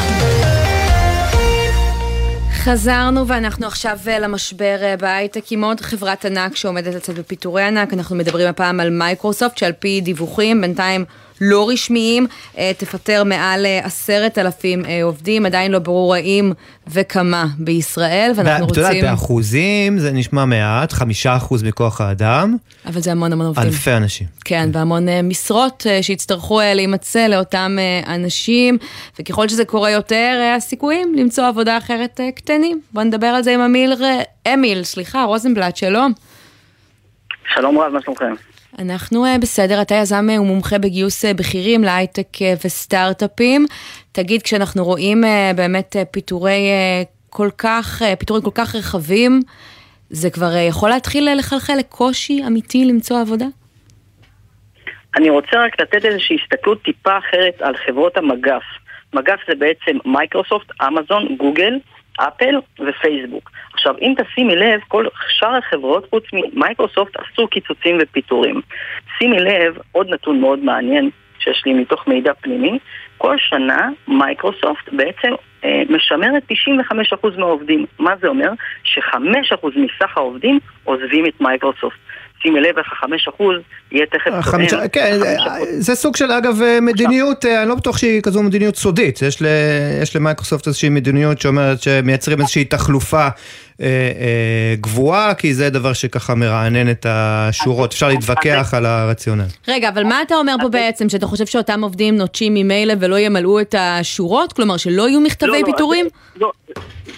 חזרנו 2.51 3.28
ואנחנו 3.28 3.68
עכשיו 3.68 3.97
אה, 4.08 4.20
למשבר 4.20 4.78
אה, 4.82 4.97
בהייטק 4.97 5.51
עם 5.51 5.64
עוד 5.64 5.82
חברת 5.82 6.26
ענק 6.26 6.55
שעומדת 6.55 6.95
לצאת 6.95 7.20
בפיטורי 7.20 7.64
ענק. 7.64 7.93
אנחנו 7.93 8.16
מדברים 8.16 8.47
הפעם 8.47 8.80
על 8.80 8.89
מיקרוסופט 8.89 9.57
שעל 9.58 9.72
פי 9.72 10.01
דיווחים 10.01 10.62
בינתיים 10.62 11.05
לא 11.41 11.69
רשמיים, 11.69 12.27
אה, 12.57 12.71
תפטר 12.77 13.23
מעל 13.23 13.65
אה, 13.65 13.79
עשרת 13.83 14.38
אלפים 14.38 14.85
אה, 14.85 15.03
עובדים, 15.03 15.45
עדיין 15.45 15.71
לא 15.71 15.79
ברור 15.79 16.15
האם 16.15 16.51
וכמה 16.88 17.45
בישראל, 17.57 18.31
ואנחנו 18.35 18.65
את 18.65 18.69
רוצים... 18.69 18.83
יודעת, 18.83 19.03
באחוזים 19.03 19.99
זה 19.99 20.11
נשמע 20.11 20.45
מעט, 20.45 20.93
חמישה 20.93 21.35
אחוז 21.38 21.63
מכוח 21.63 22.01
האדם, 22.01 22.55
אבל 22.85 23.01
זה 23.01 23.11
המון 23.11 23.33
המון 23.33 23.45
עובדים. 23.45 23.67
אלפי 23.67 23.91
אנשים. 23.91 24.27
כן, 24.45 24.69
והמון 24.73 25.07
משרות 25.23 25.85
שיצטרכו 26.01 26.59
להימצא 26.75 27.27
לאותם 27.27 27.77
אנשים, 28.07 28.77
וככל 29.19 29.47
שזה 29.47 29.65
קורה 29.65 29.91
יותר, 29.91 30.53
הסיכויים 30.57 31.15
למצוא 31.15 31.47
עבודה 31.47 31.77
אחרת 31.77 32.19
קטנים. 32.35 32.81
בוא 32.93 33.03
נדבר 33.03 33.27
על 33.27 33.43
זה 33.43 33.53
עם 33.53 33.59
אמיל, 33.59 33.93
אמיל, 34.53 34.83
סליחה, 34.83 35.23
רוזנבלט, 35.23 35.75
שלום. 35.75 36.13
שלום 37.53 37.79
רב, 37.79 37.93
מה 37.93 38.01
שלומכם? 38.01 38.33
אנחנו 38.80 39.25
אה, 39.25 39.36
בסדר, 39.41 39.82
אתה 39.82 39.95
יזם 39.95 40.30
אה, 40.30 40.41
ומומחה 40.41 40.78
בגיוס 40.78 41.25
אה, 41.25 41.34
בכירים 41.34 41.84
להייטק 41.84 42.28
וסטארט-אפים. 42.65 43.65
תגיד, 44.11 44.41
כשאנחנו 44.41 44.84
רואים 44.84 45.23
באמת 45.55 45.95
פיטורי 46.11 46.59
כל 47.30 47.49
כך, 47.57 48.01
פיטורים 48.19 48.43
כל 48.43 48.51
כך 48.55 48.75
רחבים, 48.75 49.39
זה 50.09 50.30
כבר 50.30 50.51
יכול 50.69 50.89
להתחיל 50.89 51.30
לחלחל 51.38 51.73
לקושי 51.80 52.43
אמיתי 52.47 52.86
למצוא 52.86 53.19
עבודה? 53.21 53.45
אני 55.17 55.30
רוצה 55.30 55.65
רק 55.65 55.82
לתת 55.82 56.05
איזושהי 56.05 56.38
הסתכלות 56.43 56.84
טיפה 56.84 57.17
אחרת 57.17 57.61
על 57.61 57.73
חברות 57.86 58.17
המגף. 58.17 58.63
מגף 59.13 59.39
זה 59.47 59.55
בעצם 59.55 59.97
מייקרוסופט, 60.05 60.67
אמזון, 60.88 61.36
גוגל, 61.38 61.80
אפל 62.18 62.55
ופייסבוק. 62.80 63.51
עכשיו, 63.74 63.95
אם 64.01 64.13
תשימי 64.18 64.55
לב, 64.55 64.80
כל 64.88 65.05
שאר 65.30 65.55
החברות 65.55 66.09
חוץ 66.09 66.24
ממייקרוסופט 66.34 67.15
עשו 67.15 67.47
קיצוצים 67.47 67.97
ופיטורים. 68.01 68.61
שימי 69.18 69.39
לב, 69.39 69.78
עוד 69.91 70.09
נתון 70.09 70.41
מאוד 70.41 70.59
מעניין 70.59 71.09
שיש 71.39 71.63
לי 71.65 71.74
מתוך 71.74 72.07
מידע 72.07 72.34
פנימי, 72.34 72.80
כל 73.18 73.36
שנה 73.38 73.89
מייקרוסופט 74.07 74.89
בעצם 74.91 75.34
אה, 75.63 75.82
משמרת 75.89 76.43
95% 76.51 77.38
מהעובדים. 77.38 77.86
מה 77.99 78.13
זה 78.22 78.28
אומר? 78.28 78.49
ש-5% 78.84 79.68
מסך 79.76 80.18
העובדים 80.18 80.59
עוזבים 80.84 81.26
את 81.26 81.41
מייקרוסופט. 81.41 81.97
שימי 82.41 82.59
לב 82.59 82.77
איך 82.77 82.88
ה-5% 83.03 83.43
יהיה 83.91 84.05
תכף 84.05 84.31
החמישה- 84.33 84.77
תואם. 84.77 84.88
כן, 84.88 85.17
זה 85.79 85.95
סוג 85.95 86.15
של 86.15 86.31
אגב 86.31 86.59
מדיניות, 86.81 87.45
אה, 87.45 87.61
אני 87.61 87.69
לא 87.69 87.75
בטוח 87.75 87.97
שהיא 87.97 88.21
כזו 88.21 88.43
מדיניות 88.43 88.75
סודית, 88.75 89.21
יש 89.21 89.41
ל- 89.41 89.45
יש 90.01 90.15
למייקרוסופט 90.15 90.67
איזושהי 90.67 90.89
מדיניות 90.89 91.41
שאומרת 91.41 91.81
שמייצרים 91.81 92.39
איזושהי 92.39 92.65
תחלופה 92.65 93.27
אה, 93.81 93.85
אה, 93.85 94.75
גבוהה, 94.81 95.33
כי 95.33 95.53
זה 95.53 95.69
דבר 95.69 95.93
שככה 95.93 96.35
מרענן 96.35 96.89
את 96.89 97.05
השורות, 97.09 97.93
אפשר 97.93 98.07
להתווכח 98.07 98.73
על 98.73 98.85
הרציונל. 98.85 99.43
רגע, 99.67 99.89
אבל 99.89 100.03
מה 100.03 100.21
אתה 100.21 100.35
אומר 100.35 100.55
פה 100.61 100.69
בעצם? 100.69 101.09
שאתה 101.09 101.25
חושב 101.27 101.45
שאותם 101.45 101.83
עובדים 101.83 102.15
נוטשים 102.15 102.53
ממילא 102.53 102.93
ולא 102.99 103.19
ימלאו 103.19 103.59
את 103.59 103.75
השורות? 103.77 104.53
כלומר, 104.53 104.77
שלא 104.77 105.09
יהיו 105.09 105.21
מכתבי 105.21 105.47
לא, 105.49 105.57
לא, 105.59 105.65
פיטורים? 105.65 106.05
לא, 106.39 106.51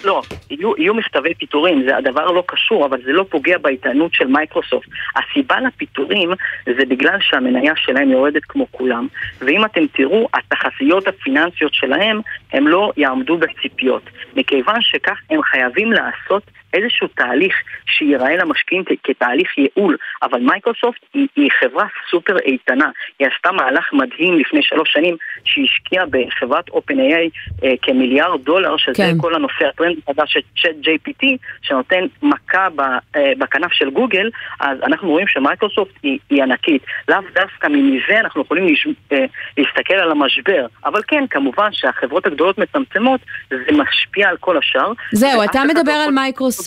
לא, 0.04 0.22
יהיו, 0.50 0.72
יהיו 0.78 0.94
מכתבי 0.94 1.34
פיטורים, 1.34 1.82
זה 1.88 1.96
הדבר 1.96 2.26
לא 2.30 2.44
קשור, 2.46 2.86
אבל 2.86 3.02
זה 3.04 3.12
לא 3.12 3.24
פוגע 3.30 3.58
באיתנות 3.58 4.14
של 4.14 4.26
מייקרוסופט. 4.26 4.88
הסיבה 5.16 5.60
לפיטורים 5.60 6.30
זה 6.66 6.84
בגלל 6.88 7.18
שהמניה 7.20 7.72
שלהם 7.76 8.10
יורדת 8.10 8.44
כמו 8.44 8.66
כולם, 8.70 9.06
ואם 9.40 9.64
אתם 9.64 9.86
תראו, 9.86 10.28
התחזיות 10.34 11.08
הפיננסיות 11.08 11.74
שלהם, 11.74 12.20
הם 12.52 12.68
לא 12.68 12.92
יעמדו 12.96 13.38
בציפיות. 13.38 14.02
מכיוון 14.36 14.82
שכך 14.82 15.18
הם 15.30 15.42
חייבים 15.42 15.92
לעשות 15.92 16.42
איזשהו 16.74 17.08
תהליך 17.08 17.54
שייראה 17.86 18.36
למשקיעים 18.36 18.84
כתהליך 19.04 19.58
ייעול, 19.58 19.96
אבל 20.22 20.40
מייקרוסופט 20.40 21.00
היא, 21.14 21.28
היא 21.36 21.50
חברה 21.60 21.86
סופר 22.10 22.38
איתנה. 22.38 22.90
היא 23.18 23.28
עשתה 23.28 23.52
מהלך 23.52 23.92
מדהים 23.92 24.38
לפני 24.38 24.62
שלוש 24.62 24.92
שנים, 24.92 25.16
שהיא 25.44 25.64
השקיעה 25.64 26.04
בחברת 26.06 26.68
OpenAI 26.68 27.28
אה, 27.64 27.72
כמיליארד 27.82 28.44
דולר, 28.44 28.76
שזה 28.76 28.96
כן. 28.96 29.18
כל 29.20 29.34
הנושא 29.34 29.64
הטרנד 29.68 29.96
החדש 30.08 30.32
של 30.32 30.40
ChatGPT, 30.62 31.26
שנותן 31.62 32.04
מכה 32.22 32.68
ב, 32.76 32.80
אה, 33.16 33.32
בכנף 33.38 33.72
של 33.72 33.90
גוגל, 33.90 34.30
אז 34.60 34.78
אנחנו 34.82 35.08
רואים 35.08 35.26
שמייקרוסופט 35.28 35.94
היא, 36.02 36.18
היא 36.30 36.42
ענקית. 36.42 36.82
לאו 37.08 37.18
דווקא 37.34 37.68
מזה 37.68 38.20
אנחנו 38.20 38.42
יכולים 38.42 38.66
לש, 38.66 38.86
אה, 39.12 39.24
להסתכל 39.58 39.94
על 39.94 40.10
המשבר, 40.10 40.66
אבל 40.84 41.00
כן, 41.08 41.24
כמובן 41.30 41.68
שהחברות 41.72 42.26
הגדולות 42.26 42.58
מצמצמות, 42.58 43.20
זה 43.50 43.72
משפיע 43.72 44.28
על 44.28 44.36
כל 44.36 44.58
השאר. 44.58 44.92
זהו, 45.12 45.44
אתה 45.44 45.62
מדבר 45.64 45.92
על 45.92 46.10
מייקרוסופט 46.10 46.59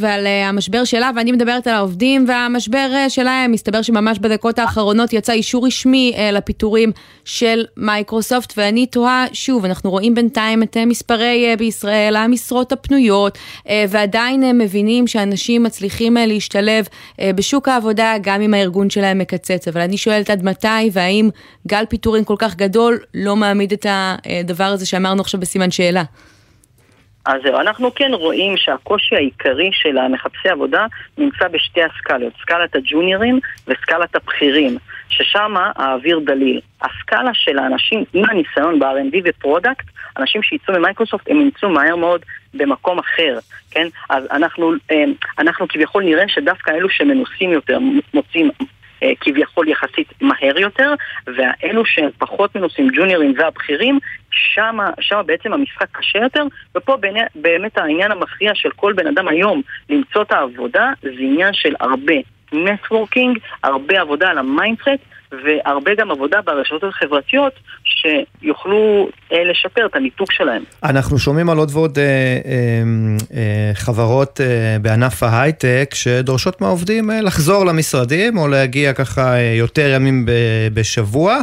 ועל 0.00 0.26
אה, 0.26 0.48
המשבר 0.48 0.84
שלה, 0.84 1.10
ואני 1.16 1.32
מדברת 1.32 1.66
על 1.66 1.74
העובדים 1.74 2.24
והמשבר 2.28 2.90
אה, 2.94 3.10
שלהם. 3.10 3.52
מסתבר 3.52 3.82
שממש 3.82 4.18
בדקות 4.18 4.58
האחרונות 4.58 5.12
יצא 5.12 5.32
אישור 5.32 5.66
רשמי 5.66 6.12
אה, 6.16 6.30
לפיטורים 6.30 6.92
של 7.24 7.64
מייקרוסופט, 7.76 8.52
ואני 8.56 8.86
תוהה, 8.86 9.26
שוב, 9.32 9.64
אנחנו 9.64 9.90
רואים 9.90 10.14
בינתיים 10.14 10.62
את 10.62 10.76
מספרי 10.86 11.56
בישראל, 11.58 12.16
המשרות 12.16 12.72
הפנויות, 12.72 13.38
ועדיין 13.88 14.58
מבינים 14.58 15.06
שאנשים 15.06 15.62
מצליחים 15.62 16.16
להשתלב 16.16 16.88
בשוק 17.22 17.68
העבודה, 17.68 18.14
גם 18.20 18.40
אם 18.40 18.54
הארגון 18.54 18.90
שלהם 18.90 19.18
מקצץ. 19.18 19.68
אבל 19.68 19.80
אני 19.80 19.96
שואלת 19.96 20.30
עד 20.30 20.44
מתי, 20.44 20.90
והאם 20.92 21.30
גל 21.66 21.84
פיטורים 21.88 22.24
כל 22.24 22.36
כך 22.38 22.56
גדול 22.56 22.98
לא 23.14 23.36
מעמיד 23.36 23.72
את 23.72 23.86
הדבר 23.88 24.64
הזה 24.64 24.86
שאמרנו 24.86 25.20
עכשיו 25.20 25.40
בסימן 25.40 25.70
שאלה. 25.70 26.02
אז 27.28 27.42
זהו, 27.42 27.60
אנחנו 27.60 27.94
כן 27.94 28.10
רואים 28.14 28.56
שהקושי 28.56 29.16
העיקרי 29.16 29.70
של 29.72 29.98
המחפשי 29.98 30.48
עבודה 30.48 30.86
נמצא 31.18 31.48
בשתי 31.48 31.80
הסקלות, 31.82 32.32
סקלת 32.42 32.76
הג'וניורים 32.76 33.40
וסקלת 33.66 34.16
הבכירים, 34.16 34.78
ששם 35.08 35.54
האוויר 35.76 36.20
דליל. 36.24 36.60
הסקלה 36.82 37.34
של 37.34 37.58
האנשים 37.58 38.04
עם 38.14 38.24
הניסיון 38.30 38.78
ב-R&D 38.78 39.16
ו 39.24 39.31
product, 39.31 39.86
אנשים 40.18 40.42
שיצאו 40.42 40.74
ממייקרוסופט, 40.74 41.30
הם 41.30 41.40
ימצאו 41.40 41.68
מהר 41.68 41.96
מאוד 41.96 42.24
במקום 42.54 42.98
אחר, 42.98 43.38
כן? 43.70 43.86
אז 44.10 44.24
אנחנו, 44.30 44.72
אה, 44.90 45.04
אנחנו 45.38 45.68
כביכול 45.68 46.04
נראה 46.04 46.28
שדווקא 46.28 46.70
אלו 46.70 46.88
שמנוסים 46.88 47.52
יותר 47.52 47.78
מוצאים 48.14 48.50
כביכול 49.20 49.68
יחסית 49.68 50.12
מהר 50.20 50.58
יותר, 50.58 50.94
והאלו 51.26 51.86
שהם 51.86 52.08
פחות 52.18 52.56
מנוסים, 52.56 52.88
ג'וניורים 52.96 53.34
והבכירים, 53.38 53.98
שם, 54.30 54.78
שם 55.00 55.20
בעצם 55.26 55.52
המשחק 55.52 55.86
קשה 55.92 56.18
יותר, 56.18 56.44
ופה 56.76 56.96
בעיני, 56.96 57.20
באמת 57.34 57.78
העניין 57.78 58.12
המכריע 58.12 58.54
של 58.54 58.70
כל 58.76 58.92
בן 58.92 59.06
אדם 59.06 59.28
היום 59.28 59.62
למצוא 59.90 60.22
את 60.22 60.32
העבודה, 60.32 60.92
זה 61.02 61.10
עניין 61.18 61.52
של 61.52 61.74
הרבה 61.80 62.14
networking, 62.52 63.38
הרבה 63.62 64.00
עבודה 64.00 64.28
על 64.28 64.38
ה 64.38 64.45
mindset, 64.45 65.04
והרבה 65.32 65.90
גם 65.98 66.10
עבודה 66.10 66.38
ברשתות 66.44 66.84
החברתיות 66.84 67.52
שיוכלו 67.84 69.08
אה, 69.32 69.44
לשפר 69.44 69.86
את 69.86 69.96
המיתוג 69.96 70.32
שלהם. 70.32 70.62
אנחנו 70.82 71.18
שומעים 71.18 71.50
על 71.50 71.58
עוד 71.58 71.70
ועוד 71.72 71.98
אה, 71.98 72.04
אה, 72.04 72.10
אה, 73.34 73.70
חברות 73.74 74.40
אה, 74.40 74.76
בענף 74.82 75.22
ההייטק 75.22 75.90
שדורשות 75.94 76.60
מהעובדים 76.60 77.10
אה, 77.10 77.20
לחזור 77.20 77.64
למשרדים 77.64 78.38
או 78.38 78.48
להגיע 78.48 78.92
ככה 78.92 79.34
אה, 79.34 79.54
יותר 79.54 79.92
ימים 79.94 80.26
ב, 80.26 80.30
בשבוע. 80.74 81.40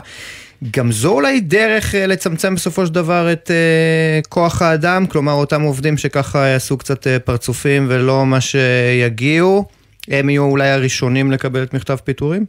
גם 0.71 0.91
זו 0.91 1.11
אולי 1.11 1.39
דרך 1.39 1.95
אה, 1.95 2.07
לצמצם 2.07 2.55
בסופו 2.55 2.85
של 2.85 2.93
דבר 2.93 3.31
את 3.31 3.51
אה, 3.51 4.19
כוח 4.29 4.61
האדם, 4.61 5.05
כלומר 5.07 5.33
אותם 5.33 5.61
עובדים 5.61 5.97
שככה 5.97 6.39
יעשו 6.47 6.77
קצת 6.77 7.07
אה, 7.07 7.19
פרצופים 7.19 7.85
ולא 7.89 8.25
מה 8.25 8.41
שיגיעו, 8.41 9.65
הם 10.07 10.29
יהיו 10.29 10.43
אולי 10.43 10.69
הראשונים 10.69 11.31
לקבל 11.31 11.63
את 11.63 11.73
מכתב 11.73 11.95
פיטורים? 11.95 12.45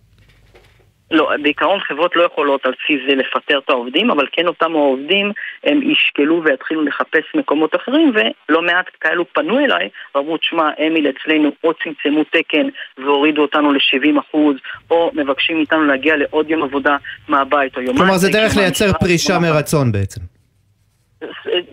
לא, 1.11 1.30
בעיקרון 1.42 1.80
חברות 1.80 2.16
לא 2.16 2.22
יכולות 2.22 2.66
על 2.66 2.72
בסיס 2.72 3.00
זה 3.09 3.14
לפטר 3.14 3.59
את 3.59 3.70
העובדים, 3.70 4.11
אבל 4.11 4.26
כן 4.32 4.46
אותם 4.46 4.72
העובדים 4.72 5.32
הם 5.64 5.90
ישקלו 5.90 6.42
ויתחילו 6.44 6.82
לחפש 6.82 7.24
מקומות 7.34 7.74
אחרים, 7.76 8.12
ולא 8.14 8.62
מעט 8.62 8.86
כאלו 9.00 9.24
פנו 9.32 9.59
אליי 9.59 9.88
ואמרו, 10.14 10.36
תשמע, 10.36 10.70
אמיל 10.86 11.07
אצלנו 11.11 11.50
או 11.64 11.72
צמצמו 11.74 12.24
תקן 12.24 12.66
והורידו 12.98 13.42
אותנו 13.42 13.72
ל-70%, 13.72 14.38
או 14.90 15.11
מבקשים 15.14 15.57
מאיתנו 15.57 15.84
להגיע 15.84 16.16
לעוד 16.16 16.50
יום 16.50 16.62
עבודה 16.62 16.96
מהבית 17.28 17.76
או 17.76 17.82
יומיים. 17.82 17.98
כלומר 17.98 18.16
זה 18.16 18.28
דרך 18.32 18.57
לייצר 18.57 18.92
פרישה 18.92 19.38
מרצון 19.38 19.92
בעצם. 19.92 20.20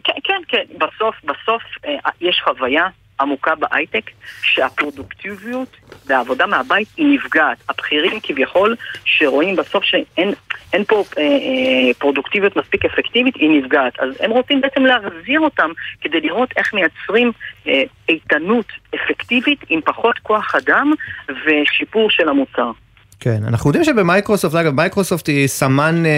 כן, 0.04 0.14
כן, 0.24 0.42
כן, 0.48 0.64
בסוף, 0.78 1.16
בסוף 1.24 1.64
אה, 1.86 2.10
יש 2.22 2.42
חוויה 2.44 2.88
עמוקה 3.24 3.56
בהייטק 3.56 4.12
שהפרודוקטיביות 4.42 5.78
והעבודה 6.06 6.46
מהבית 6.46 6.88
היא 6.98 7.16
נפגעת. 7.16 7.58
הבכירים 7.70 8.20
כביכול 8.24 8.76
שרואים 9.06 9.56
בסוף 9.56 9.84
שאין 9.84 10.34
אין 10.74 10.84
פה 10.84 11.04
אה, 11.18 11.24
אה, 11.24 11.94
פרודוקטיביות 11.98 12.56
מספיק 12.56 12.86
אפקטיבית, 12.86 13.36
היא 13.36 13.62
נפגעת. 13.62 14.00
אז 14.00 14.10
הם 14.20 14.32
רוצים 14.32 14.62
בעצם 14.62 14.86
להחזיר 14.86 15.40
אותם 15.40 15.72
כדי 16.02 16.22
לראות 16.22 16.50
איך 16.56 16.74
מייצרים 16.74 17.32
אה, 17.68 17.84
איתנות 18.10 18.66
אפקטיבית 18.96 19.60
עם 19.70 19.82
פחות 19.82 20.20
כוח 20.20 20.56
אדם 20.56 20.94
ושיפור 21.46 22.10
של 22.10 22.30
המוצר. 22.30 22.72
כן, 23.24 23.44
אנחנו 23.48 23.70
יודעים 23.70 23.84
שבמייקרוסופט, 23.84 24.56
אגב, 24.56 24.74
מייקרוסופט 24.74 25.28
היא 25.28 25.48
סמן 25.48 26.06
אה, 26.06 26.12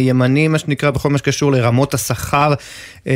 ימני, 0.00 0.48
מה 0.48 0.58
שנקרא, 0.58 0.90
בכל 0.90 1.10
מה 1.10 1.18
שקשור 1.18 1.52
לרמות 1.52 1.94
השכר 1.94 2.54
אה, 3.06 3.12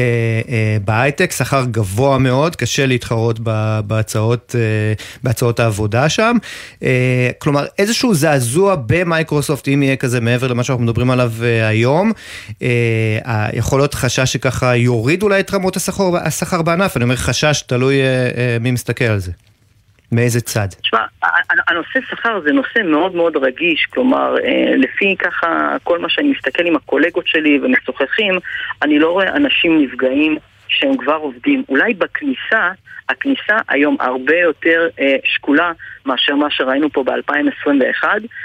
אה, 0.49 0.77
בהייטק, 0.85 1.33
שכר 1.33 1.65
גבוה 1.71 2.19
מאוד, 2.19 2.57
קשה 2.57 2.87
להתחרות 2.87 3.41
ב, 3.43 3.81
בהצעות, 3.87 4.57
אה, 4.59 4.93
בהצעות 5.23 5.61
העבודה 5.61 6.09
שם. 6.09 6.37
אה, 6.83 7.31
כלומר, 7.39 7.67
איזשהו 7.79 8.15
זעזוע 8.15 8.77
במייקרוסופט, 8.87 9.69
אם 9.69 9.83
יהיה 9.83 9.97
כזה 9.97 10.21
מעבר 10.21 10.47
למה 10.47 10.65
שאנחנו 10.65 10.85
מדברים 10.85 11.11
עליו 11.11 11.33
אה, 11.43 11.67
היום, 11.69 12.13
אה, 12.63 13.49
יכול 13.53 13.81
להיות 13.81 13.95
חשש 13.95 14.33
שככה 14.33 14.77
יוריד 14.77 15.23
אולי 15.23 15.41
את 15.41 15.55
רמות 15.55 15.77
השכר, 15.77 16.17
השכר 16.17 16.63
בענף, 16.63 16.97
אני 16.97 17.03
אומר 17.05 17.17
חשש, 17.17 17.63
תלוי 17.67 18.01
אה, 18.01 18.07
אה, 18.07 18.57
מי 18.61 18.71
מסתכל 18.71 19.05
על 19.05 19.19
זה. 19.19 19.33
מאיזה 20.13 20.41
צד? 20.41 20.69
תשמע, 20.83 21.05
הנושא 21.69 22.01
שכר 22.11 22.41
זה 22.41 22.53
נושא 22.53 22.79
מאוד 22.85 23.15
מאוד 23.15 23.37
רגיש, 23.37 23.87
כלומר, 23.91 24.35
אה, 24.45 24.77
לפי 24.77 25.17
ככה 25.19 25.77
כל 25.83 25.99
מה 25.99 26.09
שאני 26.09 26.31
מסתכל 26.31 26.67
עם 26.67 26.77
הקולגות 26.77 27.27
שלי 27.27 27.59
ומשוחחים, 27.63 28.35
אני 28.83 28.99
לא 28.99 29.11
רואה 29.11 29.29
אנשים 29.29 29.83
נפגעים 29.83 30.37
שהם 30.69 30.97
כבר 30.97 31.15
עובדים. 31.15 31.65
אולי 31.69 31.95
בכניסה, 31.95 32.71
הכניסה 33.09 33.57
היום 33.69 33.97
הרבה 34.01 34.37
יותר 34.37 34.89
אה, 35.01 35.17
שקולה 35.25 35.73
מאשר 36.07 36.35
מה 36.35 36.51
שראינו 36.51 36.91
פה 36.91 37.05
ב-2021. 37.05 38.05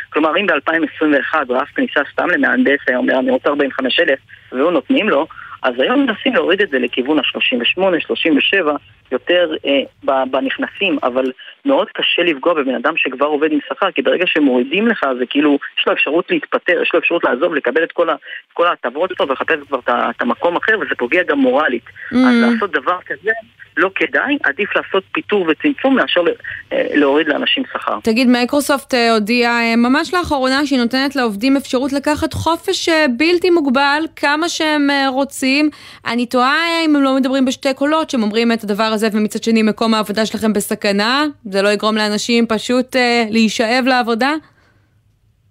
כלומר, 0.09 0.37
אם 0.37 0.47
ב-2021 0.47 1.35
רף 1.49 1.67
כניסה 1.75 1.99
סתם 2.11 2.29
למהנדס 2.29 2.79
היה 2.87 2.97
אומר, 2.97 3.19
אני 3.19 3.31
רוצה 3.31 3.49
45,000, 3.49 4.17
והוא 4.51 4.71
נותנים 4.71 5.09
לו, 5.09 5.27
אז 5.63 5.73
היום 5.79 5.99
מנסים 5.99 6.33
להוריד 6.33 6.61
את 6.61 6.69
זה 6.69 6.79
לכיוון 6.79 7.19
ה-38, 7.19 7.99
37, 7.99 8.75
יותר 9.11 9.51
אה, 9.65 10.25
בנכנסים, 10.25 10.97
אבל 11.03 11.31
מאוד 11.65 11.87
קשה 11.93 12.23
לפגוע 12.23 12.53
בבן 12.53 12.75
אדם 12.75 12.93
שכבר 12.97 13.25
עובד 13.25 13.51
עם 13.51 13.59
שכר, 13.69 13.91
כי 13.91 14.01
ברגע 14.01 14.25
שמורידים 14.27 14.87
לך 14.87 15.05
זה 15.19 15.25
כאילו, 15.25 15.59
יש 15.79 15.87
לו 15.87 15.93
אפשרות 15.93 16.31
להתפטר, 16.31 16.81
יש 16.81 16.91
לו 16.93 16.99
אפשרות 16.99 17.23
לעזוב, 17.23 17.55
לקבל 17.55 17.83
את 17.83 17.91
כל, 17.91 18.67
ההטבות 18.67 19.11
שלו 19.17 19.27
ולחפש 19.27 19.55
כבר 19.67 19.79
את, 19.79 20.21
המקום 20.21 20.55
אחר, 20.55 20.79
וזה 20.79 20.95
פוגע 20.97 21.23
גם 21.23 21.39
מורלית. 21.39 21.85
Mm. 21.85 22.15
אז 22.15 22.41
לעשות 22.41 22.71
דבר 22.71 22.97
כזה 23.05 23.31
לא 23.77 23.89
כדאי, 23.95 24.37
עדיף 24.43 24.75
לעשות 24.75 25.03
פיתור 25.11 25.47
וצמצום 25.47 25.95
מאשר 25.95 26.21
אה, 26.73 26.87
להוריד 26.93 27.27
לאנשים 27.27 27.63
שכר. 27.73 27.99
תגיד, 28.03 28.27
מייקרוסופט 28.27 28.93
אה, 28.93 29.11
הודיעה 29.13 29.61
אה, 29.61 29.75
ממש 29.75 30.13
לאחרונה 30.13 30.65
שהיא 30.65 30.79
נותנת 30.79 31.15
לעובדים 31.15 31.57
אפשרות 31.57 31.93
לקחת 31.93 32.33
חופש 32.33 32.89
בלתי 33.17 33.49
מוגבל, 33.49 34.03
כמה 34.15 34.49
שהם 34.49 34.87
רוצים. 35.07 35.69
אני 36.07 36.25
תוהה 36.25 36.85
אם 36.85 36.95
הם 36.95 37.03
לא 37.03 37.15
מדברים 37.15 37.45
בשתי 37.45 37.73
קולות, 37.73 38.09
שהם 38.09 38.23
אומרים 38.23 38.51
את 38.51 38.63
הדבר 38.63 38.83
הזה 38.83 39.07
ומצד 39.13 39.43
שני 39.43 39.63
מקום 39.63 39.93
העבודה 39.93 40.25
שלכם 40.25 40.53
בסכנה, 40.53 41.25
זה 41.45 41.61
לא 41.61 41.69
יגרום 41.69 41.95
לאנשים 41.95 42.45
פשוט 42.47 42.95
להישאב 43.29 43.83
לעבודה? 43.87 44.33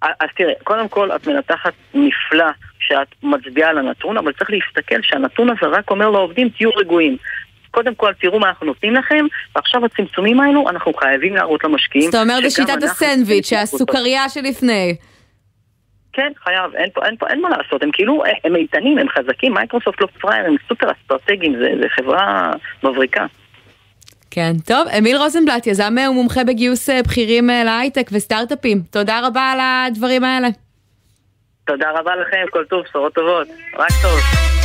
אז 0.03 0.29
תראה, 0.37 0.53
קודם 0.65 0.89
כל 0.89 1.11
את 1.17 1.27
מנתחת 1.27 1.73
נפלא 1.95 2.47
שאת 2.79 3.09
מצביעה 3.23 3.71
על 3.71 3.79
הנתון, 3.79 4.17
אבל 4.17 4.33
צריך 4.33 4.51
להסתכל 4.51 5.03
שהנתון 5.03 5.49
הזה 5.51 5.67
רק 5.67 5.91
אומר 5.91 6.11
לעובדים 6.11 6.49
תהיו 6.49 6.71
רגועים. 6.71 7.17
קודם 7.77 7.95
כל 7.95 8.13
תראו 8.21 8.41
מה 8.41 8.49
אנחנו 8.49 8.67
נותנים 8.67 8.95
לכם, 8.95 9.25
ועכשיו 9.57 9.85
הצמצומים 9.85 10.41
האלו 10.41 10.69
אנחנו 10.71 10.95
חייבים 10.95 11.35
להראות 11.35 11.65
למשקיעים. 11.65 12.09
אז 12.09 12.15
אתה 12.15 12.23
אומר 12.23 12.39
בשיטת 12.47 12.83
הסנדוויץ', 12.83 13.53
הסוכריה 13.53 14.29
שלפני. 14.29 14.97
כן, 16.13 16.33
חייב, 16.45 16.75
אין 16.75 16.91
פה, 16.95 17.07
אין 17.07 17.17
פה, 17.17 17.27
אין 17.29 17.41
מה 17.41 17.49
לעשות, 17.49 17.83
הם 17.83 17.91
כאילו, 17.93 18.23
הם 18.45 18.57
איתנים, 18.57 18.99
הם 18.99 19.07
חזקים, 19.09 19.55
מייקרוסופט 19.55 20.01
לא 20.01 20.07
פראייר, 20.21 20.47
הם 20.47 20.57
סופר 20.69 20.87
אסטרטגיים, 20.93 21.57
זה, 21.59 21.71
זה 21.83 21.89
חברה 21.89 22.51
מבריקה. 22.83 23.27
כן, 24.31 24.53
טוב, 24.67 24.89
אמיל 24.99 25.17
רוזנבלט, 25.17 25.67
יזם 25.67 25.95
ומומחה 26.11 26.45
בגיוס 26.45 26.91
אה, 26.91 27.03
בכירים 27.03 27.51
אה, 27.51 27.65
להייטק 27.65 28.09
וסטארט-אפים, 28.13 28.79
תודה 28.91 29.21
רבה 29.27 29.43
על 29.43 29.59
הדברים 29.61 30.25
האלה. 30.25 30.49
תודה 31.67 31.91
רבה 31.91 32.17
לכם, 32.17 32.45
כל 32.51 32.65
טוב, 32.65 32.83
בשורות 32.85 33.15
טובות, 33.15 33.49
רק 33.79 33.91
טוב. 34.03 34.56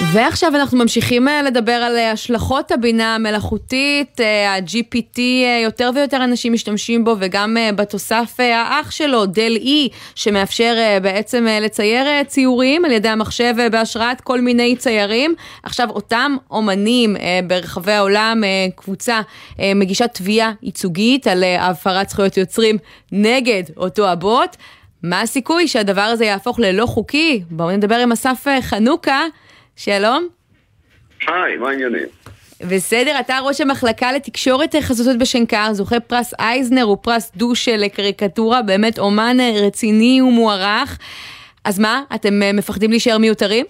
ועכשיו 0.00 0.56
אנחנו 0.56 0.78
ממשיכים 0.78 1.28
אה, 1.28 1.42
לדבר 1.42 1.72
על 1.72 1.96
אה, 1.96 2.10
השלכות 2.10 2.72
הבינה 2.72 3.14
המלאכותית, 3.14 4.20
אה, 4.20 4.54
ה-GPT, 4.54 5.20
יותר 5.64 5.90
ויותר 5.94 6.24
אנשים 6.24 6.52
משתמשים 6.52 7.04
בו 7.04 7.14
וגם 7.18 7.56
בתוסף 7.76 8.34
האח 8.38 8.90
שלו, 8.90 9.26
דל 9.26 9.56
E, 9.62 9.92
שמאפשר 10.14 10.74
בעצם 11.02 11.46
לצייר 11.60 12.24
ציורים 12.24 12.84
על 12.84 12.90
ידי 12.90 13.08
המחשב 13.08 13.54
בהשראת 13.72 14.20
כל 14.20 14.40
מיני 14.40 14.76
ציירים. 14.76 15.34
עכשיו 15.62 15.90
אותם 15.90 16.36
אומנים 16.50 17.16
ברחבי 17.46 17.92
העולם, 17.92 18.42
קבוצה 18.74 19.20
מגישה 19.74 20.08
תביעה 20.08 20.52
ייצוגית 20.62 21.26
על 21.26 21.44
הפרת 21.58 22.08
זכויות 22.08 22.36
יוצרים 22.36 22.78
נגד 23.12 23.62
אותו 23.76 24.08
הבוט. 24.08 24.56
מה 25.02 25.20
הסיכוי 25.20 25.68
שהדבר 25.68 26.00
הזה 26.00 26.24
יהפוך 26.24 26.58
ללא 26.58 26.86
חוקי? 26.86 27.42
בואו 27.50 27.70
נדבר 27.70 27.96
עם 27.96 28.12
אסף 28.12 28.46
חנוכה. 28.60 29.24
שלום. 29.76 30.28
היי, 31.26 31.56
מה 31.56 31.70
העניינים? 31.70 32.06
בסדר, 32.70 33.20
אתה 33.20 33.38
ראש 33.44 33.60
המחלקה 33.60 34.12
לתקשורת 34.12 34.74
חזותית 34.82 35.18
בשנקר, 35.18 35.72
זוכה 35.72 36.00
פרס 36.00 36.34
אייזנר 36.38 36.90
ופרס 36.90 37.32
דוש 37.36 37.68
לקריקטורה, 37.68 38.62
באמת 38.62 38.98
אומן 38.98 39.36
רציני 39.66 40.22
ומוערך. 40.22 40.98
אז 41.64 41.78
מה, 41.78 42.02
אתם 42.14 42.42
אה, 42.42 42.52
מפחדים 42.52 42.90
להישאר 42.90 43.18
מיותרים? 43.18 43.66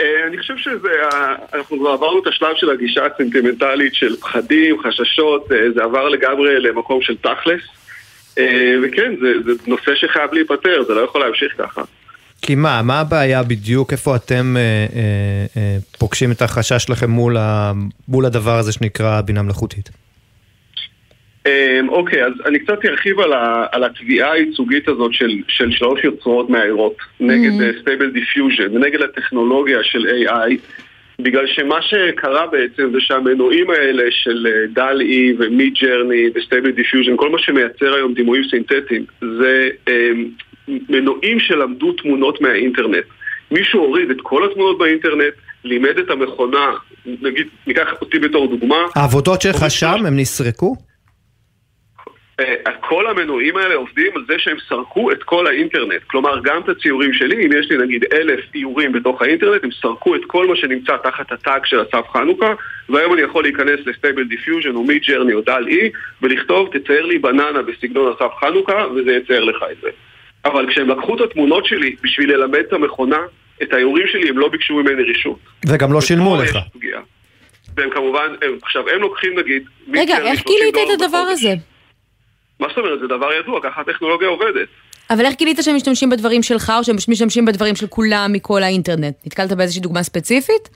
אה, 0.00 0.26
אני 0.26 0.38
חושב 0.38 0.56
שזה, 0.56 0.88
אנחנו 1.54 1.78
כבר 1.78 1.90
עברנו 1.90 2.22
את 2.22 2.26
השלב 2.26 2.56
של 2.56 2.70
הגישה 2.70 3.06
הסנטימנטלית 3.06 3.94
של 3.94 4.16
פחדים, 4.16 4.82
חששות, 4.82 5.52
אה, 5.52 5.70
זה 5.74 5.84
עבר 5.84 6.08
לגמרי 6.08 6.60
למקום 6.60 7.02
של 7.02 7.16
תכלס. 7.16 7.62
וכן, 8.82 9.14
זה, 9.20 9.32
זה 9.44 9.52
נושא 9.66 9.94
שחייב 9.94 10.34
להיפתר, 10.34 10.82
זה 10.82 10.94
לא 10.94 11.00
יכול 11.00 11.20
להמשיך 11.20 11.52
ככה. 11.58 11.82
כי 12.46 12.54
מה, 12.54 12.82
מה 12.82 13.00
הבעיה 13.00 13.42
בדיוק, 13.42 13.92
איפה 13.92 14.16
אתם 14.16 14.56
אה, 14.56 14.60
אה, 14.96 15.46
אה, 15.56 15.76
פוגשים 15.98 16.32
את 16.32 16.42
החשש 16.42 16.82
שלכם 16.82 17.10
מול, 17.10 17.36
ה, 17.36 17.72
מול 18.08 18.24
הדבר 18.24 18.58
הזה 18.58 18.72
שנקרא 18.72 19.20
בינה 19.20 19.42
מלאכותית? 19.42 19.90
אמ, 21.46 21.88
אוקיי, 21.88 22.24
אז 22.24 22.32
אני 22.46 22.58
קצת 22.58 22.84
ארחיב 22.84 23.20
על, 23.20 23.32
ה, 23.32 23.66
על 23.72 23.84
התביעה 23.84 24.32
הייצוגית 24.32 24.88
הזאת 24.88 25.12
של, 25.14 25.30
של 25.48 25.70
שלוש 25.72 26.04
יוצרות 26.04 26.50
מאיירות 26.50 26.96
נגד 27.20 27.80
Stable 27.80 28.10
Diffusion 28.10 28.76
ונגד 28.76 29.02
הטכנולוגיה 29.02 29.78
של 29.82 30.06
AI 30.06 30.52
בגלל 31.18 31.46
שמה 31.46 31.82
שקרה 31.82 32.46
בעצם 32.46 32.90
זה 32.92 33.00
שהמנועים 33.00 33.70
האלה 33.70 34.02
של 34.10 34.46
DALL-E 34.72 35.00
ו 35.00 35.34
Midjourney 35.38 35.74
ו 35.82 36.30
Stable 36.34 36.70
Diffusion, 36.70 37.16
כל 37.16 37.30
מה 37.30 37.38
שמייצר 37.38 37.94
היום 37.94 38.14
דימויים 38.14 38.44
סינתטיים 38.50 39.04
זה 39.20 39.68
אמ, 39.88 40.28
מנועים 40.68 41.40
שלמדו 41.40 41.92
תמונות 41.92 42.40
מהאינטרנט. 42.40 43.04
מישהו 43.50 43.80
הוריד 43.80 44.10
את 44.10 44.16
כל 44.22 44.50
התמונות 44.50 44.78
באינטרנט, 44.78 45.34
לימד 45.64 45.98
את 45.98 46.10
המכונה, 46.10 46.72
נגיד, 47.06 47.46
ניקח 47.66 47.88
אותי 48.00 48.18
בתור 48.18 48.46
דוגמה. 48.46 48.78
העבודות 48.96 49.42
שלך 49.42 49.64
שם, 49.68 50.06
הם 50.06 50.16
נסרקו? 50.16 50.76
אה, 52.40 52.72
כל 52.80 53.06
המנועים 53.06 53.56
האלה 53.56 53.74
עובדים 53.74 54.12
על 54.16 54.24
זה 54.28 54.34
שהם 54.38 54.56
סרקו 54.68 55.12
את 55.12 55.22
כל 55.22 55.46
האינטרנט. 55.46 56.02
כלומר, 56.06 56.40
גם 56.44 56.60
את 56.62 56.68
הציורים 56.68 57.12
שלי, 57.12 57.46
אם 57.46 57.50
יש 57.52 57.70
לי 57.70 57.76
נגיד 57.78 58.04
אלף 58.12 58.40
איורים 58.54 58.92
בתוך 58.92 59.22
האינטרנט, 59.22 59.64
הם 59.64 59.70
סרקו 59.82 60.14
את 60.14 60.20
כל 60.26 60.46
מה 60.46 60.56
שנמצא 60.56 60.96
תחת 60.96 61.32
ה 61.32 61.40
tag 61.40 61.64
של 61.64 61.82
אסף 61.82 62.08
חנוכה, 62.12 62.54
והיום 62.88 63.12
אני 63.12 63.22
יכול 63.22 63.42
להיכנס 63.42 63.80
ל 63.86 63.91
Stable 63.91 64.24
Diffusion 64.24 64.74
או 64.74 64.84
Midjourney 64.84 65.34
או 65.34 65.40
DALL-E, 65.40 65.90
ולכתוב, 66.22 66.68
תצייר 66.72 67.06
לי 67.06 67.18
בננה 67.18 67.62
בסגנון 67.62 68.12
אסף 68.12 68.34
חנוכה, 68.40 68.86
וזה 68.96 69.12
יצייר 69.12 69.44
לך 69.44 69.64
את 69.72 69.76
זה. 69.80 69.88
אבל 70.44 70.70
כשהם 70.70 70.88
לקחו 70.88 71.16
את 71.16 71.20
התמונות 71.20 71.66
שלי 71.66 71.96
בשביל 72.02 72.32
ללמד 72.32 72.62
את 72.68 72.72
המכונה, 72.72 73.18
את 73.62 73.72
האיורים 73.72 74.06
שלי 74.12 74.28
הם 74.28 74.38
לא 74.38 74.48
ביקשו 74.48 74.74
ממני 74.74 75.02
רשות. 75.02 75.38
וגם 75.66 75.92
לא 75.92 76.00
שילמו 76.00 76.36
לך. 76.36 76.58
והם 77.76 77.90
כמובן, 77.90 78.26
הם, 78.42 78.58
עכשיו 78.62 78.88
הם 78.88 79.00
לוקחים 79.00 79.38
נגיד... 79.38 79.62
רגע, 79.92 80.18
איך 80.18 80.44
גילית 80.46 80.74
את 80.74 81.02
הדבר 81.02 81.24
הזה? 81.30 81.54
מה 82.60 82.68
זאת 82.68 82.78
אומרת? 82.78 83.00
זה 83.00 83.06
דבר 83.06 83.32
ידוע, 83.32 83.60
ככה 83.62 83.80
הטכנולוגיה 83.80 84.28
עובדת. 84.28 84.68
אבל 85.10 85.24
איך 85.24 85.36
גילית 85.36 85.58
שהם 85.62 85.76
משתמשים 85.76 86.10
בדברים 86.10 86.42
שלך 86.42 86.72
או 86.78 86.84
שהם 86.84 86.96
משתמשים 87.08 87.44
בדברים 87.44 87.74
של 87.76 87.86
כולם 87.86 88.30
מכל 88.32 88.62
האינטרנט? 88.62 89.14
נתקלת 89.26 89.52
באיזושהי 89.52 89.82
דוגמה 89.82 90.02
ספציפית? 90.02 90.68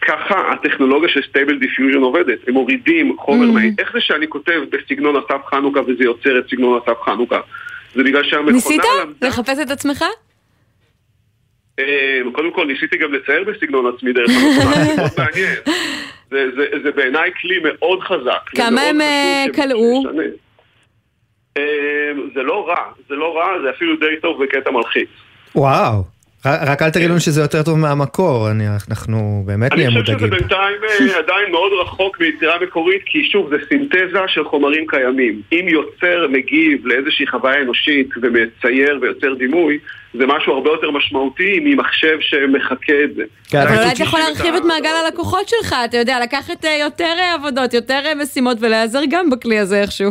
ככה 0.00 0.52
הטכנולוגיה 0.52 1.08
של 1.08 1.20
Stable 1.28 1.58
Diffusion 1.58 1.98
עובדת, 1.98 2.38
הם 2.48 2.54
מורידים 2.54 3.16
חומר 3.18 3.46
mm. 3.46 3.52
מהיר. 3.52 3.72
איך 3.78 3.92
זה 3.92 4.00
שאני 4.00 4.28
כותב 4.28 4.60
בסגנון 4.70 5.16
אסף 5.16 5.46
חנוכה 5.50 5.80
וזה 5.80 6.04
יוצר 6.04 6.38
את 6.38 6.44
סגנון 6.50 6.80
אסף 6.82 7.00
חנוכה? 7.04 7.40
זה 7.96 8.02
בגלל 8.02 8.24
שהמכונה... 8.24 8.52
ניסית 8.52 8.82
לחפש 9.22 9.58
את 9.58 9.70
עצמך? 9.70 10.04
אה, 11.78 12.20
קודם 12.32 12.52
כל 12.52 12.66
ניסיתי 12.66 12.96
גם 12.98 13.12
לצייר 13.12 13.44
בסגנון 13.44 13.94
עצמי 13.96 14.12
דרך 14.12 14.30
המכונה, 14.30 14.84
זה 14.84 14.96
מאוד 14.96 15.10
מעניין. 15.24 15.56
זה 16.82 16.90
בעיניי 16.96 17.30
כלי 17.40 17.56
מאוד 17.62 18.00
חזק. 18.00 18.50
כמה 18.54 18.80
הם 18.80 18.98
כלאו? 19.54 20.02
אה, 21.56 21.62
זה 22.34 22.42
לא 22.42 22.68
רע, 22.68 22.92
זה 23.08 23.14
לא 23.14 23.36
רע, 23.36 23.62
זה 23.62 23.70
אפילו 23.70 23.96
די 23.96 24.20
טוב 24.22 24.44
בקטע 24.44 24.70
מלחיץ. 24.70 25.08
וואו. 25.54 26.15
רק 26.46 26.82
אל 26.82 26.90
תגידו 26.90 27.20
שזה 27.20 27.40
יותר 27.40 27.62
טוב 27.62 27.78
מהמקור, 27.78 28.48
אנחנו 28.90 29.42
באמת 29.46 29.72
נהיה 29.72 29.90
מודאגים. 29.90 30.14
אני 30.14 30.18
חושב 30.18 30.26
שזה 30.26 30.36
בינתיים 30.36 31.10
אה, 31.12 31.18
עדיין 31.18 31.50
מאוד 31.50 31.72
רחוק 31.82 32.20
מיצירה 32.20 32.54
מקורית, 32.62 33.02
כי 33.06 33.28
שוב, 33.32 33.50
זה 33.50 33.56
סינתזה 33.68 34.18
של 34.26 34.44
חומרים 34.44 34.86
קיימים. 34.86 35.40
אם 35.52 35.66
יוצר 35.68 36.26
מגיב 36.30 36.86
לאיזושהי 36.86 37.26
חוויה 37.26 37.62
אנושית 37.62 38.08
ומצייר 38.22 38.98
ויוצר 39.02 39.34
דימוי, 39.34 39.78
זה 40.14 40.26
משהו 40.26 40.52
הרבה 40.52 40.70
יותר 40.70 40.90
משמעותי 40.90 41.60
ממחשב 41.64 42.18
שמחכה 42.20 43.04
את 43.04 43.14
זה. 43.14 43.22
כן, 43.48 43.58
אבל 43.58 43.76
אולי 43.76 43.92
אתה 43.92 44.02
יכול 44.02 44.20
להרחיב 44.20 44.54
את 44.54 44.62
מעגל 44.64 44.90
הלקוחות 45.04 45.48
שלך, 45.48 45.74
אתה 45.84 45.96
יודע, 45.96 46.20
לקחת 46.22 46.64
אה, 46.64 46.76
יותר 46.80 47.14
עבודות, 47.34 47.74
יותר 47.74 48.00
משימות 48.22 48.56
ולהיעזר 48.60 49.00
גם 49.10 49.30
בכלי 49.30 49.58
הזה 49.58 49.80
איכשהו. 49.80 50.10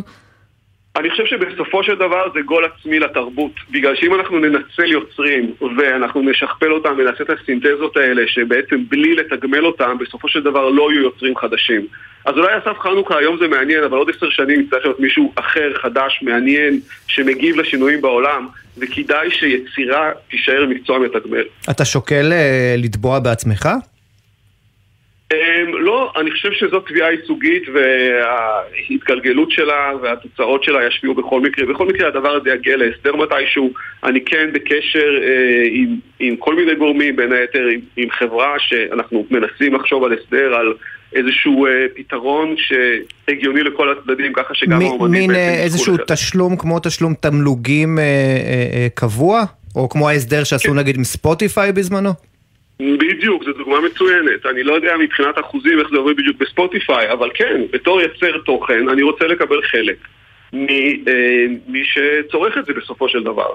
אני 0.95 1.09
חושב 1.09 1.25
שבסופו 1.25 1.83
של 1.83 1.95
דבר 1.95 2.23
זה 2.33 2.41
גול 2.41 2.65
עצמי 2.65 2.99
לתרבות 2.99 3.51
בגלל 3.71 3.95
שאם 3.95 4.13
אנחנו 4.13 4.39
ננצל 4.39 4.85
יוצרים 4.85 5.53
ואנחנו 5.77 6.21
נשכפל 6.21 6.71
אותם 6.71 6.95
ונעשה 6.97 7.23
את 7.23 7.29
הסינתזות 7.29 7.97
האלה 7.97 8.21
שבעצם 8.27 8.83
בלי 8.89 9.15
לתגמל 9.15 9.65
אותם 9.65 9.97
בסופו 9.99 10.29
של 10.29 10.41
דבר 10.41 10.69
לא 10.69 10.91
יהיו 10.91 11.01
יוצרים 11.01 11.35
חדשים 11.35 11.87
אז 12.25 12.37
אולי 12.37 12.57
אסף 12.57 12.79
חנוכה 12.79 13.17
היום 13.17 13.37
זה 13.37 13.47
מעניין 13.47 13.83
אבל 13.83 13.97
עוד 13.97 14.09
עשר 14.09 14.29
שנים 14.29 14.61
יצטרך 14.61 14.85
להיות 14.85 14.99
מישהו 14.99 15.33
אחר, 15.35 15.73
חדש, 15.81 16.19
מעניין 16.21 16.79
שמגיב 17.07 17.55
לשינויים 17.55 18.01
בעולם 18.01 18.47
וכדאי 18.77 19.31
שיצירה 19.31 20.11
תישאר 20.29 20.65
מקצוע 20.69 20.99
מתגמל 20.99 21.43
אתה 21.69 21.85
שוקל 21.85 22.31
uh, 22.31 22.83
לתבוע 22.83 23.19
בעצמך? 23.19 23.69
לא, 25.95 26.11
אני 26.21 26.31
חושב 26.31 26.51
שזו 26.51 26.79
תביעה 26.79 27.11
ייצוגית 27.11 27.63
וההתגלגלות 27.73 29.51
שלה 29.51 29.91
והתוצאות 30.01 30.63
שלה 30.63 30.87
ישפיעו 30.87 31.13
בכל 31.13 31.41
מקרה. 31.41 31.65
בכל 31.65 31.87
מקרה 31.87 32.07
הדבר 32.07 32.29
הזה 32.29 32.49
יגיע 32.49 32.77
להסדר 32.77 33.15
מתישהו. 33.15 33.69
אני 34.03 34.25
כן 34.25 34.49
בקשר 34.53 35.09
uh, 35.17 35.67
עם, 35.71 35.99
עם 36.19 36.35
כל 36.35 36.55
מיני 36.55 36.75
גורמים, 36.75 37.15
בין 37.15 37.31
היתר 37.31 37.65
עם, 37.73 37.79
עם 37.97 38.09
חברה 38.11 38.53
שאנחנו 38.59 39.25
מנסים 39.31 39.73
לחשוב 39.73 40.03
על 40.03 40.13
הסדר, 40.13 40.55
על 40.55 40.73
איזשהו 41.15 41.67
uh, 41.67 41.69
פתרון 41.95 42.55
שהגיוני 42.57 43.63
לכל 43.63 43.89
הצדדים, 43.91 44.33
ככה 44.33 44.55
שגם 44.55 44.81
האומנים... 44.81 45.29
מין 45.29 45.39
איזשהו 45.63 45.95
תשלום 46.07 46.57
כמו 46.57 46.79
תשלום 46.79 47.13
תמלוגים 47.13 47.97
uh, 47.97 48.01
uh, 48.01 48.93
uh, 48.95 48.99
קבוע? 48.99 49.43
או 49.75 49.89
כמו 49.89 50.09
ההסדר 50.09 50.43
שעשו 50.43 50.73
נגיד 50.73 50.97
עם 50.97 51.03
ספוטיפיי 51.03 51.71
בזמנו? 51.71 52.13
בדיוק, 52.79 53.43
זו 53.43 53.53
דוגמה 53.53 53.81
מצוינת. 53.81 54.45
אני 54.45 54.63
לא 54.63 54.73
יודע 54.73 54.97
מבחינת 54.97 55.39
אחוזים 55.39 55.79
איך 55.79 55.87
זה 55.89 55.97
עובד 55.97 56.15
בדיוק 56.15 56.37
בספוטיפיי, 56.37 57.11
אבל 57.11 57.29
כן, 57.33 57.61
בתור 57.71 58.01
יצר 58.01 58.37
תוכן, 58.37 58.89
אני 58.89 59.03
רוצה 59.03 59.27
לקבל 59.27 59.61
חלק 59.61 59.97
ממי 60.53 61.83
שצורך 61.83 62.57
את 62.57 62.65
זה 62.65 62.73
בסופו 62.73 63.09
של 63.09 63.23
דבר. 63.23 63.49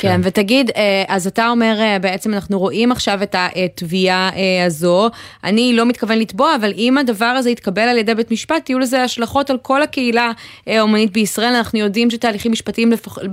כן, 0.00 0.20
ותגיד, 0.24 0.70
אה, 0.76 1.04
אז 1.08 1.26
אתה 1.26 1.48
אומר, 1.48 1.76
אה, 1.80 1.98
בעצם 1.98 2.34
אנחנו 2.34 2.58
רואים 2.58 2.92
עכשיו 2.92 3.22
את 3.22 3.34
התביעה 3.38 4.30
אה, 4.36 4.66
הזו, 4.66 5.10
אני 5.44 5.72
לא 5.72 5.86
מתכוון 5.86 6.18
לתבוע, 6.18 6.54
אבל 6.56 6.72
אם 6.76 6.98
הדבר 6.98 7.24
הזה 7.24 7.50
יתקבל 7.50 7.82
על 7.82 7.98
ידי 7.98 8.14
בית 8.14 8.30
משפט, 8.30 8.70
יהיו 8.70 8.78
לזה 8.78 9.02
השלכות 9.02 9.50
על 9.50 9.58
כל 9.62 9.82
הקהילה 9.82 10.30
האומנית 10.66 11.12
בישראל, 11.12 11.54
אנחנו 11.54 11.78
יודעים 11.78 12.10
שתהליכים 12.10 12.52
משפטיים 12.52 12.92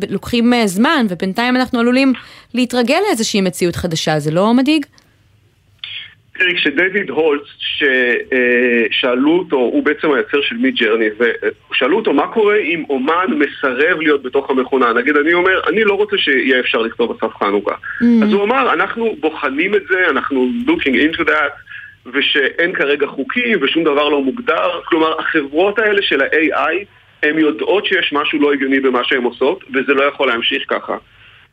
לוקחים 0.09 0.53
זמן, 0.65 1.05
ובינתיים 1.09 1.55
אנחנו 1.55 1.79
עלולים 1.79 2.13
להתרגל 2.53 2.99
לאיזושהי 3.07 3.41
מציאות 3.41 3.75
חדשה, 3.75 4.19
זה 4.19 4.31
לא 4.31 4.53
מדאיג? 4.53 4.85
תראי, 6.37 6.55
כשדייוויד 6.55 7.09
הולץ, 7.09 7.43
ששאלו 7.59 9.31
אותו, 9.31 9.55
הוא 9.55 9.83
בעצם 9.83 10.11
היוצר 10.11 10.41
של 10.41 10.55
מי 10.55 10.71
ג'רני, 10.71 11.05
ושאלו 11.71 11.97
אותו 11.97 12.13
מה 12.13 12.27
קורה 12.27 12.57
אם 12.57 12.83
אומן 12.89 13.25
מסרב 13.29 14.01
להיות 14.01 14.23
בתוך 14.23 14.49
המכונה. 14.49 14.93
נגיד, 14.93 15.17
אני 15.17 15.33
אומר, 15.33 15.61
אני 15.67 15.83
לא 15.83 15.93
רוצה 15.93 16.17
שיהיה 16.17 16.59
אפשר 16.59 16.77
לכתוב 16.77 17.11
אסף 17.11 17.35
חנוכה. 17.35 17.73
Mm. 17.73 18.05
אז 18.23 18.33
הוא 18.33 18.43
אמר, 18.43 18.73
אנחנו 18.73 19.15
בוחנים 19.19 19.75
את 19.75 19.81
זה, 19.89 20.09
אנחנו 20.09 20.49
looking 20.67 21.15
into 21.15 21.21
that, 21.21 21.53
ושאין 22.13 22.73
כרגע 22.73 23.07
חוקים 23.07 23.57
ושום 23.61 23.83
דבר 23.83 24.09
לא 24.09 24.21
מוגדר. 24.21 24.81
כלומר, 24.85 25.19
החברות 25.19 25.79
האלה 25.79 26.01
של 26.01 26.21
ה-AI, 26.21 26.85
הן 27.23 27.39
יודעות 27.39 27.85
שיש 27.85 28.13
משהו 28.13 28.39
לא 28.39 28.53
הגיוני 28.53 28.79
במה 28.79 29.03
שהן 29.03 29.23
עושות, 29.23 29.63
וזה 29.73 29.93
לא 29.93 30.03
יכול 30.03 30.27
להמשיך 30.27 30.63
ככה. 30.67 30.97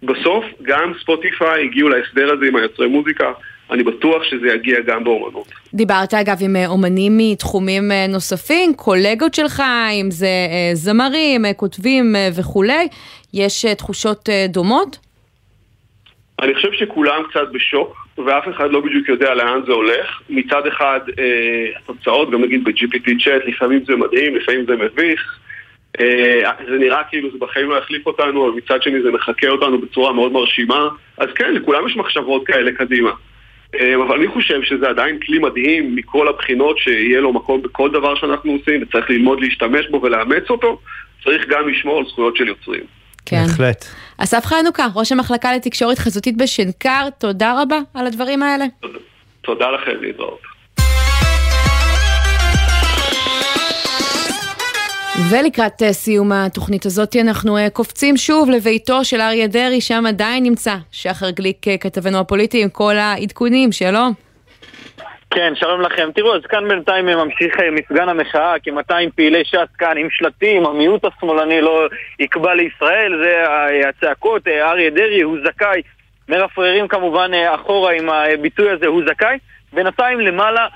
בסוף, 0.03 0.45
גם 0.63 0.93
ספוטיפיי 1.01 1.65
הגיעו 1.65 1.89
להסדר 1.89 2.33
הזה 2.33 2.47
עם 2.47 2.57
היוצרי 2.57 2.87
מוזיקה. 2.87 3.33
אני 3.75 3.83
בטוח 3.83 4.23
שזה 4.25 4.47
יגיע 4.49 4.81
גם 4.81 5.05
באומנות. 5.05 5.49
דיברת 5.75 6.15
אגב 6.15 6.37
עם 6.41 6.57
אה, 6.57 6.67
אומנים 6.67 7.13
מתחומים 7.19 7.93
אה, 7.93 8.07
נוספים, 8.09 8.75
קולגות 8.75 9.35
שלך, 9.35 9.63
אם 10.03 10.11
זה 10.11 10.27
אה, 10.27 10.75
זמרים, 10.75 11.43
כותבים 11.57 12.17
וכולי, 12.37 12.89
יש 13.35 13.67
תחושות 13.67 14.29
דומות? 14.49 14.99
אני 16.43 16.55
חושב 16.55 16.73
שכולם 16.73 17.23
קצת 17.31 17.49
בשוק, 17.53 18.07
ואף 18.19 18.49
אחד 18.49 18.71
לא 18.71 18.81
בדיוק 18.81 19.09
יודע 19.09 19.35
לאן 19.35 19.61
זה 19.67 19.73
הולך. 19.73 20.21
מצד 20.29 20.67
אחד, 20.67 21.01
אה, 21.19 21.69
התוצאות, 21.77 22.31
גם 22.31 22.43
נגיד 22.43 22.65
ב-GPT 22.65 23.09
chat, 23.19 23.49
לפעמים 23.49 23.85
זה 23.85 23.97
מדהים, 23.97 24.37
לפעמים 24.37 24.65
זה 24.67 24.77
מביך. 24.77 25.39
אה, 26.01 26.51
זה 26.67 26.79
נראה 26.79 27.03
כאילו 27.11 27.31
זה 27.33 27.39
בחיים 27.39 27.71
לא 27.71 27.79
יחליף 27.79 28.07
אותנו, 28.07 28.49
אבל 28.49 28.57
מצד 28.57 28.83
שני 28.83 29.03
זה 29.03 29.11
מחקה 29.11 29.49
אותנו 29.49 29.79
בצורה 29.79 30.13
מאוד 30.13 30.33
מרשימה. 30.33 30.89
אז 31.19 31.29
כן, 31.35 31.55
לכולם 31.55 31.89
יש 31.89 31.97
מחשבות 31.97 32.47
כאלה 32.47 32.73
קדימה. 32.73 33.11
אה, 33.81 33.95
אבל 33.95 34.17
אני 34.17 34.29
חושב 34.29 34.63
שזה 34.63 34.89
עדיין 34.89 35.19
כלי 35.27 35.39
מדהים 35.39 35.97
מכל 35.97 36.29
הבחינות 36.29 36.79
שיהיה 36.79 37.21
לו 37.21 37.33
מקום 37.33 37.63
בכל 37.63 37.91
דבר 37.91 38.15
שאנחנו 38.15 38.53
עושים 38.53 38.83
וצריך 38.83 39.11
ללמוד 39.11 39.41
להשתמש 39.41 39.87
בו 39.91 40.03
ולאמץ 40.03 40.51
אותו, 40.51 40.79
צריך 41.25 41.49
גם 41.49 41.69
לשמור 41.69 41.99
על 41.99 42.05
זכויות 42.07 42.37
של 42.37 42.49
יוצרים. 42.49 42.85
כן. 43.27 43.45
בהחלט. 43.47 43.85
אסף 44.19 44.47
חנוכה, 44.47 44.87
ראש 44.95 45.13
המחלקה 45.13 45.53
לתקשורת 45.53 45.99
חזותית 45.99 46.37
בשנקר, 46.37 47.09
תודה 47.19 47.63
רבה 47.63 47.79
על 47.95 48.07
הדברים 48.07 48.43
האלה. 48.43 48.65
תודה, 48.81 48.99
תודה 49.41 49.71
לכם, 49.71 49.93
להתראות. 50.01 50.54
ולקראת 55.19 55.83
אה, 55.83 55.93
סיום 55.93 56.33
התוכנית 56.33 56.87
הזאת 56.87 57.17
אנחנו 57.17 57.59
אה, 57.59 57.71
קופצים 57.71 58.17
שוב 58.17 58.51
לביתו 58.51 59.05
של 59.05 59.21
אריה 59.21 59.47
דרעי, 59.47 59.81
שם 59.81 60.05
עדיין 60.09 60.45
נמצא 60.45 60.75
שחר 60.93 61.31
גליק 61.31 61.69
אה, 61.69 61.79
כתבנו 61.79 62.19
הפוליטי 62.19 62.63
עם 62.63 62.69
כל 62.69 62.95
העדכונים, 62.97 63.73
שלום. 63.73 64.13
כן, 65.31 65.53
שלום 65.55 65.81
לכם. 65.81 66.11
תראו, 66.15 66.35
אז 66.35 66.43
כאן 66.49 66.69
בינתיים 66.69 67.07
ממשיך 67.07 67.55
מפגן 67.73 68.09
המחאה, 68.09 68.55
כ-200 68.63 69.11
פעילי 69.15 69.45
ש"ס 69.45 69.77
כאן 69.79 69.99
עם 69.99 70.09
שלטים, 70.11 70.67
המיעוט 70.67 71.05
השמאלני 71.05 71.61
לא 71.61 71.87
יקבע 72.19 72.55
לישראל, 72.55 73.13
זה 73.25 73.45
הצעקות, 73.89 74.49
אריה 74.49 74.91
דרעי 74.91 75.23
הוא 75.23 75.37
זכאי, 75.45 75.83
מרפררים 76.29 76.89
כמובן 76.89 77.31
אחורה 77.55 77.93
עם 77.93 78.09
הביטוי 78.09 78.71
הזה, 78.71 78.87
הוא 78.87 79.03
זכאי. 79.09 79.39
בינתיים 79.73 80.21
למעלה 80.21 80.67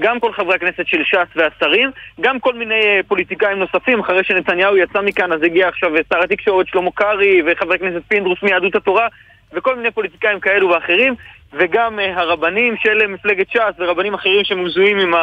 גם 0.00 0.20
כל 0.20 0.32
חברי 0.32 0.54
הכנסת 0.54 0.86
של 0.86 1.04
ש"ס 1.04 1.36
והשרים, 1.36 1.90
גם 2.20 2.40
כל 2.40 2.54
מיני 2.54 2.74
אה, 2.74 3.00
פוליטיקאים 3.08 3.58
נוספים, 3.58 4.00
אחרי 4.00 4.24
שנתניהו 4.24 4.76
יצא 4.76 5.00
מכאן 5.00 5.32
אז 5.32 5.42
הגיע 5.42 5.68
עכשיו 5.68 5.90
שר 6.12 6.22
התקשורת 6.22 6.68
שלמה 6.68 6.90
קרעי 6.90 7.42
וחבר 7.46 7.74
הכנסת 7.74 8.02
פינדרוס 8.08 8.38
מיהדות 8.42 8.74
התורה 8.74 9.08
וכל 9.52 9.76
מיני 9.76 9.90
פוליטיקאים 9.90 10.40
כאלו 10.40 10.68
ואחרים 10.68 11.14
וגם 11.52 12.00
אה, 12.00 12.20
הרבנים 12.20 12.76
של 12.76 13.06
מפלגת 13.06 13.50
ש"ס 13.50 13.74
ורבנים 13.78 14.14
אחרים 14.14 14.44
שמזוהים 14.44 15.14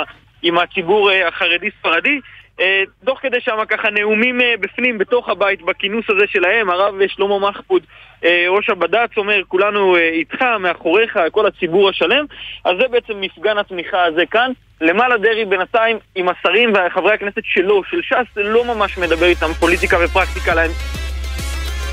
עם 0.42 0.58
הציבור 0.58 1.12
החרדי-ספרדי 1.12 2.20
תוך 3.06 3.20
כדי 3.22 3.42
שם 3.42 3.58
ככה 3.70 3.90
נאומים 3.90 4.42
בפנים, 4.60 4.98
בתוך 4.98 5.30
הבית, 5.30 5.62
בכינוס 5.62 6.06
הזה 6.10 6.26
שלהם, 6.28 6.70
הרב 6.70 6.96
שלמה 7.08 7.40
מחפוד, 7.40 7.84
ראש 8.26 8.70
הבד"ץ 8.70 9.10
אומר, 9.18 9.42
כולנו 9.48 9.98
איתך, 9.98 10.42
מאחוריך, 10.60 11.20
כל 11.32 11.48
הציבור 11.48 11.90
השלם, 11.90 12.26
אז 12.66 12.72
זה 12.82 12.88
בעצם 12.92 13.14
מפגן 13.22 13.58
התמיכה 13.58 14.06
הזה 14.06 14.26
כאן. 14.32 14.52
למעלה 14.82 15.18
דרעי 15.18 15.46
בינתיים 15.46 15.98
עם 16.16 16.30
השרים 16.30 16.74
וחברי 16.74 17.14
הכנסת 17.14 17.42
שלו, 17.44 17.84
של 17.84 18.02
ש"ס, 18.02 18.38
לא 18.38 18.66
ממש 18.66 18.98
מדבר 18.98 19.26
איתם 19.26 19.54
פוליטיקה 19.60 19.98
ופרקטיקה 20.06 20.56
להם. 20.56 20.72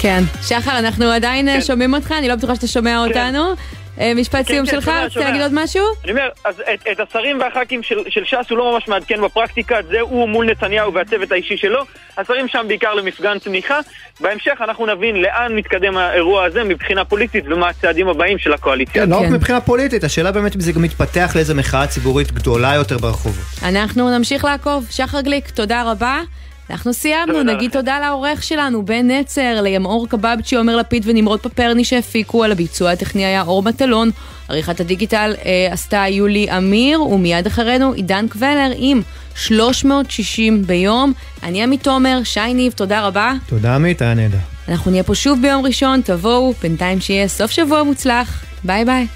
כן. 0.02 0.20
שחר, 0.42 0.78
אנחנו 0.78 1.04
עדיין 1.10 1.46
כן. 1.46 1.60
שומעים 1.60 1.94
אותך, 1.94 2.12
אני 2.18 2.28
לא 2.28 2.34
בטוחה 2.34 2.54
שאתה 2.54 2.66
שומע 2.66 2.90
כן. 2.90 3.08
אותנו. 3.08 3.54
אה, 4.00 4.14
משפט 4.14 4.46
סיום 4.46 4.66
כן, 4.66 4.72
שלך, 4.72 4.90
רוצה 5.04 5.20
להגיד 5.20 5.42
עוד 5.42 5.52
משהו? 5.54 5.84
אני 6.04 6.12
אומר, 6.12 6.28
אז 6.44 6.62
את, 6.92 7.00
השרים 7.00 7.40
והח"כים 7.40 7.82
של, 7.82 7.98
של 8.08 8.24
ש"ס 8.24 8.50
הוא 8.50 8.58
לא 8.58 8.72
ממש 8.72 8.88
מעדכן 8.88 9.20
בפרקטיקה, 9.20 9.76
זה 9.88 10.00
הוא 10.00 10.28
מול 10.28 10.50
נתניהו 10.50 10.94
והצוות 10.94 11.32
האישי 11.32 11.56
שלו. 11.56 11.82
השרים 12.18 12.48
שם 12.48 12.64
בעיקר 12.68 12.94
למפגן 12.94 13.38
תמיכה. 13.38 13.80
בהמשך 14.20 14.58
אנחנו 14.60 14.86
נבין 14.86 15.16
לאן 15.16 15.54
מתקדם 15.54 15.96
האירוע 15.96 16.44
הזה 16.44 16.64
מבחינה 16.64 17.04
פוליטית 17.04 17.44
ומה 17.46 17.68
הצעדים 17.68 18.08
הבאים 18.08 18.38
של 18.38 18.52
הקואליציה. 18.52 19.02
כן, 19.02 19.10
לא 19.10 19.16
רק 19.16 19.26
כן. 19.26 19.32
מבחינה 19.32 19.60
פוליטית, 19.60 20.04
השאלה 20.04 20.32
באמת 20.32 20.56
אם 20.56 20.60
זה 20.60 20.72
גם 20.72 20.82
מתפתח 20.82 21.32
לאיזה 21.34 21.54
מחאה 21.54 21.86
ציבורית 21.86 22.32
גדולה 22.32 22.74
יותר 22.74 22.98
ברחובות. 22.98 23.44
אנחנו 23.62 24.18
נמשיך 24.18 24.44
לעקוב. 24.44 24.86
שחר 24.90 25.20
גליק, 25.20 25.50
תודה 25.50 25.82
רבה. 25.90 26.20
אנחנו 26.70 26.92
סיימנו, 26.92 27.42
נגיד 27.42 27.70
תודה 27.70 28.00
לעורך 28.00 28.42
שלנו, 28.42 28.86
בן 28.86 29.10
נצר, 29.10 29.60
לימאור 29.62 30.08
קבבצ'י, 30.08 30.56
עומר 30.56 30.76
לפיד 30.76 31.02
ונמרוד 31.06 31.40
פפרני 31.40 31.84
שהפיקו, 31.84 32.44
על 32.44 32.52
הביצוע 32.52 32.90
הטכני 32.90 33.24
היה 33.24 33.42
אור 33.42 33.62
מטלון, 33.62 34.10
עריכת 34.48 34.80
הדיגיטל 34.80 35.34
אה, 35.44 35.68
עשתה 35.72 36.04
יולי 36.08 36.46
אמיר, 36.56 37.02
ומיד 37.02 37.46
אחרינו 37.46 37.92
עידן 37.92 38.28
קוולר 38.28 38.72
עם 38.76 39.02
360 39.34 40.62
ביום. 40.66 41.12
אני 41.42 41.62
עמית 41.62 41.82
תומר, 41.82 42.20
שי 42.24 42.54
ניב, 42.54 42.72
תודה 42.72 43.06
רבה. 43.06 43.32
תודה 43.46 43.74
עמית, 43.74 44.02
היה 44.02 44.14
נהדר. 44.14 44.38
אנחנו 44.68 44.90
נהיה 44.90 45.02
פה 45.02 45.14
שוב 45.14 45.42
ביום 45.42 45.66
ראשון, 45.66 46.00
תבואו, 46.00 46.52
בינתיים 46.62 47.00
שיהיה 47.00 47.28
סוף 47.28 47.50
שבוע 47.50 47.82
מוצלח. 47.82 48.44
ביי 48.64 48.84
ביי. 48.84 49.06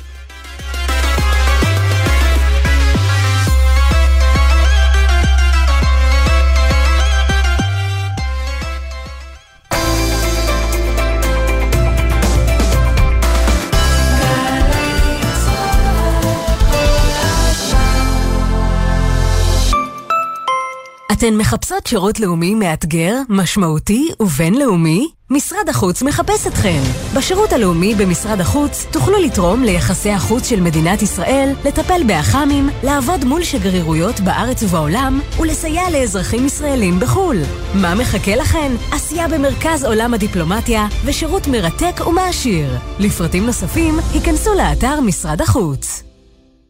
אתן 21.24 21.36
מחפשות 21.36 21.86
שירות 21.86 22.20
לאומי 22.20 22.54
מאתגר, 22.54 23.14
משמעותי 23.28 24.10
ובינלאומי? 24.20 25.08
משרד 25.30 25.68
החוץ 25.68 26.02
מחפש 26.02 26.46
אתכן. 26.46 26.80
בשירות 27.16 27.52
הלאומי 27.52 27.94
במשרד 27.94 28.40
החוץ 28.40 28.86
תוכלו 28.90 29.18
לתרום 29.18 29.62
ליחסי 29.62 30.10
החוץ 30.10 30.48
של 30.48 30.60
מדינת 30.60 31.02
ישראל, 31.02 31.52
לטפל 31.64 32.02
באח"מים, 32.06 32.70
לעבוד 32.82 33.24
מול 33.24 33.42
שגרירויות 33.42 34.20
בארץ 34.20 34.62
ובעולם 34.62 35.20
ולסייע 35.40 35.90
לאזרחים 35.90 36.46
ישראלים 36.46 37.00
בחו"ל. 37.00 37.36
מה 37.74 37.94
מחכה 37.94 38.36
לכן? 38.36 38.72
עשייה 38.92 39.28
במרכז 39.28 39.84
עולם 39.84 40.14
הדיפלומטיה 40.14 40.86
ושירות 41.04 41.46
מרתק 41.46 42.00
ומעשיר. 42.06 42.78
לפרטים 42.98 43.46
נוספים, 43.46 43.98
היכנסו 44.14 44.54
לאתר 44.54 45.00
משרד 45.00 45.40
החוץ. 45.40 46.11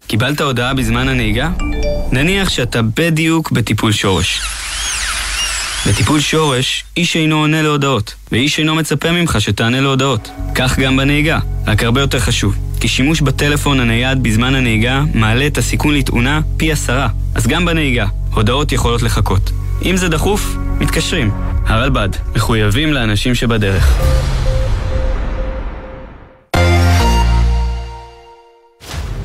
קיבלת 0.06 0.40
הודעה 0.40 0.74
בזמן 0.74 1.08
הנהיגה? 1.08 1.50
נניח 2.12 2.48
שאתה 2.48 2.80
בדיוק 2.82 3.50
בטיפול 3.50 3.92
שורש. 3.92 4.40
בטיפול 5.86 6.20
שורש, 6.20 6.84
איש 6.96 7.16
אינו 7.16 7.36
עונה 7.36 7.62
להודעות, 7.62 8.14
ואיש 8.32 8.58
אינו 8.58 8.74
מצפה 8.74 9.12
ממך 9.12 9.36
שתענה 9.40 9.80
להודעות. 9.80 10.30
כך 10.54 10.78
גם 10.78 10.96
בנהיגה, 10.96 11.38
רק 11.66 11.82
הרבה 11.82 12.00
יותר 12.00 12.20
חשוב. 12.20 12.56
כי 12.80 12.88
שימוש 12.88 13.20
בטלפון 13.20 13.80
הנייד 13.80 14.22
בזמן 14.22 14.54
הנהיגה 14.54 15.02
מעלה 15.14 15.46
את 15.46 15.58
הסיכון 15.58 15.94
לתאונה 15.94 16.40
פי 16.56 16.72
עשרה. 16.72 17.08
אז 17.34 17.46
גם 17.46 17.64
בנהיגה, 17.64 18.06
הודעות 18.34 18.72
יכולות 18.72 19.02
לחכות. 19.02 19.50
אם 19.84 19.96
זה 19.96 20.08
דחוף, 20.08 20.56
מתקשרים. 20.80 21.30
הרלב"ד, 21.66 22.08
מחויבים 22.36 22.92
לאנשים 22.92 23.34
שבדרך. 23.34 23.94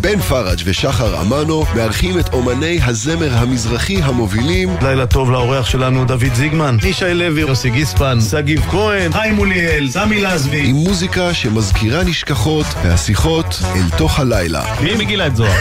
בן 0.00 0.20
פראג' 0.20 0.58
ושחר 0.64 1.22
אמנו 1.22 1.64
מארחים 1.74 2.18
את 2.18 2.32
אומני 2.32 2.78
הזמר 2.82 3.34
המזרחי 3.34 4.02
המובילים 4.02 4.76
לילה 4.82 5.06
טוב 5.06 5.30
לאורח 5.30 5.66
שלנו 5.66 6.04
דוד 6.04 6.34
זיגמן, 6.34 6.76
ישי 6.82 7.14
לוי, 7.14 7.40
יוסי 7.40 7.70
גיספן, 7.70 8.18
שגיב 8.30 8.60
כהן, 8.70 9.12
חיים 9.12 9.34
מוליאל, 9.34 9.88
סמי 9.90 10.20
לזבי 10.20 10.66
עם 10.66 10.76
מוזיקה 10.76 11.34
שמזכירה 11.34 12.04
נשכחות 12.04 12.66
והשיחות 12.84 13.60
אל 13.76 13.98
תוך 13.98 14.20
הלילה. 14.20 14.64
מי 14.82 14.94
מגילה 14.94 15.26
את 15.26 15.36
זוהר? 15.36 15.58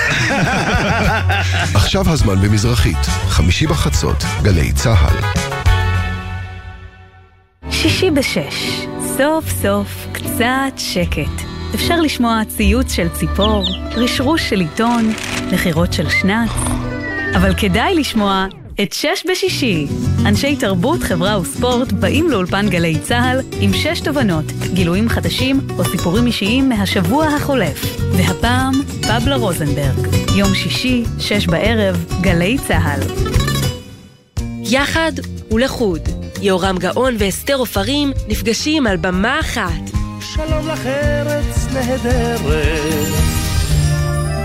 עכשיו 1.80 2.10
הזמן 2.10 2.42
במזרחית, 2.42 3.06
חמישי 3.28 3.68
בחצות, 3.68 4.24
גלי 4.42 4.72
צה"ל. 4.72 5.16
שישי 7.72 8.12
בשש, 8.12 8.86
סוף 9.18 9.46
סוף 9.62 10.08
קצת 10.12 10.78
שקט. 10.78 11.49
אפשר 11.76 12.02
לשמוע 12.02 12.42
ציוץ 12.48 12.92
של 12.92 13.10
ציפור, 13.10 13.64
רשרוש 13.96 14.50
של 14.50 14.60
עיתון, 14.60 15.14
נחירות 15.52 15.94
של 15.94 16.10
שנץ, 16.10 16.50
אבל 17.36 17.54
כדאי 17.58 17.96
לשמוע 17.96 18.46
את 18.82 18.94
שש 18.94 19.26
בשישי. 19.32 19.88
אנשי 20.26 20.56
תרבות, 20.56 21.00
חברה 21.04 21.40
וספורט 21.40 21.92
באים 21.92 22.30
לאולפן 22.30 22.70
גלי 22.70 23.00
צה"ל 23.00 23.40
עם 23.62 23.74
שש 23.74 24.00
תובנות, 24.00 24.46
גילויים 24.74 25.10
חדשים 25.10 25.60
או 25.78 25.86
סיפורים 25.86 26.26
אישיים 26.26 26.70
מהשבוע 26.70 27.26
החולף. 27.26 27.98
והפעם, 28.18 28.74
פבלה 29.02 29.36
רוזנברג. 29.36 30.08
יום 30.36 30.54
שישי, 30.54 31.04
שש 31.20 31.48
בערב, 31.48 32.06
גלי 32.22 32.58
צה"ל. 32.68 33.00
יחד 34.62 35.12
ולחוד. 35.52 36.02
יהורם 36.42 36.78
גאון 36.78 37.16
ואסתר 37.20 37.56
עופרים 37.56 38.12
נפגשים 38.28 38.88
על 38.88 38.98
במה 38.98 39.40
אחת. 39.40 39.99
שלום 40.36 40.68
לך 40.68 40.86
ארץ 40.86 41.68
נהדרת. 41.74 42.40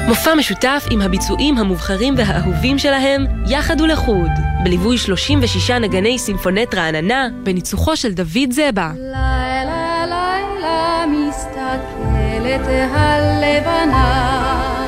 מופע 0.08 0.34
משותף 0.34 0.86
עם 0.90 1.00
הביצועים 1.00 1.58
המובחרים 1.58 2.14
והאהובים 2.16 2.78
שלהם, 2.78 3.26
יחד 3.46 3.80
ולחוד, 3.80 4.30
בליווי 4.64 4.98
36 4.98 5.70
נגני 5.70 6.18
סימפונט 6.18 6.74
רעננה, 6.74 7.28
בניצוחו 7.42 7.96
של 7.96 8.12
דוד 8.12 8.50
זבה. 8.50 8.92
לילה 8.96 10.04
לילה 10.06 11.04
מסתכלת 11.06 12.66
הלבנה. 12.90 14.32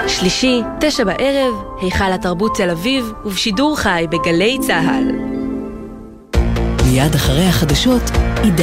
שלישי, 0.09 0.61
תשע 0.80 1.05
בערב, 1.05 1.55
היכל 1.80 2.12
התרבות 2.12 2.57
תל 2.57 2.70
אביב, 2.70 3.12
ובשידור 3.24 3.76
חי 3.76 4.07
בגלי 4.11 4.59
צה"ל. 4.61 5.36
מיד 6.86 7.14
אחרי 7.14 7.44
החדשות, 7.44 8.03
עידן 8.42 8.55